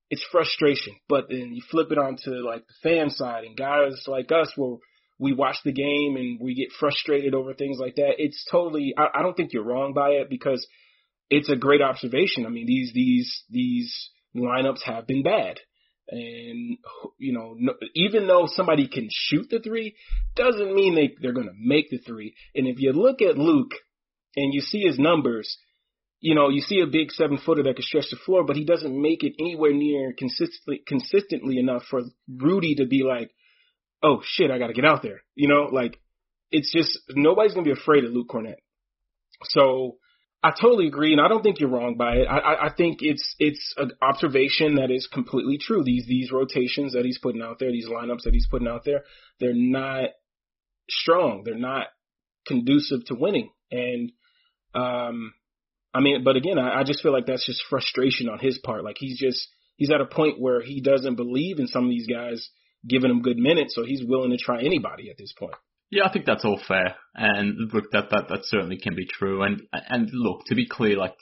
it's 0.10 0.26
frustration. 0.32 0.94
But 1.10 1.26
then 1.30 1.52
you 1.54 1.62
flip 1.70 1.92
it 1.92 1.98
onto 1.98 2.32
like 2.32 2.64
the 2.68 2.90
fan 2.90 3.10
side 3.10 3.44
and 3.44 3.58
guys 3.58 4.04
like 4.08 4.32
us 4.32 4.54
where 4.56 4.78
we 5.20 5.34
watch 5.34 5.58
the 5.66 5.74
game 5.74 6.16
and 6.16 6.40
we 6.40 6.56
get 6.56 6.72
frustrated 6.80 7.34
over 7.34 7.54
things 7.54 7.78
like 7.80 7.96
that. 7.96 8.16
It's 8.18 8.46
totally, 8.50 8.94
I, 8.98 9.20
I 9.20 9.22
don't 9.22 9.36
think 9.36 9.52
you're 9.52 9.64
wrong 9.64 9.94
by 9.94 10.10
it 10.10 10.30
because 10.30 10.66
it's 11.30 11.50
a 11.50 11.56
great 11.56 11.82
observation. 11.82 12.46
I 12.46 12.50
mean, 12.50 12.66
these, 12.66 12.92
these, 12.94 13.44
these 13.50 14.10
lineups 14.36 14.84
have 14.84 15.08
been 15.08 15.24
bad. 15.24 15.60
And, 16.08 16.78
you 17.18 17.34
know, 17.34 17.56
no, 17.58 17.74
even 17.96 18.28
though 18.28 18.48
somebody 18.48 18.88
can 18.88 19.10
shoot 19.12 19.48
the 19.50 19.60
three, 19.60 19.96
doesn't 20.36 20.76
mean 20.76 20.94
they, 20.94 21.16
they're 21.20 21.34
going 21.34 21.48
to 21.48 21.54
make 21.58 21.90
the 21.90 21.98
three. 21.98 22.36
And 22.54 22.68
if 22.68 22.80
you 22.80 22.94
look 22.94 23.22
at 23.22 23.38
Luke 23.38 23.72
and 24.36 24.54
you 24.54 24.62
see 24.62 24.82
his 24.82 25.00
numbers, 25.00 25.58
you 26.20 26.36
know, 26.36 26.50
you 26.50 26.62
see 26.62 26.80
a 26.82 26.88
big 26.88 27.12
seven 27.12 27.38
footer 27.38 27.64
that 27.64 27.76
can 27.76 27.84
stretch 27.84 28.10
the 28.12 28.18
floor, 28.18 28.44
but 28.46 28.56
he 28.56 28.66
doesn't 28.66 29.02
make 29.02 29.24
it 29.24 29.34
anywhere 29.40 29.74
near 29.74 30.14
consistently 30.18 30.82
consistently 30.88 31.58
enough 31.58 31.84
for 31.90 32.02
Rudy 32.28 32.76
to 32.76 32.86
be 32.86 33.04
like, 33.04 33.32
oh 34.02 34.22
shit, 34.24 34.52
I 34.52 34.58
got 34.58 34.68
to 34.68 34.74
get 34.74 34.86
out 34.86 35.02
there. 35.04 35.22
You 35.36 35.48
know, 35.48 35.70
like 35.72 36.00
it's 36.52 36.72
just 36.72 37.00
nobody's 37.10 37.54
gonna 37.54 37.66
be 37.66 37.72
afraid 37.72 38.06
of 38.06 38.12
Luke 38.12 38.30
Kornet. 38.30 38.56
So 39.44 39.98
I 40.44 40.52
totally 40.52 40.88
agree, 40.88 41.12
and 41.12 41.22
I 41.22 41.28
don't 41.28 41.42
think 41.42 41.60
you're 41.60 41.70
wrong 41.70 41.96
by 41.98 42.18
it. 42.18 42.26
I, 42.26 42.68
I, 42.68 42.70
think 42.72 43.00
it's 43.02 43.36
it's 43.40 43.74
an 43.78 43.94
observation 44.00 44.76
that 44.76 44.92
is 44.92 45.08
completely 45.12 45.58
true. 45.58 45.84
These 45.84 46.06
these 46.06 46.32
rotations 46.32 46.94
that 46.94 47.04
he's 47.04 47.18
putting 47.18 47.42
out 47.42 47.58
there, 47.60 47.72
these 47.72 47.88
lineups 47.88 48.24
that 48.24 48.34
he's 48.34 48.48
putting 48.48 48.68
out 48.68 48.84
there, 48.86 49.04
they're 49.40 49.56
not 49.56 50.12
strong. 50.88 51.42
They're 51.44 51.58
not 51.58 51.88
conducive 52.46 53.06
to 53.06 53.16
winning, 53.16 53.50
and 53.72 54.12
um 54.76 55.34
I 55.96 56.02
mean, 56.02 56.26
but 56.26 56.36
again, 56.36 56.60
I, 56.60 56.82
I 56.82 56.84
just 56.84 57.02
feel 57.02 57.14
like 57.14 57.26
that's 57.26 57.46
just 57.46 57.64
frustration 57.70 58.28
on 58.28 58.38
his 58.38 58.60
part. 58.60 58.84
Like 58.84 58.98
he's 59.00 59.18
just 59.18 59.48
he's 59.78 59.92
at 59.92 60.02
a 60.02 60.06
point 60.06 60.40
where 60.40 60.62
he 60.62 60.82
doesn't 60.82 61.16
believe 61.16 61.58
in 61.58 61.68
some 61.68 61.86
of 61.86 61.90
these 61.90 62.08
guys 62.08 62.50
giving 62.88 63.10
him 63.10 63.22
good 63.22 63.38
minutes, 63.38 63.74
so 63.74 63.84
he's 63.84 64.04
willing 64.04 64.32
to 64.32 64.38
try 64.38 64.62
anybody 64.62 65.10
at 65.10 65.18
this 65.18 65.34
point. 65.34 65.56
Yeah, 65.96 66.08
I 66.08 66.12
think 66.12 66.26
that's 66.26 66.44
all 66.44 66.60
fair, 66.68 66.98
and 67.16 67.72
look, 67.72 67.90
that 67.92 68.10
that 68.10 68.28
that 68.28 68.40
certainly 68.44 68.76
can 68.76 68.96
be 68.96 69.06
true. 69.06 69.44
And 69.44 69.62
and 69.72 70.10
look, 70.12 70.42
to 70.48 70.56
be 70.56 70.68
clear, 70.68 70.98
like 70.98 71.16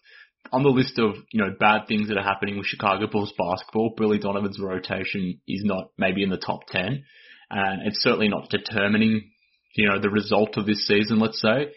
on 0.51 0.63
the 0.63 0.69
list 0.69 0.97
of 0.97 1.13
you 1.32 1.43
know 1.43 1.53
bad 1.59 1.88
things 1.88 2.07
that 2.07 2.17
are 2.17 2.24
happening 2.24 2.57
with 2.57 2.65
Chicago 2.65 3.05
Bulls 3.05 3.32
basketball, 3.38 3.93
Billy 3.95 4.17
Donovan's 4.17 4.59
rotation 4.59 5.39
is 5.47 5.61
not 5.63 5.91
maybe 5.99 6.24
in 6.24 6.32
the 6.32 6.38
top 6.38 6.61
ten, 6.69 7.03
and 7.51 7.88
it's 7.88 8.01
certainly 8.01 8.30
not 8.30 8.49
determining 8.49 9.30
you 9.76 9.88
know 9.88 9.99
the 9.99 10.09
result 10.09 10.57
of 10.57 10.65
this 10.65 10.88
season. 10.88 11.19
Let's 11.19 11.39
say, 11.39 11.67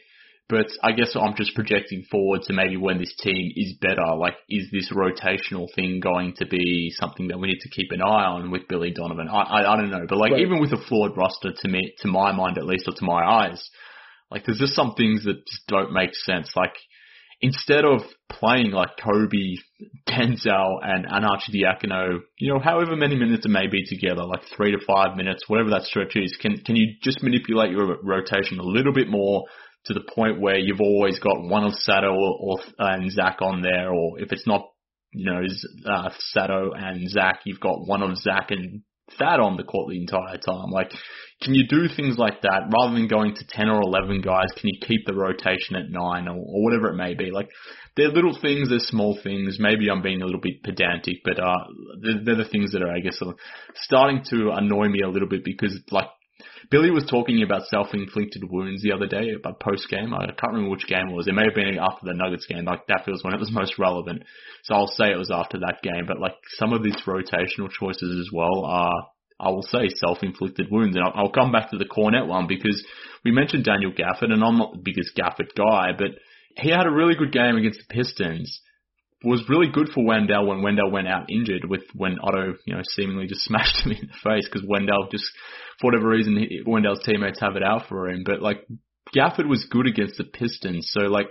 but 0.48 0.66
I 0.82 0.92
guess 0.92 1.16
I'm 1.20 1.34
just 1.36 1.54
projecting 1.54 2.04
forward 2.10 2.42
to 2.42 2.52
maybe 2.52 2.76
when 2.76 2.98
this 2.98 3.14
team 3.20 3.52
is 3.56 3.74
better. 3.80 4.14
Like, 4.16 4.36
is 4.48 4.68
this 4.70 4.92
rotational 4.92 5.66
thing 5.74 5.98
going 6.00 6.34
to 6.36 6.46
be 6.46 6.92
something 6.96 7.28
that 7.28 7.38
we 7.38 7.48
need 7.48 7.60
to 7.60 7.68
keep 7.68 7.90
an 7.90 8.00
eye 8.00 8.26
on 8.26 8.50
with 8.52 8.68
Billy 8.68 8.92
Donovan? 8.92 9.28
I 9.28 9.40
I, 9.40 9.72
I 9.72 9.76
don't 9.76 9.90
know, 9.90 10.06
but 10.08 10.18
like 10.18 10.32
right. 10.32 10.40
even 10.40 10.60
with 10.60 10.72
a 10.72 10.82
flawed 10.88 11.16
roster, 11.16 11.52
to 11.52 11.68
me, 11.68 11.92
to 12.00 12.08
my 12.08 12.32
mind 12.32 12.58
at 12.58 12.66
least, 12.66 12.86
or 12.86 12.94
to 12.94 13.04
my 13.04 13.24
eyes, 13.24 13.70
like 14.30 14.44
there's 14.46 14.58
just 14.58 14.74
some 14.74 14.94
things 14.94 15.24
that 15.24 15.44
just 15.46 15.66
don't 15.66 15.92
make 15.92 16.14
sense. 16.14 16.52
Like 16.54 16.74
instead 17.40 17.84
of 17.84 18.02
playing 18.30 18.70
like 18.70 18.90
Coby, 18.98 19.56
Denzel, 20.08 20.78
and 20.82 21.06
Arcidiacono, 21.06 22.20
you 22.38 22.52
know, 22.52 22.60
however 22.60 22.96
many 22.96 23.16
minutes 23.16 23.46
it 23.46 23.50
may 23.50 23.66
be 23.66 23.84
together, 23.84 24.24
like 24.24 24.42
three 24.56 24.72
to 24.72 24.78
five 24.86 25.16
minutes, 25.16 25.44
whatever 25.48 25.70
that 25.70 25.82
stretch 25.82 26.16
is, 26.16 26.36
can 26.40 26.58
can 26.58 26.76
you 26.76 26.94
just 27.02 27.22
manipulate 27.22 27.70
your 27.70 27.98
rotation 28.02 28.58
a 28.58 28.64
little 28.64 28.92
bit 28.92 29.08
more? 29.08 29.44
To 29.86 29.94
the 29.94 30.04
point 30.14 30.40
where 30.40 30.58
you've 30.58 30.80
always 30.80 31.18
got 31.18 31.42
one 31.42 31.64
of 31.64 31.74
Sato 31.74 32.12
or, 32.12 32.38
or 32.40 32.58
and 32.78 33.10
Zach 33.10 33.38
on 33.40 33.62
there, 33.62 33.92
or 33.92 34.20
if 34.20 34.32
it's 34.32 34.46
not, 34.46 34.68
you 35.12 35.30
know, 35.30 35.42
uh, 35.88 36.10
Sato 36.18 36.72
and 36.72 37.08
Zach, 37.08 37.40
you've 37.44 37.60
got 37.60 37.86
one 37.86 38.02
of 38.02 38.16
Zach 38.18 38.50
and 38.50 38.82
Thad 39.18 39.38
on 39.38 39.56
the 39.56 39.62
court 39.62 39.88
the 39.88 40.00
entire 40.00 40.38
time. 40.38 40.70
Like, 40.70 40.90
can 41.40 41.54
you 41.54 41.68
do 41.68 41.86
things 41.94 42.18
like 42.18 42.42
that 42.42 42.62
rather 42.76 42.94
than 42.94 43.06
going 43.06 43.34
to 43.36 43.46
10 43.48 43.68
or 43.68 43.80
11 43.80 44.20
guys? 44.20 44.48
Can 44.58 44.68
you 44.68 44.80
keep 44.80 45.06
the 45.06 45.14
rotation 45.14 45.76
at 45.76 45.90
nine 45.90 46.26
or, 46.26 46.34
or 46.34 46.64
whatever 46.64 46.88
it 46.88 46.96
may 46.96 47.14
be? 47.14 47.30
Like, 47.30 47.48
they're 47.96 48.08
little 48.08 48.36
things, 48.40 48.68
they're 48.68 48.80
small 48.80 49.16
things. 49.22 49.58
Maybe 49.60 49.88
I'm 49.88 50.02
being 50.02 50.22
a 50.22 50.26
little 50.26 50.40
bit 50.40 50.64
pedantic, 50.64 51.18
but, 51.24 51.38
uh, 51.38 51.64
they're, 52.02 52.24
they're 52.24 52.44
the 52.44 52.50
things 52.50 52.72
that 52.72 52.82
are, 52.82 52.92
I 52.92 52.98
guess, 52.98 53.20
starting 53.74 54.24
to 54.30 54.50
annoy 54.50 54.88
me 54.88 55.02
a 55.02 55.08
little 55.08 55.28
bit 55.28 55.44
because, 55.44 55.78
like, 55.92 56.08
Billy 56.70 56.90
was 56.90 57.04
talking 57.04 57.42
about 57.42 57.66
self-inflicted 57.66 58.42
wounds 58.50 58.82
the 58.82 58.92
other 58.92 59.06
day, 59.06 59.32
about 59.32 59.60
post-game. 59.60 60.12
I 60.12 60.26
can't 60.26 60.52
remember 60.52 60.70
which 60.70 60.86
game 60.86 61.08
it 61.08 61.14
was. 61.14 61.28
It 61.28 61.34
may 61.34 61.44
have 61.44 61.54
been 61.54 61.78
after 61.78 62.06
the 62.06 62.14
Nuggets 62.14 62.46
game. 62.46 62.64
Like 62.64 62.86
that 62.88 63.04
feels 63.04 63.22
when 63.22 63.34
it 63.34 63.40
was 63.40 63.52
most 63.52 63.78
relevant. 63.78 64.22
So 64.64 64.74
I'll 64.74 64.88
say 64.88 65.10
it 65.10 65.18
was 65.18 65.30
after 65.30 65.58
that 65.60 65.82
game. 65.82 66.06
But 66.06 66.20
like 66.20 66.34
some 66.56 66.72
of 66.72 66.82
these 66.82 66.96
rotational 67.06 67.70
choices 67.70 68.18
as 68.20 68.30
well 68.32 68.64
are, 68.64 69.08
I 69.38 69.50
will 69.50 69.62
say, 69.62 69.88
self-inflicted 69.88 70.68
wounds. 70.70 70.96
And 70.96 71.04
I'll, 71.04 71.12
I'll 71.14 71.32
come 71.32 71.52
back 71.52 71.70
to 71.70 71.78
the 71.78 71.84
Kornet 71.84 72.26
one 72.26 72.46
because 72.46 72.84
we 73.24 73.30
mentioned 73.30 73.64
Daniel 73.64 73.92
Gafford, 73.92 74.32
and 74.32 74.42
I'm 74.42 74.58
not 74.58 74.72
the 74.72 74.82
biggest 74.82 75.16
Gafford 75.16 75.54
guy, 75.56 75.92
but 75.96 76.18
he 76.56 76.70
had 76.70 76.86
a 76.86 76.90
really 76.90 77.14
good 77.14 77.32
game 77.32 77.56
against 77.56 77.80
the 77.86 77.94
Pistons 77.94 78.60
was 79.24 79.48
really 79.48 79.68
good 79.72 79.88
for 79.94 80.04
Wendell 80.04 80.46
when 80.46 80.62
Wendell 80.62 80.90
went 80.90 81.08
out 81.08 81.30
injured 81.30 81.64
with 81.68 81.82
when 81.94 82.18
Otto, 82.22 82.54
you 82.64 82.74
know, 82.74 82.82
seemingly 82.94 83.26
just 83.26 83.40
smashed 83.44 83.84
him 83.84 83.92
in 83.92 84.08
the 84.08 84.30
face 84.30 84.48
because 84.48 84.66
Wendell 84.66 85.08
just, 85.10 85.24
for 85.80 85.88
whatever 85.88 86.08
reason, 86.08 86.36
he, 86.36 86.62
Wendell's 86.66 87.04
teammates 87.04 87.40
have 87.40 87.56
it 87.56 87.62
out 87.62 87.88
for 87.88 88.08
him. 88.08 88.22
But 88.24 88.42
like, 88.42 88.66
Gafford 89.14 89.48
was 89.48 89.66
good 89.70 89.86
against 89.86 90.18
the 90.18 90.24
Pistons. 90.24 90.90
So 90.92 91.02
like, 91.02 91.28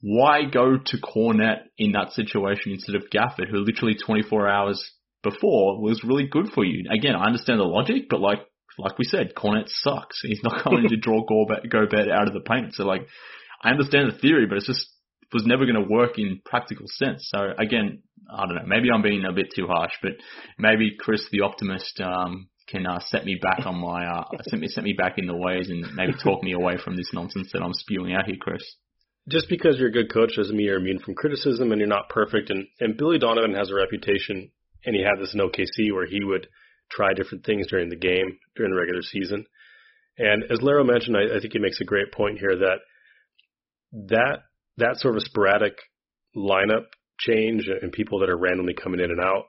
why 0.00 0.42
go 0.44 0.76
to 0.76 0.96
Kornet 0.98 1.62
in 1.76 1.92
that 1.92 2.12
situation 2.12 2.72
instead 2.72 2.94
of 2.94 3.10
Gafford, 3.10 3.50
who 3.50 3.58
literally 3.58 3.94
24 3.94 4.48
hours 4.48 4.92
before 5.22 5.80
was 5.80 6.04
really 6.04 6.28
good 6.30 6.50
for 6.54 6.64
you? 6.64 6.88
Again, 6.90 7.16
I 7.16 7.26
understand 7.26 7.60
the 7.60 7.64
logic, 7.64 8.04
but 8.08 8.20
like, 8.20 8.40
like 8.78 8.96
we 8.98 9.04
said, 9.04 9.34
Kornet 9.36 9.68
sucks. 9.68 10.20
He's 10.22 10.42
not 10.44 10.64
going 10.64 10.88
to 10.88 10.96
draw 10.96 11.24
Gobert 11.28 12.10
out 12.10 12.28
of 12.28 12.34
the 12.34 12.40
paint. 12.46 12.74
So 12.74 12.84
like, 12.84 13.08
I 13.62 13.70
understand 13.70 14.12
the 14.12 14.18
theory, 14.18 14.46
but 14.46 14.58
it's 14.58 14.68
just 14.68 14.86
was 15.32 15.44
never 15.44 15.66
going 15.66 15.82
to 15.82 15.92
work 15.92 16.18
in 16.18 16.40
practical 16.44 16.86
sense. 16.88 17.28
So 17.30 17.52
again, 17.58 18.02
I 18.30 18.46
don't 18.46 18.54
know. 18.54 18.66
Maybe 18.66 18.88
I'm 18.92 19.02
being 19.02 19.24
a 19.24 19.32
bit 19.32 19.52
too 19.54 19.66
harsh, 19.66 19.92
but 20.02 20.12
maybe 20.58 20.96
Kris 20.98 21.26
the 21.30 21.42
optimist 21.42 22.00
um, 22.00 22.48
can 22.68 22.86
uh, 22.86 23.00
set 23.06 23.24
me 23.24 23.38
back 23.40 23.66
on 23.66 23.76
my 23.80 24.06
uh, 24.06 24.24
set 24.48 24.60
me 24.60 24.68
set 24.68 24.84
me 24.84 24.92
back 24.92 25.14
in 25.16 25.26
the 25.26 25.36
ways 25.36 25.68
and 25.68 25.94
maybe 25.94 26.12
talk 26.22 26.42
me 26.42 26.52
away 26.52 26.76
from 26.82 26.96
this 26.96 27.10
nonsense 27.12 27.48
that 27.52 27.62
I'm 27.62 27.72
spewing 27.72 28.14
out 28.14 28.26
here, 28.26 28.36
Kris. 28.40 28.62
Just 29.28 29.48
because 29.48 29.78
you're 29.78 29.88
a 29.88 29.92
good 29.92 30.12
coach 30.12 30.36
doesn't 30.36 30.56
mean 30.56 30.66
you're 30.66 30.78
immune 30.78 31.00
from 31.00 31.14
criticism 31.14 31.72
and 31.72 31.80
you're 31.80 31.88
not 31.88 32.08
perfect. 32.08 32.50
And 32.50 32.66
and 32.80 32.96
Billy 32.96 33.18
Donovan 33.18 33.54
has 33.54 33.70
a 33.70 33.74
reputation, 33.74 34.50
and 34.84 34.94
he 34.94 35.02
had 35.02 35.20
this 35.20 35.34
in 35.34 35.40
OKC 35.40 35.92
where 35.92 36.06
he 36.06 36.22
would 36.22 36.46
try 36.90 37.12
different 37.14 37.44
things 37.44 37.66
during 37.68 37.88
the 37.88 37.96
game 37.96 38.38
during 38.56 38.72
the 38.72 38.78
regular 38.78 39.02
season. 39.02 39.46
And 40.18 40.44
as 40.50 40.58
Larro 40.58 40.84
mentioned, 40.84 41.16
I, 41.16 41.36
I 41.36 41.40
think 41.40 41.52
he 41.52 41.58
makes 41.58 41.80
a 41.80 41.84
great 41.84 42.12
point 42.12 42.38
here 42.38 42.56
that 42.56 42.78
that 43.92 44.38
that 44.76 44.96
sort 44.98 45.16
of 45.16 45.22
sporadic 45.22 45.78
lineup 46.36 46.86
change 47.18 47.68
and 47.68 47.92
people 47.92 48.20
that 48.20 48.28
are 48.28 48.36
randomly 48.36 48.74
coming 48.74 49.00
in 49.00 49.10
and 49.10 49.20
out 49.20 49.44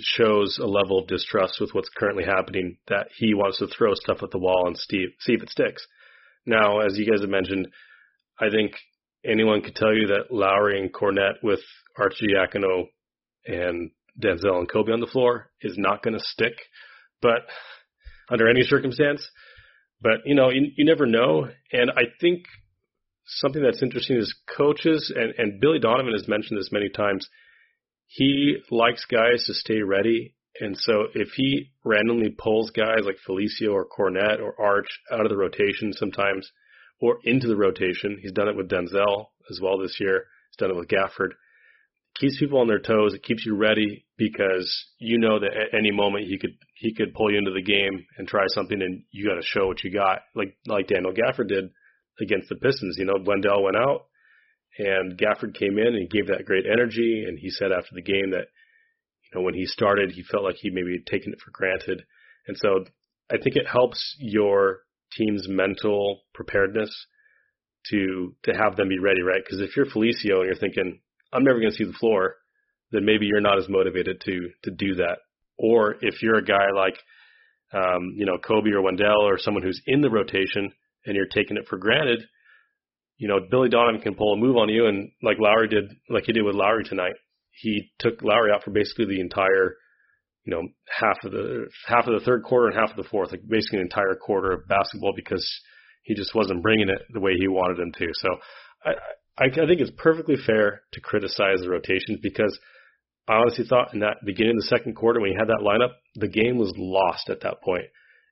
shows 0.00 0.58
a 0.60 0.66
level 0.66 0.98
of 0.98 1.06
distrust 1.06 1.60
with 1.60 1.70
what's 1.72 1.90
currently 1.96 2.24
happening 2.24 2.78
that 2.88 3.08
he 3.16 3.34
wants 3.34 3.58
to 3.58 3.66
throw 3.66 3.94
stuff 3.94 4.22
at 4.22 4.30
the 4.30 4.38
wall 4.38 4.66
and 4.66 4.76
see, 4.76 5.06
see 5.20 5.34
if 5.34 5.42
it 5.42 5.50
sticks. 5.50 5.86
Now, 6.46 6.80
as 6.80 6.98
you 6.98 7.10
guys 7.10 7.20
have 7.20 7.30
mentioned, 7.30 7.68
I 8.40 8.50
think 8.50 8.72
anyone 9.24 9.62
could 9.62 9.74
tell 9.74 9.94
you 9.94 10.08
that 10.08 10.30
Lauri 10.32 10.80
and 10.80 10.92
Kornet 10.92 11.42
with 11.42 11.60
Archie 11.98 12.28
Arcidiacono 12.34 12.84
and 13.46 13.90
Denzel 14.20 14.58
and 14.58 14.68
Coby 14.68 14.92
on 14.92 15.00
the 15.00 15.06
floor 15.06 15.50
is 15.60 15.76
not 15.76 16.02
going 16.02 16.14
to 16.14 16.24
stick, 16.24 16.54
but 17.20 17.42
under 18.30 18.48
any 18.48 18.62
circumstance. 18.62 19.28
But 20.00 20.18
you 20.24 20.34
know, 20.34 20.50
you, 20.50 20.68
you 20.76 20.84
never 20.84 21.06
know. 21.06 21.48
And 21.72 21.90
I 21.90 22.02
think 22.20 22.44
something 23.26 23.62
that's 23.62 23.82
interesting 23.82 24.16
is 24.16 24.34
coaches, 24.56 25.12
and, 25.14 25.34
and 25.38 25.60
Billy 25.60 25.78
Donovan 25.78 26.12
has 26.12 26.28
mentioned 26.28 26.58
this 26.58 26.72
many 26.72 26.88
times. 26.88 27.28
He 28.08 28.56
likes 28.70 29.04
guys 29.04 29.44
to 29.46 29.54
stay 29.54 29.82
ready. 29.82 30.34
And 30.60 30.76
so 30.76 31.04
if 31.14 31.28
he 31.36 31.70
randomly 31.84 32.30
pulls 32.30 32.70
guys 32.70 33.04
like 33.04 33.16
Felicio 33.26 33.72
or 33.72 33.86
Kornet 33.86 34.40
or 34.40 34.60
Arch 34.60 34.88
out 35.12 35.20
of 35.20 35.28
the 35.28 35.36
rotation 35.36 35.92
sometimes 35.92 36.50
or 37.00 37.18
into 37.22 37.46
the 37.46 37.56
rotation, 37.56 38.18
he's 38.20 38.32
done 38.32 38.48
it 38.48 38.56
with 38.56 38.68
Denzel 38.68 39.26
as 39.50 39.60
well 39.62 39.78
this 39.78 39.98
year. 40.00 40.24
He's 40.50 40.56
done 40.56 40.70
it 40.70 40.76
with 40.76 40.88
Gafford. 40.88 41.32
keeps 42.18 42.38
people 42.38 42.60
on 42.60 42.66
their 42.66 42.80
toes. 42.80 43.14
It 43.14 43.22
keeps 43.22 43.44
you 43.46 43.54
ready 43.54 44.06
because 44.16 44.86
you 44.98 45.18
know 45.18 45.38
that 45.38 45.52
at 45.52 45.78
any 45.78 45.92
moment 45.92 46.26
he 46.26 46.38
could 46.38 46.56
he 46.74 46.94
could 46.94 47.14
pull 47.14 47.30
you 47.30 47.38
into 47.38 47.52
the 47.52 47.62
game 47.62 48.06
and 48.16 48.26
try 48.26 48.44
something, 48.48 48.80
and 48.80 49.04
you 49.10 49.28
got 49.28 49.34
to 49.36 49.42
show 49.42 49.66
what 49.66 49.84
you 49.84 49.92
got, 49.92 50.20
like 50.34 50.56
like 50.66 50.88
Daniel 50.88 51.12
Gafford 51.12 51.48
did 51.48 51.70
against 52.20 52.48
the 52.48 52.56
Pistons. 52.56 52.96
You 52.98 53.04
know, 53.04 53.18
Wendell 53.24 53.62
went 53.62 53.76
out 53.76 54.06
and 54.78 55.18
Gafford 55.18 55.54
came 55.54 55.78
in 55.78 55.88
and 55.88 55.98
he 55.98 56.06
gave 56.06 56.28
that 56.28 56.44
great 56.44 56.64
energy. 56.70 57.24
And 57.26 57.38
he 57.38 57.50
said 57.50 57.72
after 57.72 57.90
the 57.94 58.02
game 58.02 58.30
that, 58.30 58.46
you 59.24 59.34
know, 59.34 59.42
when 59.42 59.54
he 59.54 59.66
started, 59.66 60.12
he 60.12 60.22
felt 60.22 60.44
like 60.44 60.56
he 60.56 60.70
maybe 60.70 60.92
had 60.92 61.06
taken 61.06 61.32
it 61.32 61.40
for 61.40 61.50
granted. 61.50 62.04
And 62.46 62.56
so 62.56 62.84
I 63.30 63.36
think 63.42 63.56
it 63.56 63.66
helps 63.66 64.16
your 64.18 64.80
team's 65.12 65.46
mental 65.48 66.22
preparedness 66.32 66.90
to, 67.90 68.34
to 68.44 68.52
have 68.52 68.76
them 68.76 68.88
be 68.88 68.98
ready, 68.98 69.22
right? 69.22 69.42
Because 69.44 69.60
if 69.60 69.76
you're 69.76 69.86
Felicio 69.86 70.38
and 70.38 70.46
you're 70.46 70.54
thinking, 70.54 71.00
I'm 71.32 71.44
never 71.44 71.58
going 71.58 71.72
to 71.72 71.76
see 71.76 71.84
the 71.84 71.92
floor, 71.92 72.36
then 72.92 73.04
maybe 73.04 73.26
you're 73.26 73.40
not 73.40 73.58
as 73.58 73.68
motivated 73.68 74.20
to, 74.22 74.50
to 74.64 74.70
do 74.70 74.94
that. 74.96 75.18
Or 75.58 75.96
if 76.00 76.22
you're 76.22 76.38
a 76.38 76.44
guy 76.44 76.70
like, 76.74 76.96
um, 77.72 78.14
you 78.16 78.24
know, 78.24 78.38
Coby 78.38 78.72
or 78.72 78.80
Wendell 78.80 79.26
or 79.26 79.38
someone 79.38 79.62
who's 79.62 79.82
in 79.86 80.00
the 80.00 80.10
rotation 80.10 80.72
and 81.04 81.16
you're 81.16 81.26
taking 81.26 81.56
it 81.56 81.66
for 81.68 81.76
granted, 81.76 82.22
you 83.18 83.28
know, 83.28 83.40
Billy 83.50 83.68
Donovan 83.68 84.00
can 84.00 84.14
pull 84.14 84.32
a 84.32 84.36
move 84.36 84.56
on 84.56 84.68
you, 84.68 84.86
and 84.86 85.10
like 85.22 85.38
Lauri 85.38 85.68
did, 85.68 85.84
like 86.08 86.24
he 86.24 86.32
did 86.32 86.44
with 86.44 86.54
Lauri 86.54 86.84
tonight, 86.84 87.14
he 87.50 87.90
took 87.98 88.22
Lauri 88.22 88.52
out 88.52 88.62
for 88.62 88.70
basically 88.70 89.06
the 89.06 89.20
entire, 89.20 89.76
you 90.44 90.54
know, 90.54 90.62
half 90.88 91.16
of 91.24 91.32
the 91.32 91.66
half 91.86 92.06
of 92.06 92.18
the 92.18 92.24
third 92.24 92.44
quarter 92.44 92.68
and 92.68 92.78
half 92.78 92.96
of 92.96 92.96
the 92.96 93.10
fourth, 93.10 93.32
like 93.32 93.42
basically 93.46 93.80
an 93.80 93.86
entire 93.86 94.14
quarter 94.14 94.52
of 94.52 94.68
basketball 94.68 95.12
because 95.14 95.44
he 96.02 96.14
just 96.14 96.34
wasn't 96.34 96.62
bringing 96.62 96.88
it 96.88 97.02
the 97.12 97.20
way 97.20 97.32
he 97.36 97.48
wanted 97.48 97.80
him 97.80 97.92
to. 97.92 98.06
So 98.14 98.28
I, 98.84 98.90
I, 99.36 99.46
I 99.46 99.66
think 99.66 99.80
it's 99.80 99.90
perfectly 99.98 100.36
fair 100.46 100.82
to 100.92 101.00
criticize 101.00 101.60
the 101.60 101.68
rotations 101.68 102.20
because 102.22 102.56
I 103.26 103.34
honestly 103.34 103.66
thought 103.68 103.92
in 103.92 104.00
that 104.00 104.24
beginning 104.24 104.56
of 104.56 104.62
the 104.62 104.76
second 104.76 104.94
quarter 104.94 105.20
when 105.20 105.32
he 105.32 105.36
had 105.36 105.48
that 105.48 105.62
lineup, 105.62 105.94
the 106.14 106.28
game 106.28 106.56
was 106.56 106.72
lost 106.76 107.28
at 107.28 107.40
that 107.42 107.60
point. 107.62 107.86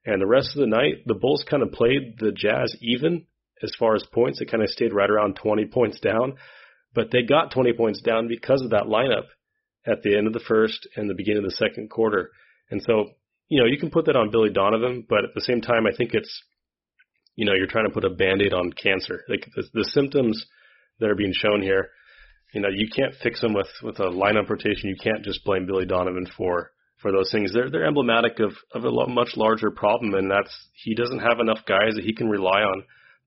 And 0.05 0.21
the 0.21 0.27
rest 0.27 0.55
of 0.55 0.61
the 0.61 0.67
night, 0.67 1.05
the 1.05 1.13
Bulls 1.13 1.45
kind 1.49 1.61
of 1.61 1.73
played 1.73 2.17
the 2.19 2.31
Jazz 2.31 2.73
even 2.81 3.25
as 3.63 3.73
far 3.77 3.95
as 3.95 4.03
points. 4.13 4.41
It 4.41 4.51
kind 4.51 4.63
of 4.63 4.69
stayed 4.69 4.93
right 4.93 5.09
around 5.09 5.35
20 5.35 5.65
points 5.67 5.99
down, 5.99 6.35
but 6.93 7.11
they 7.11 7.23
got 7.23 7.51
20 7.51 7.73
points 7.73 8.01
down 8.01 8.27
because 8.27 8.61
of 8.61 8.71
that 8.71 8.83
lineup 8.83 9.25
at 9.85 10.01
the 10.03 10.17
end 10.17 10.27
of 10.27 10.33
the 10.33 10.43
first 10.47 10.87
and 10.95 11.09
the 11.09 11.15
beginning 11.15 11.43
of 11.43 11.49
the 11.49 11.55
second 11.55 11.89
quarter. 11.89 12.31
And 12.69 12.81
so, 12.85 13.11
you 13.47 13.59
know, 13.59 13.67
you 13.67 13.79
can 13.79 13.89
put 13.89 14.05
that 14.05 14.15
on 14.15 14.31
Billy 14.31 14.49
Donovan, 14.49 15.05
but 15.07 15.23
at 15.23 15.33
the 15.33 15.41
same 15.41 15.61
time, 15.61 15.85
I 15.87 15.95
think 15.95 16.13
it's, 16.13 16.43
you 17.35 17.45
know, 17.45 17.53
you're 17.53 17.67
trying 17.67 17.87
to 17.87 17.93
put 17.93 18.03
a 18.03 18.09
band-aid 18.09 18.53
on 18.53 18.73
cancer. 18.73 19.23
Like 19.29 19.47
the, 19.55 19.63
the 19.73 19.89
symptoms 19.93 20.45
that 20.99 21.09
are 21.09 21.15
being 21.15 21.33
shown 21.33 21.61
here, 21.61 21.89
you 22.53 22.61
know, 22.61 22.69
you 22.69 22.87
can't 22.93 23.13
fix 23.21 23.41
them 23.41 23.53
with, 23.53 23.69
with 23.83 23.99
a 23.99 24.09
lineup 24.09 24.49
rotation. 24.49 24.89
You 24.89 24.95
can't 25.01 25.23
just 25.23 25.43
blame 25.45 25.65
Billy 25.65 25.85
Donovan 25.85 26.27
for 26.35 26.71
for 27.01 27.11
those 27.11 27.31
things. 27.31 27.53
They're 27.53 27.69
they're 27.69 27.85
emblematic 27.85 28.39
of 28.39 28.53
of 28.73 28.83
a 28.83 29.07
much 29.07 29.29
larger 29.35 29.71
problem, 29.71 30.13
and 30.13 30.29
that's 30.29 30.53
he 30.73 30.95
doesn't 30.95 31.19
have 31.19 31.39
enough 31.39 31.59
guys 31.67 31.95
that 31.95 32.03
he 32.03 32.13
can 32.13 32.29
rely 32.29 32.61
on 32.61 32.83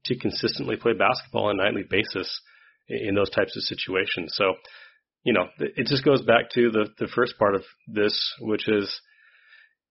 to 0.07 0.19
consistently 0.19 0.77
play 0.77 0.93
basketball 0.93 1.47
on 1.47 1.59
a 1.59 1.63
nightly 1.63 1.85
basis 1.89 2.41
in, 2.89 3.15
those 3.15 3.31
types 3.31 3.57
of 3.57 3.63
situations. 3.63 4.33
So, 4.35 4.55
you 5.25 5.33
know, 5.33 5.47
it 5.59 5.87
just 5.87 6.05
goes 6.05 6.23
back 6.23 6.51
to 6.55 6.71
the 6.71 6.89
the 6.99 7.09
first 7.15 7.39
part 7.39 7.55
of 7.55 7.63
this, 7.87 8.35
which 8.41 8.69
is, 8.69 9.01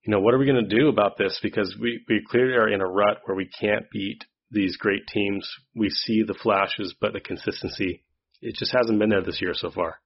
you 0.05 0.11
know, 0.11 0.19
what 0.19 0.33
are 0.33 0.39
we 0.39 0.45
going 0.45 0.67
to 0.67 0.75
do 0.79 0.89
about 0.89 1.17
this? 1.17 1.39
Because 1.41 1.75
we 1.79 2.03
we 2.09 2.25
clearly 2.29 2.53
are 2.53 2.69
in 2.69 2.81
a 2.81 2.87
rut 2.87 3.19
where 3.25 3.35
we 3.35 3.49
can't 3.59 3.85
beat 3.91 4.23
these 4.51 4.77
great 4.77 5.05
teams. 5.07 5.47
We 5.75 5.89
see 5.89 6.23
the 6.23 6.33
flashes, 6.33 6.95
but 6.99 7.13
the 7.13 7.19
consistency 7.19 8.03
it 8.41 8.55
just 8.55 8.73
hasn't 8.73 8.99
been 8.99 9.09
there 9.09 9.23
this 9.23 9.41
year 9.41 9.53
so 9.53 9.69
far. 9.69 9.99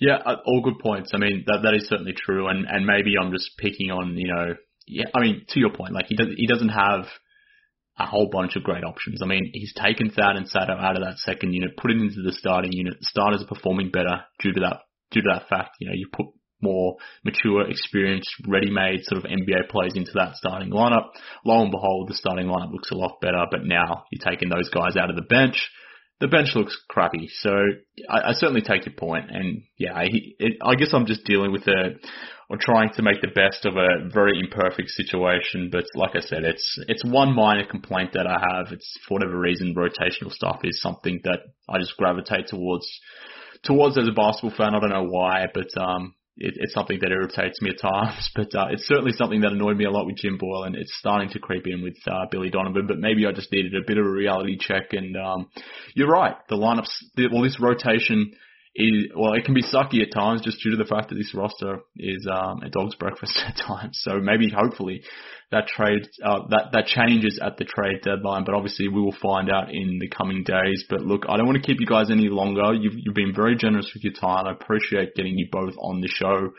Yeah, 0.00 0.16
uh, 0.16 0.36
all 0.44 0.62
good 0.62 0.78
points. 0.80 1.12
I 1.14 1.18
mean, 1.18 1.44
that 1.46 1.60
that 1.62 1.74
is 1.74 1.88
certainly 1.88 2.14
true, 2.16 2.48
and 2.48 2.66
and 2.68 2.84
maybe 2.84 3.14
I'm 3.20 3.32
just 3.32 3.56
picking 3.58 3.90
on 3.90 4.16
you 4.16 4.28
know, 4.28 4.54
yeah. 4.86 5.04
I 5.14 5.20
mean, 5.20 5.44
to 5.50 5.60
your 5.60 5.70
point, 5.70 5.92
like 5.92 6.06
he 6.08 6.16
does 6.16 6.28
he 6.36 6.46
doesn't 6.46 6.70
have 6.70 7.06
a 7.98 8.06
whole 8.06 8.28
bunch 8.30 8.56
of 8.56 8.64
great 8.64 8.84
options. 8.84 9.22
I 9.22 9.26
mean, 9.26 9.50
he's 9.52 9.72
taken 9.74 10.10
Thad 10.10 10.36
and 10.36 10.48
Sato 10.48 10.72
out 10.72 10.96
of 10.96 11.02
that 11.04 11.18
second 11.18 11.52
unit, 11.52 11.76
put 11.76 11.90
it 11.90 11.98
into 11.98 12.22
the 12.22 12.32
starting 12.32 12.72
unit. 12.72 12.94
The 13.00 13.06
starters 13.06 13.42
are 13.42 13.54
performing 13.54 13.90
better 13.90 14.24
due 14.40 14.52
to 14.52 14.60
that 14.60 14.80
due 15.10 15.22
to 15.22 15.30
that 15.32 15.48
fact. 15.48 15.76
You 15.80 15.88
know, 15.88 15.94
you 15.94 16.08
put 16.12 16.26
more 16.60 16.96
mature, 17.24 17.68
experienced, 17.68 18.30
ready-made 18.48 19.04
sort 19.04 19.22
of 19.22 19.30
NBA 19.30 19.68
players 19.68 19.92
into 19.94 20.12
that 20.14 20.34
starting 20.36 20.70
lineup. 20.70 21.10
Lo 21.44 21.62
and 21.62 21.70
behold, 21.70 22.08
the 22.08 22.14
starting 22.14 22.46
lineup 22.46 22.72
looks 22.72 22.90
a 22.90 22.96
lot 22.96 23.20
better. 23.20 23.44
But 23.50 23.64
now 23.64 24.04
you're 24.10 24.28
taking 24.28 24.48
those 24.48 24.70
guys 24.70 24.96
out 24.96 25.10
of 25.10 25.16
the 25.16 25.22
bench 25.22 25.68
the 26.20 26.28
bench 26.28 26.54
looks 26.54 26.78
crappy. 26.88 27.28
So 27.40 27.50
I, 28.08 28.30
I 28.30 28.32
certainly 28.32 28.62
take 28.62 28.86
your 28.86 28.94
point, 28.94 29.30
and 29.30 29.62
yeah, 29.76 29.94
I, 29.94 30.08
it, 30.10 30.58
I 30.62 30.74
guess 30.74 30.90
I'm 30.92 31.06
just 31.06 31.24
dealing 31.24 31.52
with 31.52 31.66
a 31.66 31.96
or 32.50 32.58
trying 32.60 32.90
to 32.94 33.02
make 33.02 33.20
the 33.20 33.28
best 33.28 33.64
of 33.64 33.76
a 33.76 34.08
very 34.12 34.38
imperfect 34.38 34.90
situation. 34.90 35.70
But 35.72 35.84
like 35.94 36.14
I 36.14 36.20
said, 36.20 36.44
it's 36.44 36.78
it's 36.88 37.04
one 37.04 37.34
minor 37.34 37.66
complaint 37.66 38.12
that 38.14 38.26
I 38.26 38.38
have. 38.38 38.72
It's 38.72 38.98
for 39.08 39.14
whatever 39.14 39.38
reason, 39.38 39.74
rotational 39.74 40.30
stuff 40.30 40.60
is 40.64 40.80
something 40.80 41.20
that 41.24 41.40
I 41.68 41.78
just 41.78 41.96
gravitate 41.96 42.48
towards 42.48 42.86
towards 43.62 43.98
as 43.98 44.06
a 44.06 44.12
basketball 44.12 44.56
fan. 44.56 44.74
I 44.74 44.80
don't 44.80 44.90
know 44.90 45.08
why, 45.08 45.46
but 45.52 45.68
um, 45.80 46.14
it, 46.36 46.54
it's 46.56 46.74
something 46.74 46.98
that 47.00 47.10
irritates 47.10 47.60
me 47.62 47.70
at 47.70 47.80
times, 47.80 48.30
but 48.34 48.54
uh, 48.54 48.66
it's 48.70 48.86
certainly 48.86 49.12
something 49.12 49.40
that 49.42 49.52
annoyed 49.52 49.76
me 49.76 49.84
a 49.84 49.90
lot 49.90 50.06
with 50.06 50.16
Jim 50.16 50.38
Boylen, 50.38 50.68
and 50.68 50.76
it's 50.76 50.96
starting 50.98 51.30
to 51.30 51.38
creep 51.38 51.66
in 51.66 51.82
with 51.82 51.96
uh, 52.06 52.26
Billy 52.30 52.50
Donovan. 52.50 52.86
But 52.86 52.98
maybe 52.98 53.26
I 53.26 53.32
just 53.32 53.52
needed 53.52 53.74
a 53.74 53.86
bit 53.86 53.98
of 53.98 54.06
a 54.06 54.10
reality 54.10 54.56
check. 54.58 54.92
And 54.92 55.16
um, 55.16 55.48
you're 55.94 56.08
right, 56.08 56.36
the 56.48 56.56
lineups, 56.56 56.90
the, 57.16 57.28
well, 57.32 57.42
this 57.42 57.60
rotation 57.60 58.32
is 58.74 59.10
well, 59.14 59.34
it 59.34 59.44
can 59.44 59.54
be 59.54 59.62
sucky 59.62 60.02
at 60.02 60.12
times 60.12 60.42
just 60.42 60.60
due 60.62 60.72
to 60.72 60.76
the 60.76 60.84
fact 60.84 61.08
that 61.08 61.14
this 61.14 61.32
roster 61.34 61.80
is 61.96 62.26
um, 62.30 62.60
a 62.62 62.68
dog's 62.68 62.96
breakfast 62.96 63.38
at 63.46 63.56
times. 63.56 64.00
So 64.02 64.18
maybe, 64.18 64.50
hopefully, 64.50 65.02
that 65.52 65.68
trade 65.68 66.08
uh, 66.24 66.40
that 66.50 66.70
that 66.72 66.86
changes 66.86 67.38
at 67.40 67.56
the 67.56 67.64
trade 67.64 68.02
deadline. 68.02 68.44
But 68.44 68.54
obviously, 68.54 68.88
we 68.88 69.00
will 69.00 69.16
find 69.22 69.48
out 69.50 69.72
in 69.72 69.98
the 70.00 70.08
coming 70.08 70.42
days. 70.42 70.84
But 70.90 71.02
look, 71.02 71.22
I 71.28 71.36
don't 71.36 71.46
want 71.46 71.62
to 71.62 71.66
keep 71.66 71.80
you 71.80 71.86
guys 71.86 72.10
any 72.10 72.28
longer. 72.28 72.74
You've 72.74 72.94
you've 72.96 73.14
been 73.14 73.34
very 73.34 73.56
generous 73.56 73.90
with 73.94 74.02
your 74.02 74.14
time. 74.14 74.46
I 74.46 74.52
appreciate 74.52 75.14
getting 75.14 75.38
you 75.38 75.48
both 75.50 75.74
on 75.78 76.00
the 76.00 76.08
show. 76.08 76.50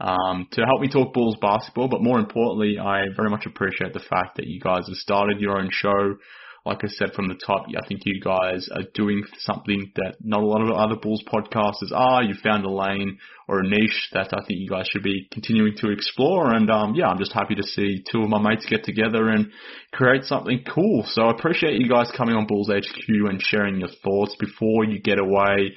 Um, 0.00 0.48
to 0.50 0.62
help 0.66 0.80
me 0.80 0.88
talk 0.88 1.14
Bulls 1.14 1.36
basketball, 1.40 1.88
but 1.88 2.02
more 2.02 2.18
importantly, 2.18 2.78
I 2.78 3.04
very 3.16 3.30
much 3.30 3.46
appreciate 3.46 3.94
the 3.94 4.00
fact 4.00 4.36
that 4.36 4.46
you 4.46 4.60
guys 4.60 4.82
have 4.88 4.96
started 4.96 5.40
your 5.40 5.56
own 5.56 5.70
show 5.70 6.16
like 6.64 6.82
I 6.82 6.88
said 6.88 7.12
from 7.12 7.28
the 7.28 7.34
top, 7.34 7.66
I 7.68 7.86
think 7.86 8.02
you 8.06 8.20
guys 8.20 8.68
are 8.74 8.84
doing 8.94 9.22
something 9.38 9.92
that 9.96 10.16
not 10.22 10.42
a 10.42 10.46
lot 10.46 10.62
of 10.62 10.70
other 10.70 10.96
Bulls 10.96 11.22
podcasters 11.26 11.92
are. 11.92 12.22
You 12.22 12.34
found 12.42 12.64
a 12.64 12.70
lane 12.70 13.18
or 13.46 13.60
a 13.60 13.68
niche 13.68 14.08
that 14.14 14.32
I 14.32 14.38
think 14.46 14.60
you 14.60 14.70
guys 14.70 14.86
should 14.90 15.02
be 15.02 15.28
continuing 15.30 15.76
to 15.78 15.90
explore. 15.90 16.54
And 16.54 16.70
um, 16.70 16.94
yeah, 16.94 17.08
I'm 17.08 17.18
just 17.18 17.34
happy 17.34 17.54
to 17.56 17.62
see 17.62 18.02
two 18.10 18.22
of 18.22 18.30
my 18.30 18.40
mates 18.40 18.64
get 18.64 18.82
together 18.84 19.28
and 19.28 19.50
create 19.92 20.24
something 20.24 20.64
cool. 20.74 21.04
So 21.06 21.24
I 21.24 21.32
appreciate 21.32 21.78
you 21.78 21.88
guys 21.88 22.10
coming 22.16 22.34
on 22.34 22.46
Bulls 22.46 22.70
HQ 22.70 23.08
and 23.08 23.42
sharing 23.42 23.80
your 23.80 23.90
thoughts 24.02 24.34
before 24.40 24.84
you 24.84 25.00
get 25.00 25.18
away 25.18 25.74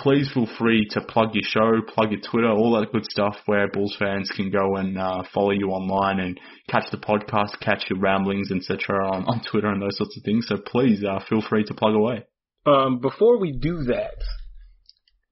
please 0.00 0.30
feel 0.32 0.48
free 0.58 0.86
to 0.90 1.00
plug 1.02 1.34
your 1.34 1.44
show, 1.44 1.82
plug 1.86 2.10
your 2.10 2.20
Twitter, 2.20 2.50
all 2.50 2.78
that 2.78 2.90
good 2.90 3.04
stuff 3.04 3.36
where 3.46 3.68
Bulls 3.68 3.94
fans 3.98 4.30
can 4.34 4.50
go 4.50 4.76
and 4.76 4.98
uh, 4.98 5.22
follow 5.34 5.50
you 5.50 5.68
online 5.68 6.20
and 6.20 6.40
catch 6.68 6.90
the 6.90 6.96
podcast, 6.96 7.60
catch 7.60 7.84
your 7.90 8.00
ramblings, 8.00 8.50
etc. 8.50 9.06
On, 9.06 9.24
on 9.24 9.42
Twitter 9.50 9.68
and 9.68 9.82
those 9.82 9.98
sorts 9.98 10.16
of 10.16 10.24
things. 10.24 10.46
So 10.48 10.56
please 10.56 11.04
uh, 11.04 11.20
feel 11.28 11.42
free 11.42 11.64
to 11.64 11.74
plug 11.74 11.94
away. 11.94 12.24
Um, 12.66 13.00
before 13.00 13.38
we 13.38 13.52
do 13.52 13.84
that, 13.84 14.14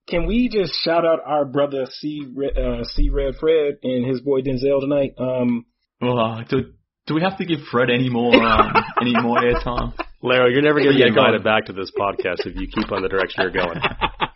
can 0.09 0.27
we 0.27 0.49
just 0.49 0.73
shout 0.83 1.05
out 1.05 1.21
our 1.25 1.45
brother 1.45 1.87
C 1.91 2.23
uh, 2.27 2.85
C 2.85 3.11
Red 3.11 3.35
Fred 3.41 3.79
and 3.83 4.07
his 4.07 4.21
boy 4.21 4.41
Denzel 4.41 4.81
tonight? 4.81 5.15
Um, 5.19 5.67
well, 6.01 6.19
uh, 6.19 6.45
do, 6.45 6.73
do 7.07 7.15
we 7.15 7.23
have 7.23 7.39
to 7.39 7.45
give 7.45 7.61
Fred 7.71 7.91
any 7.91 8.09
more 8.09 8.35
um, 8.35 8.73
any 9.01 9.15
more 9.21 9.39
airtime? 9.39 9.95
Larry, 10.23 10.53
you're 10.53 10.63
never 10.63 10.81
going 10.81 10.93
to 10.93 10.99
get 10.99 11.09
invited 11.09 11.45
back 11.45 11.67
to 11.67 11.73
this 11.73 11.93
podcast 11.97 12.47
if 12.47 12.57
you 12.57 12.67
keep 12.67 12.91
on 12.91 13.03
the 13.03 13.09
direction 13.09 13.43
you're 13.43 13.53
going. 13.53 13.81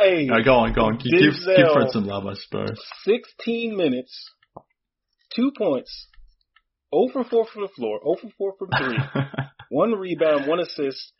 hey, 0.00 0.26
no, 0.26 0.42
go 0.42 0.54
on, 0.54 0.72
go 0.72 0.82
on. 0.82 0.98
Give, 0.98 1.32
Denzel, 1.32 1.56
give 1.56 1.72
Fred 1.72 1.90
some 1.90 2.06
love, 2.06 2.26
I 2.26 2.34
suppose. 2.34 2.80
16 3.04 3.76
minutes, 3.76 4.30
two 5.34 5.52
points, 5.56 6.08
0 6.94 7.08
for 7.12 7.24
4 7.24 7.46
from 7.46 7.62
the 7.62 7.68
floor, 7.68 8.00
0 8.02 8.16
for 8.20 8.30
4 8.36 8.54
from 8.58 8.68
3, 8.78 8.98
one 9.70 9.92
rebound, 9.92 10.46
one 10.46 10.60
assist, 10.60 11.12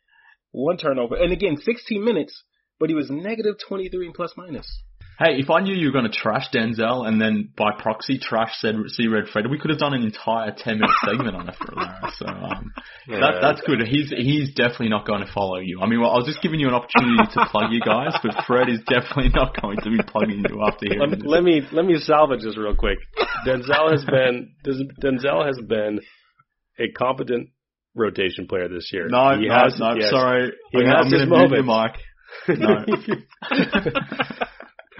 one 0.50 0.76
turnover. 0.76 1.16
And 1.16 1.32
again, 1.32 1.56
16 1.56 2.04
minutes, 2.04 2.42
but 2.78 2.88
he 2.88 2.94
was 2.94 3.10
negative 3.10 3.56
23 3.68 4.06
in 4.06 4.12
plus 4.12 4.32
minus. 4.36 4.82
Hey, 5.20 5.36
if 5.36 5.50
I 5.50 5.60
knew 5.60 5.74
you 5.74 5.88
were 5.88 5.92
going 5.92 6.10
to 6.10 6.16
trash 6.16 6.48
Denzel 6.48 7.06
and 7.06 7.20
then 7.20 7.52
by 7.54 7.72
proxy 7.78 8.18
trash 8.18 8.52
said 8.58 8.76
C 8.88 9.06
Red 9.06 9.28
Fred, 9.28 9.50
we 9.50 9.58
could 9.58 9.68
have 9.68 9.78
done 9.78 9.92
an 9.92 10.02
entire 10.02 10.50
10 10.56 10.80
minute 10.80 10.96
segment 11.04 11.36
on 11.36 11.46
it 11.46 11.56
for. 11.56 11.74
So 12.16 12.26
um, 12.26 12.72
yeah, 13.06 13.20
that, 13.20 13.38
that's 13.42 13.60
good. 13.60 13.82
He's 13.86 14.08
he's 14.08 14.54
definitely 14.54 14.88
not 14.88 15.06
going 15.06 15.20
to 15.20 15.30
follow 15.30 15.58
you. 15.58 15.80
I 15.82 15.86
mean, 15.86 16.00
well, 16.00 16.12
I 16.12 16.16
was 16.16 16.24
just 16.24 16.40
giving 16.40 16.58
you 16.58 16.68
an 16.68 16.74
opportunity 16.74 17.20
to 17.34 17.46
plug 17.50 17.70
you 17.70 17.80
guys, 17.80 18.16
but 18.22 18.44
Fred 18.46 18.70
is 18.70 18.80
definitely 18.88 19.28
not 19.34 19.60
going 19.60 19.76
to 19.84 19.90
be 19.90 19.98
plugging 20.06 20.42
you 20.48 20.62
after 20.66 20.86
hearing 20.88 21.10
let. 21.10 21.26
Let 21.26 21.44
me 21.44 21.60
let 21.70 21.84
me 21.84 21.98
salvage 21.98 22.40
this 22.42 22.56
real 22.56 22.74
quick. 22.74 22.98
Denzel 23.46 23.92
has 23.92 24.02
been 24.06 24.54
Denzel 24.64 25.44
has 25.44 25.60
been 25.68 26.00
a 26.78 26.90
competent 26.96 27.50
rotation 27.94 28.48
player 28.48 28.70
this 28.70 28.88
year. 28.90 29.08
No, 29.08 29.36
he 29.38 29.48
no, 29.48 29.54
has, 29.54 29.78
no, 29.78 29.96
yes, 30.00 30.08
sorry. 30.08 30.52
He 30.72 30.82
has 30.82 31.06
I'm 31.06 31.12
his 31.12 31.28
moment. 31.28 31.66
Mike. 31.66 31.96
No. 32.48 32.84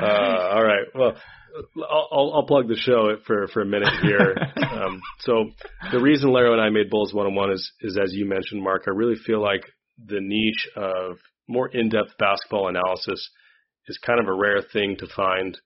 Uh, 0.03 0.51
all 0.55 0.63
right. 0.63 0.87
Well, 0.95 1.17
I'll, 1.77 2.33
I'll, 2.35 2.47
plug 2.47 2.69
the 2.69 2.77
show 2.77 3.17
for 3.27 3.49
for 3.49 3.63
a 3.63 3.67
minute 3.67 3.93
here. 4.03 4.37
um, 4.71 5.01
so 5.21 5.51
the 5.91 6.01
reason 6.01 6.31
Larro 6.31 6.53
and 6.53 6.61
I 6.61 6.71
made 6.71 6.91
Bulls 6.91 7.13
101 7.13 7.53
is 7.53 7.73
is 7.81 7.99
as 8.03 8.13
you 8.13 8.27
mentioned, 8.27 8.63
Mark. 8.63 8.85
I 8.87 8.91
really 8.91 9.17
feel 9.27 9.43
like 9.43 9.63
the 10.05 10.21
niche 10.21 10.69
of 10.77 11.19
more 11.49 11.69
in 11.69 11.89
depth 11.89 12.17
basketball 12.19 12.69
analysis 12.69 13.31
is 13.89 13.99
kind 13.99 14.21
of 14.21 14.29
a 14.29 14.35
rare 14.35 14.63
thing 14.73 14.97
to 14.99 15.07
find 15.15 15.59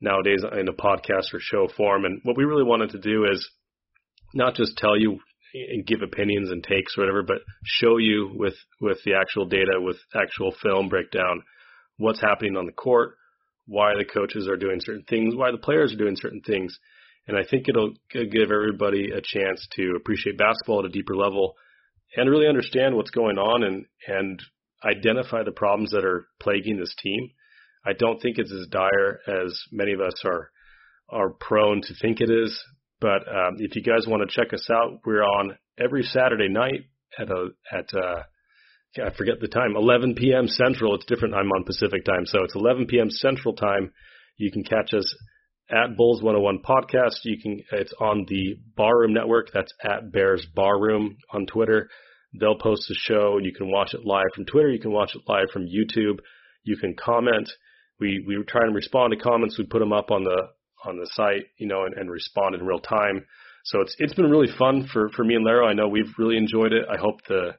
nowadays 0.00 0.44
in 0.58 0.68
a 0.68 0.72
podcast 0.72 1.32
or 1.34 1.40
show 1.40 1.68
form. 1.76 2.04
And 2.04 2.20
what 2.22 2.36
we 2.36 2.44
really 2.44 2.64
wanted 2.64 2.90
to 2.90 2.98
do 2.98 3.24
is 3.24 3.48
not 4.34 4.54
just 4.54 4.76
tell 4.76 4.98
you 4.98 5.18
and 5.54 5.86
give 5.86 6.00
opinions 6.02 6.50
and 6.50 6.62
takes 6.62 6.96
or 6.96 7.02
whatever, 7.02 7.22
but 7.22 7.38
show 7.64 7.98
you 7.98 8.30
with 8.34 8.54
with 8.80 8.98
the 9.04 9.14
actual 9.14 9.46
data, 9.46 9.78
with 9.78 9.96
actual 10.14 10.54
film 10.62 10.88
breakdown, 10.88 11.42
what's 11.98 12.20
happening 12.20 12.56
on 12.56 12.66
the 12.66 12.72
court, 12.72 13.16
why 13.72 13.94
the 13.96 14.04
coaches 14.04 14.46
are 14.48 14.56
doing 14.56 14.78
certain 14.80 15.04
things, 15.08 15.34
why 15.34 15.50
the 15.50 15.56
players 15.56 15.94
are 15.94 15.96
doing 15.96 16.16
certain 16.16 16.42
things, 16.42 16.78
and 17.26 17.36
I 17.36 17.42
think 17.48 17.68
it'll 17.68 17.94
give 18.12 18.50
everybody 18.50 19.10
a 19.10 19.20
chance 19.22 19.66
to 19.76 19.94
appreciate 19.96 20.36
basketball 20.36 20.80
at 20.80 20.86
a 20.86 20.90
deeper 20.90 21.16
level 21.16 21.54
and 22.16 22.28
really 22.28 22.48
understand 22.48 22.94
what's 22.94 23.10
going 23.10 23.38
on 23.38 23.62
and 23.62 23.86
and 24.06 24.42
identify 24.84 25.42
the 25.42 25.52
problems 25.52 25.92
that 25.92 26.04
are 26.04 26.26
plaguing 26.40 26.78
this 26.78 26.94
team. 27.02 27.30
I 27.86 27.92
don't 27.94 28.20
think 28.20 28.38
it's 28.38 28.52
as 28.52 28.66
dire 28.68 29.20
as 29.26 29.58
many 29.70 29.92
of 29.92 30.00
us 30.00 30.22
are 30.24 30.50
are 31.08 31.30
prone 31.30 31.80
to 31.82 31.94
think 32.00 32.20
it 32.20 32.30
is. 32.30 32.58
But 33.00 33.26
um, 33.28 33.56
if 33.58 33.74
you 33.74 33.82
guys 33.82 34.06
want 34.06 34.28
to 34.28 34.36
check 34.36 34.52
us 34.52 34.68
out, 34.70 35.00
we're 35.06 35.24
on 35.24 35.56
every 35.78 36.02
Saturday 36.02 36.48
night 36.48 36.84
at 37.18 37.30
a 37.30 37.48
at 37.72 37.88
uh, 37.94 38.22
I 38.98 39.10
forget 39.16 39.40
the 39.40 39.48
time, 39.48 39.74
11 39.74 40.14
p.m. 40.16 40.48
Central. 40.48 40.94
It's 40.94 41.06
different. 41.06 41.34
I'm 41.34 41.50
on 41.50 41.64
Pacific 41.64 42.04
time, 42.04 42.26
so 42.26 42.44
it's 42.44 42.54
11 42.54 42.86
p.m. 42.86 43.10
Central 43.10 43.54
time. 43.54 43.92
You 44.36 44.50
can 44.52 44.64
catch 44.64 44.92
us 44.92 45.14
at 45.70 45.96
Bulls 45.96 46.22
101 46.22 46.62
podcast. 46.62 47.20
You 47.24 47.38
can 47.40 47.62
it's 47.72 47.94
on 47.98 48.26
the 48.28 48.56
Barroom 48.76 49.14
Network. 49.14 49.50
That's 49.52 49.72
at 49.82 50.12
Bears 50.12 50.46
Barroom 50.54 51.16
on 51.32 51.46
Twitter. 51.46 51.88
They'll 52.38 52.58
post 52.58 52.86
the 52.88 52.94
show. 52.94 53.36
And 53.36 53.46
you 53.46 53.52
can 53.54 53.70
watch 53.70 53.94
it 53.94 54.04
live 54.04 54.26
from 54.34 54.44
Twitter. 54.44 54.70
You 54.70 54.80
can 54.80 54.92
watch 54.92 55.14
it 55.14 55.22
live 55.26 55.48
from 55.52 55.66
YouTube. 55.66 56.18
You 56.64 56.76
can 56.76 56.94
comment. 56.94 57.50
We 57.98 58.22
we 58.26 58.42
try 58.46 58.62
and 58.62 58.74
respond 58.74 59.12
to 59.12 59.22
comments. 59.22 59.58
We 59.58 59.64
put 59.64 59.78
them 59.78 59.92
up 59.92 60.10
on 60.10 60.24
the 60.24 60.48
on 60.84 60.98
the 60.98 61.08
site, 61.12 61.44
you 61.56 61.66
know, 61.66 61.84
and, 61.84 61.94
and 61.94 62.10
respond 62.10 62.54
in 62.54 62.66
real 62.66 62.80
time. 62.80 63.24
So 63.64 63.80
it's 63.80 63.96
it's 63.98 64.14
been 64.14 64.30
really 64.30 64.52
fun 64.58 64.88
for 64.92 65.08
for 65.10 65.24
me 65.24 65.34
and 65.34 65.46
Larro. 65.46 65.66
I 65.66 65.72
know 65.72 65.88
we've 65.88 66.12
really 66.18 66.36
enjoyed 66.36 66.72
it. 66.72 66.84
I 66.90 66.98
hope 66.98 67.20
the 67.28 67.54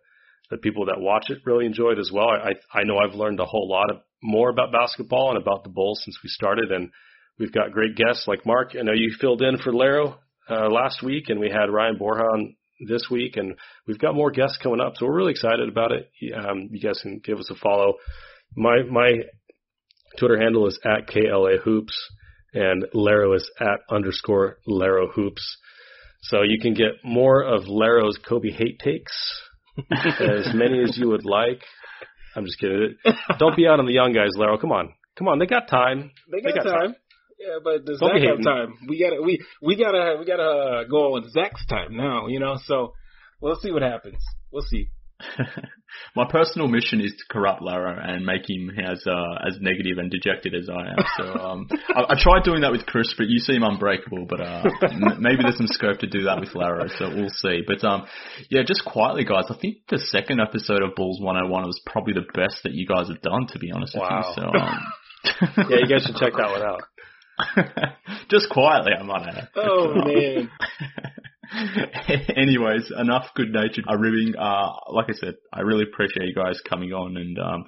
the 0.53 0.61
people 0.61 0.85
that 0.85 0.99
watch 0.99 1.29
it 1.29 1.39
really 1.45 1.65
enjoy 1.65 1.91
it 1.91 1.99
as 1.99 2.11
well. 2.13 2.29
I 2.29 2.53
I 2.73 2.83
know 2.83 2.97
I've 2.97 3.15
learned 3.15 3.39
a 3.39 3.45
whole 3.45 3.69
lot 3.69 3.91
of, 3.91 3.97
more 4.21 4.49
about 4.49 4.71
basketball 4.71 5.29
and 5.29 5.41
about 5.41 5.63
the 5.63 5.69
Bulls 5.69 6.01
since 6.03 6.17
we 6.23 6.29
started, 6.29 6.71
and 6.71 6.91
we've 7.37 7.51
got 7.51 7.71
great 7.71 7.95
guests 7.95 8.25
like 8.27 8.45
Mark. 8.45 8.71
I 8.79 8.83
know 8.83 8.93
you 8.93 9.11
filled 9.19 9.41
in 9.41 9.57
for 9.57 9.71
Larro 9.73 10.15
uh, 10.49 10.69
last 10.69 11.03
week, 11.03 11.25
and 11.29 11.39
we 11.39 11.49
had 11.49 11.69
Ryan 11.69 11.97
Borja 11.97 12.23
this 12.87 13.07
week, 13.11 13.35
and 13.35 13.55
we've 13.87 13.99
got 13.99 14.15
more 14.15 14.31
guests 14.31 14.57
coming 14.61 14.79
up. 14.79 14.93
So 14.95 15.05
we're 15.05 15.17
really 15.17 15.31
excited 15.31 15.67
about 15.67 15.91
it. 15.91 16.09
Um, 16.33 16.69
you 16.71 16.79
guys 16.79 16.99
can 17.01 17.19
give 17.23 17.39
us 17.39 17.49
a 17.49 17.55
follow. 17.55 17.95
My 18.55 18.83
my 18.89 19.11
Twitter 20.17 20.39
handle 20.39 20.67
is 20.67 20.79
at 20.85 21.07
KLA 21.07 21.57
Hoops 21.63 21.97
and 22.53 22.85
Larro 22.93 23.35
is 23.35 23.49
at 23.59 23.79
underscore 23.89 24.57
Larro 24.67 25.11
Hoops. 25.13 25.57
So 26.23 26.41
you 26.43 26.59
can 26.61 26.73
get 26.73 27.03
more 27.03 27.43
of 27.43 27.63
Larro's 27.63 28.17
Coby 28.19 28.53
hate 28.53 28.79
takes, 28.79 29.13
as 29.77 30.53
many 30.53 30.83
as 30.83 30.97
you 30.97 31.09
would 31.09 31.25
like. 31.25 31.61
I'm 32.35 32.45
just 32.45 32.59
kidding. 32.59 32.95
Don't 33.39 33.55
be 33.55 33.67
out 33.67 33.79
on 33.79 33.85
the 33.85 33.93
young 33.93 34.13
guys, 34.13 34.31
Larro. 34.37 34.59
Come 34.59 34.71
on, 34.71 34.93
come 35.17 35.27
on. 35.27 35.39
They 35.39 35.45
got 35.45 35.67
time. 35.67 36.11
They 36.31 36.41
got, 36.41 36.53
they 36.53 36.59
got 36.59 36.63
time. 36.63 36.79
time. 36.79 36.95
Yeah, 37.39 37.57
but 37.63 37.85
does 37.85 37.99
Zach 37.99 38.21
have 38.21 38.43
time? 38.43 38.77
We 38.87 38.99
gotta 38.99 39.21
we 39.21 39.43
we 39.61 39.75
gotta 39.75 40.15
we 40.19 40.25
gotta 40.25 40.43
uh, 40.43 40.83
go 40.85 41.15
on 41.15 41.29
Zach's 41.29 41.65
time 41.65 41.97
now. 41.97 42.27
You 42.27 42.39
know, 42.39 42.57
so 42.65 42.93
we'll 43.41 43.57
see 43.57 43.71
what 43.71 43.81
happens. 43.81 44.23
We'll 44.51 44.63
see. 44.63 44.89
My 46.15 46.25
personal 46.29 46.67
mission 46.67 47.01
is 47.01 47.11
to 47.11 47.23
corrupt 47.29 47.61
Larro 47.61 47.97
and 47.97 48.25
make 48.25 48.49
him 48.49 48.71
as 48.79 49.05
uh, 49.07 49.47
as 49.47 49.57
negative 49.61 49.97
and 49.97 50.09
dejected 50.09 50.53
as 50.55 50.69
I 50.69 50.89
am. 50.89 51.05
So 51.17 51.39
um, 51.39 51.67
I, 51.95 52.13
I, 52.13 52.15
tried 52.17 52.43
doing 52.43 52.61
that 52.61 52.71
with 52.71 52.85
Kris, 52.85 53.13
but 53.17 53.27
you 53.27 53.39
seem 53.39 53.63
unbreakable. 53.63 54.25
But 54.27 54.41
uh, 54.41 54.63
m- 54.83 55.21
maybe 55.21 55.43
there's 55.43 55.57
some 55.57 55.67
scope 55.67 55.99
to 55.99 56.07
do 56.07 56.23
that 56.23 56.39
with 56.39 56.49
Larro, 56.49 56.89
so 56.97 57.09
we'll 57.09 57.29
see. 57.29 57.61
But 57.65 57.83
um, 57.83 58.05
yeah, 58.49 58.61
just 58.65 58.85
quietly, 58.85 59.23
guys. 59.23 59.45
I 59.49 59.55
think 59.59 59.77
the 59.89 59.99
second 59.99 60.39
episode 60.39 60.81
of 60.81 60.95
Bulls 60.95 61.19
101 61.21 61.63
was 61.63 61.81
probably 61.85 62.13
the 62.13 62.25
best 62.33 62.63
that 62.63 62.73
you 62.73 62.87
guys 62.87 63.07
have 63.07 63.21
done, 63.21 63.47
to 63.47 63.59
be 63.59 63.71
honest 63.71 63.95
wow. 63.95 64.17
with 64.17 64.37
you. 64.37 64.43
So 64.43 64.47
um, 64.59 65.67
yeah, 65.69 65.77
you 65.81 65.87
guys 65.87 66.05
should 66.05 66.15
check 66.15 66.33
that 66.37 66.49
one 66.49 66.63
out. 66.63 66.81
just 68.29 68.49
quietly, 68.49 68.93
I 68.97 69.03
might 69.03 69.27
add. 69.27 69.49
Oh 69.55 69.93
man. 69.95 70.49
Anyways, 72.35 72.91
enough 72.97 73.27
good 73.35 73.51
natured 73.51 73.85
ribbing. 73.97 74.35
Uh, 74.37 74.69
like 74.91 75.09
I 75.09 75.13
said, 75.13 75.35
I 75.51 75.61
really 75.61 75.83
appreciate 75.83 76.27
you 76.27 76.35
guys 76.35 76.59
coming 76.67 76.93
on 76.93 77.17
and, 77.17 77.39
um, 77.39 77.65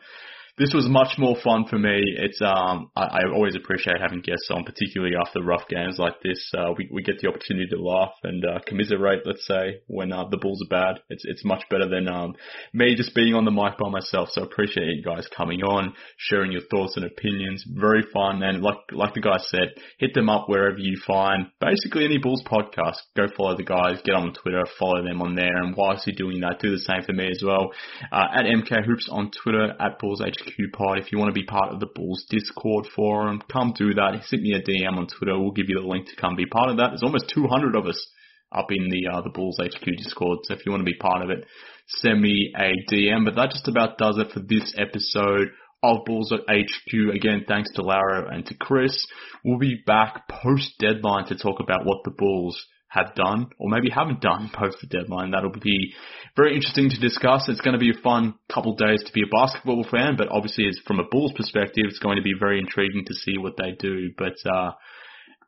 this 0.57 0.71
was 0.73 0.87
much 0.87 1.17
more 1.17 1.35
fun 1.43 1.65
for 1.69 1.77
me. 1.77 1.99
It's 2.17 2.41
um 2.41 2.89
I, 2.95 3.03
I 3.03 3.19
always 3.33 3.55
appreciate 3.55 3.99
having 3.99 4.21
guests 4.21 4.47
on, 4.49 4.63
particularly 4.63 5.15
after 5.15 5.43
rough 5.43 5.67
games 5.67 5.97
like 5.99 6.21
this. 6.23 6.51
Uh, 6.57 6.71
we 6.77 6.87
we 6.91 7.03
get 7.03 7.19
the 7.19 7.27
opportunity 7.27 7.67
to 7.71 7.81
laugh 7.81 8.13
and 8.23 8.43
uh, 8.45 8.59
commiserate, 8.65 9.23
let's 9.25 9.45
say, 9.45 9.81
when 9.87 10.13
uh, 10.13 10.23
the 10.29 10.37
Bulls 10.37 10.61
are 10.65 10.69
bad. 10.69 11.01
It's 11.09 11.23
it's 11.25 11.43
much 11.43 11.63
better 11.69 11.89
than 11.89 12.07
um 12.07 12.35
me 12.73 12.95
just 12.95 13.13
being 13.13 13.33
on 13.33 13.43
the 13.43 13.51
mic 13.51 13.77
by 13.77 13.89
myself. 13.89 14.29
So 14.31 14.41
I 14.41 14.45
appreciate 14.45 14.95
you 14.95 15.03
guys 15.03 15.27
coming 15.35 15.61
on, 15.61 15.93
sharing 16.17 16.53
your 16.53 16.63
thoughts 16.71 16.95
and 16.95 17.05
opinions. 17.05 17.65
Very 17.67 18.03
fun 18.13 18.41
and 18.41 18.63
like 18.63 18.77
like 18.91 19.13
the 19.13 19.21
guy 19.21 19.37
said, 19.39 19.73
hit 19.97 20.13
them 20.13 20.29
up 20.29 20.47
wherever 20.47 20.77
you 20.77 20.97
find 21.05 21.47
basically 21.59 22.05
any 22.05 22.17
Bulls 22.17 22.43
podcast. 22.49 22.99
Go 23.17 23.27
follow 23.35 23.57
the 23.57 23.63
guys, 23.63 23.99
get 24.05 24.15
on 24.15 24.33
Twitter, 24.33 24.63
follow 24.79 25.03
them 25.03 25.21
on 25.21 25.35
there, 25.35 25.57
and 25.57 25.75
whilst 25.75 26.07
you're 26.07 26.15
doing 26.15 26.39
that, 26.41 26.59
do 26.61 26.71
the 26.71 26.79
same 26.79 27.03
for 27.03 27.13
me 27.13 27.29
as 27.29 27.43
well. 27.45 27.71
Uh, 28.09 28.27
at 28.33 28.45
MK 28.45 28.85
Hoops 28.85 29.09
on 29.11 29.31
Twitter, 29.31 29.73
at 29.79 29.99
Bulls 29.99 30.21
HQ 30.21 30.44
Pod. 30.73 30.99
If 30.99 31.11
you 31.11 31.17
want 31.17 31.29
to 31.29 31.39
be 31.39 31.45
part 31.45 31.73
of 31.73 31.79
the 31.79 31.89
Bulls 31.93 32.25
Discord 32.29 32.87
forum, 32.95 33.41
come 33.51 33.73
do 33.77 33.93
that. 33.93 34.21
Send 34.25 34.41
me 34.41 34.53
a 34.53 34.61
DM 34.61 34.97
on 34.97 35.07
Twitter. 35.07 35.39
We'll 35.39 35.51
give 35.51 35.69
you 35.69 35.79
the 35.79 35.87
link 35.87 36.07
to 36.07 36.15
come 36.15 36.35
be 36.35 36.45
part 36.45 36.69
of 36.69 36.77
that. 36.77 36.89
There's 36.89 37.03
almost 37.03 37.31
200 37.33 37.75
of 37.75 37.85
us 37.85 38.07
up 38.51 38.67
in 38.69 38.89
the 38.89 39.07
uh, 39.11 39.21
the 39.21 39.29
Bulls 39.29 39.59
HQ 39.59 39.85
Discord. 39.97 40.39
So 40.43 40.53
if 40.53 40.65
you 40.65 40.71
want 40.71 40.81
to 40.81 40.91
be 40.91 40.97
part 40.97 41.23
of 41.23 41.29
it, 41.29 41.45
send 41.87 42.21
me 42.21 42.53
a 42.57 42.71
DM. 42.91 43.25
But 43.25 43.35
that 43.35 43.51
just 43.51 43.67
about 43.67 43.97
does 43.97 44.17
it 44.17 44.31
for 44.31 44.39
this 44.39 44.73
episode 44.77 45.49
of 45.83 46.05
Bulls 46.05 46.31
HQ. 46.31 46.93
Again, 47.13 47.45
thanks 47.47 47.71
to 47.73 47.81
Larro 47.81 48.33
and 48.33 48.45
to 48.45 48.55
Kris. 48.55 49.05
We'll 49.43 49.59
be 49.59 49.81
back 49.85 50.27
post 50.27 50.73
deadline 50.79 51.25
to 51.27 51.37
talk 51.37 51.59
about 51.59 51.85
what 51.85 52.03
the 52.03 52.11
Bulls 52.11 52.65
have 52.95 53.13
done 53.15 53.47
or 53.59 53.69
maybe 53.69 53.89
haven't 53.89 54.21
done 54.21 54.49
post 54.53 54.77
the 54.81 54.87
deadline. 54.87 55.31
That'll 55.31 55.51
be 55.51 55.93
very 56.35 56.55
interesting 56.55 56.89
to 56.89 56.99
discuss. 56.99 57.47
It's 57.49 57.61
going 57.61 57.73
to 57.73 57.79
be 57.79 57.91
a 57.91 58.01
fun 58.01 58.35
couple 58.51 58.71
of 58.71 58.77
days 58.77 59.03
to 59.03 59.11
be 59.13 59.21
a 59.21 59.31
basketball 59.31 59.85
fan, 59.89 60.15
but 60.17 60.29
obviously 60.29 60.65
it's 60.65 60.79
from 60.87 60.99
a 60.99 61.03
Bulls 61.11 61.33
perspective, 61.35 61.83
it's 61.85 61.99
going 61.99 62.17
to 62.17 62.23
be 62.23 62.33
very 62.39 62.59
intriguing 62.59 63.05
to 63.05 63.13
see 63.13 63.37
what 63.37 63.57
they 63.57 63.73
do. 63.77 64.11
But, 64.17 64.35
uh, 64.49 64.71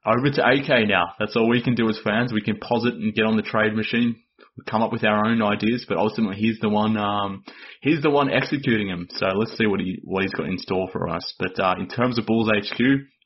over 0.05 0.29
to 0.29 0.41
AK 0.41 0.87
now. 0.87 1.13
That's 1.19 1.35
all 1.35 1.49
we 1.49 1.61
can 1.61 1.75
do 1.75 1.89
as 1.89 1.99
fans. 2.03 2.31
We 2.31 2.41
can 2.41 2.59
posit 2.61 2.93
and 2.93 3.13
get 3.13 3.25
on 3.25 3.35
the 3.35 3.41
trade 3.41 3.75
machine, 3.75 4.15
We 4.57 4.63
come 4.65 4.81
up 4.81 4.93
with 4.93 5.03
our 5.03 5.25
own 5.25 5.41
ideas, 5.41 5.85
but 5.87 5.97
ultimately 5.97 6.37
he's 6.37 6.59
the 6.59 6.69
one, 6.69 6.95
um, 6.95 7.43
he's 7.81 8.01
the 8.01 8.09
one 8.09 8.31
executing 8.31 8.87
them. 8.87 9.07
So 9.11 9.25
let's 9.35 9.57
see 9.57 9.65
what 9.65 9.81
he, 9.81 9.99
what 10.03 10.23
he's 10.23 10.33
got 10.33 10.47
in 10.47 10.57
store 10.59 10.87
for 10.93 11.09
us. 11.09 11.33
But, 11.39 11.59
uh, 11.59 11.75
in 11.79 11.87
terms 11.89 12.17
of 12.17 12.25
Bulls 12.25 12.49
HQ, 12.49 12.79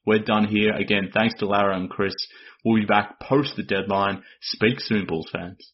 we're 0.06 0.20
done 0.20 0.46
here. 0.46 0.74
Again, 0.74 1.12
thanks 1.14 1.36
to 1.40 1.46
Larro 1.46 1.76
and 1.76 1.90
Kris. 1.90 2.16
We'll 2.64 2.82
be 2.82 2.86
back 2.86 3.20
post 3.20 3.56
the 3.56 3.64
deadline. 3.64 4.24
Speak 4.42 4.80
soon, 4.80 5.06
Bulls 5.08 5.30
fans. 5.32 5.74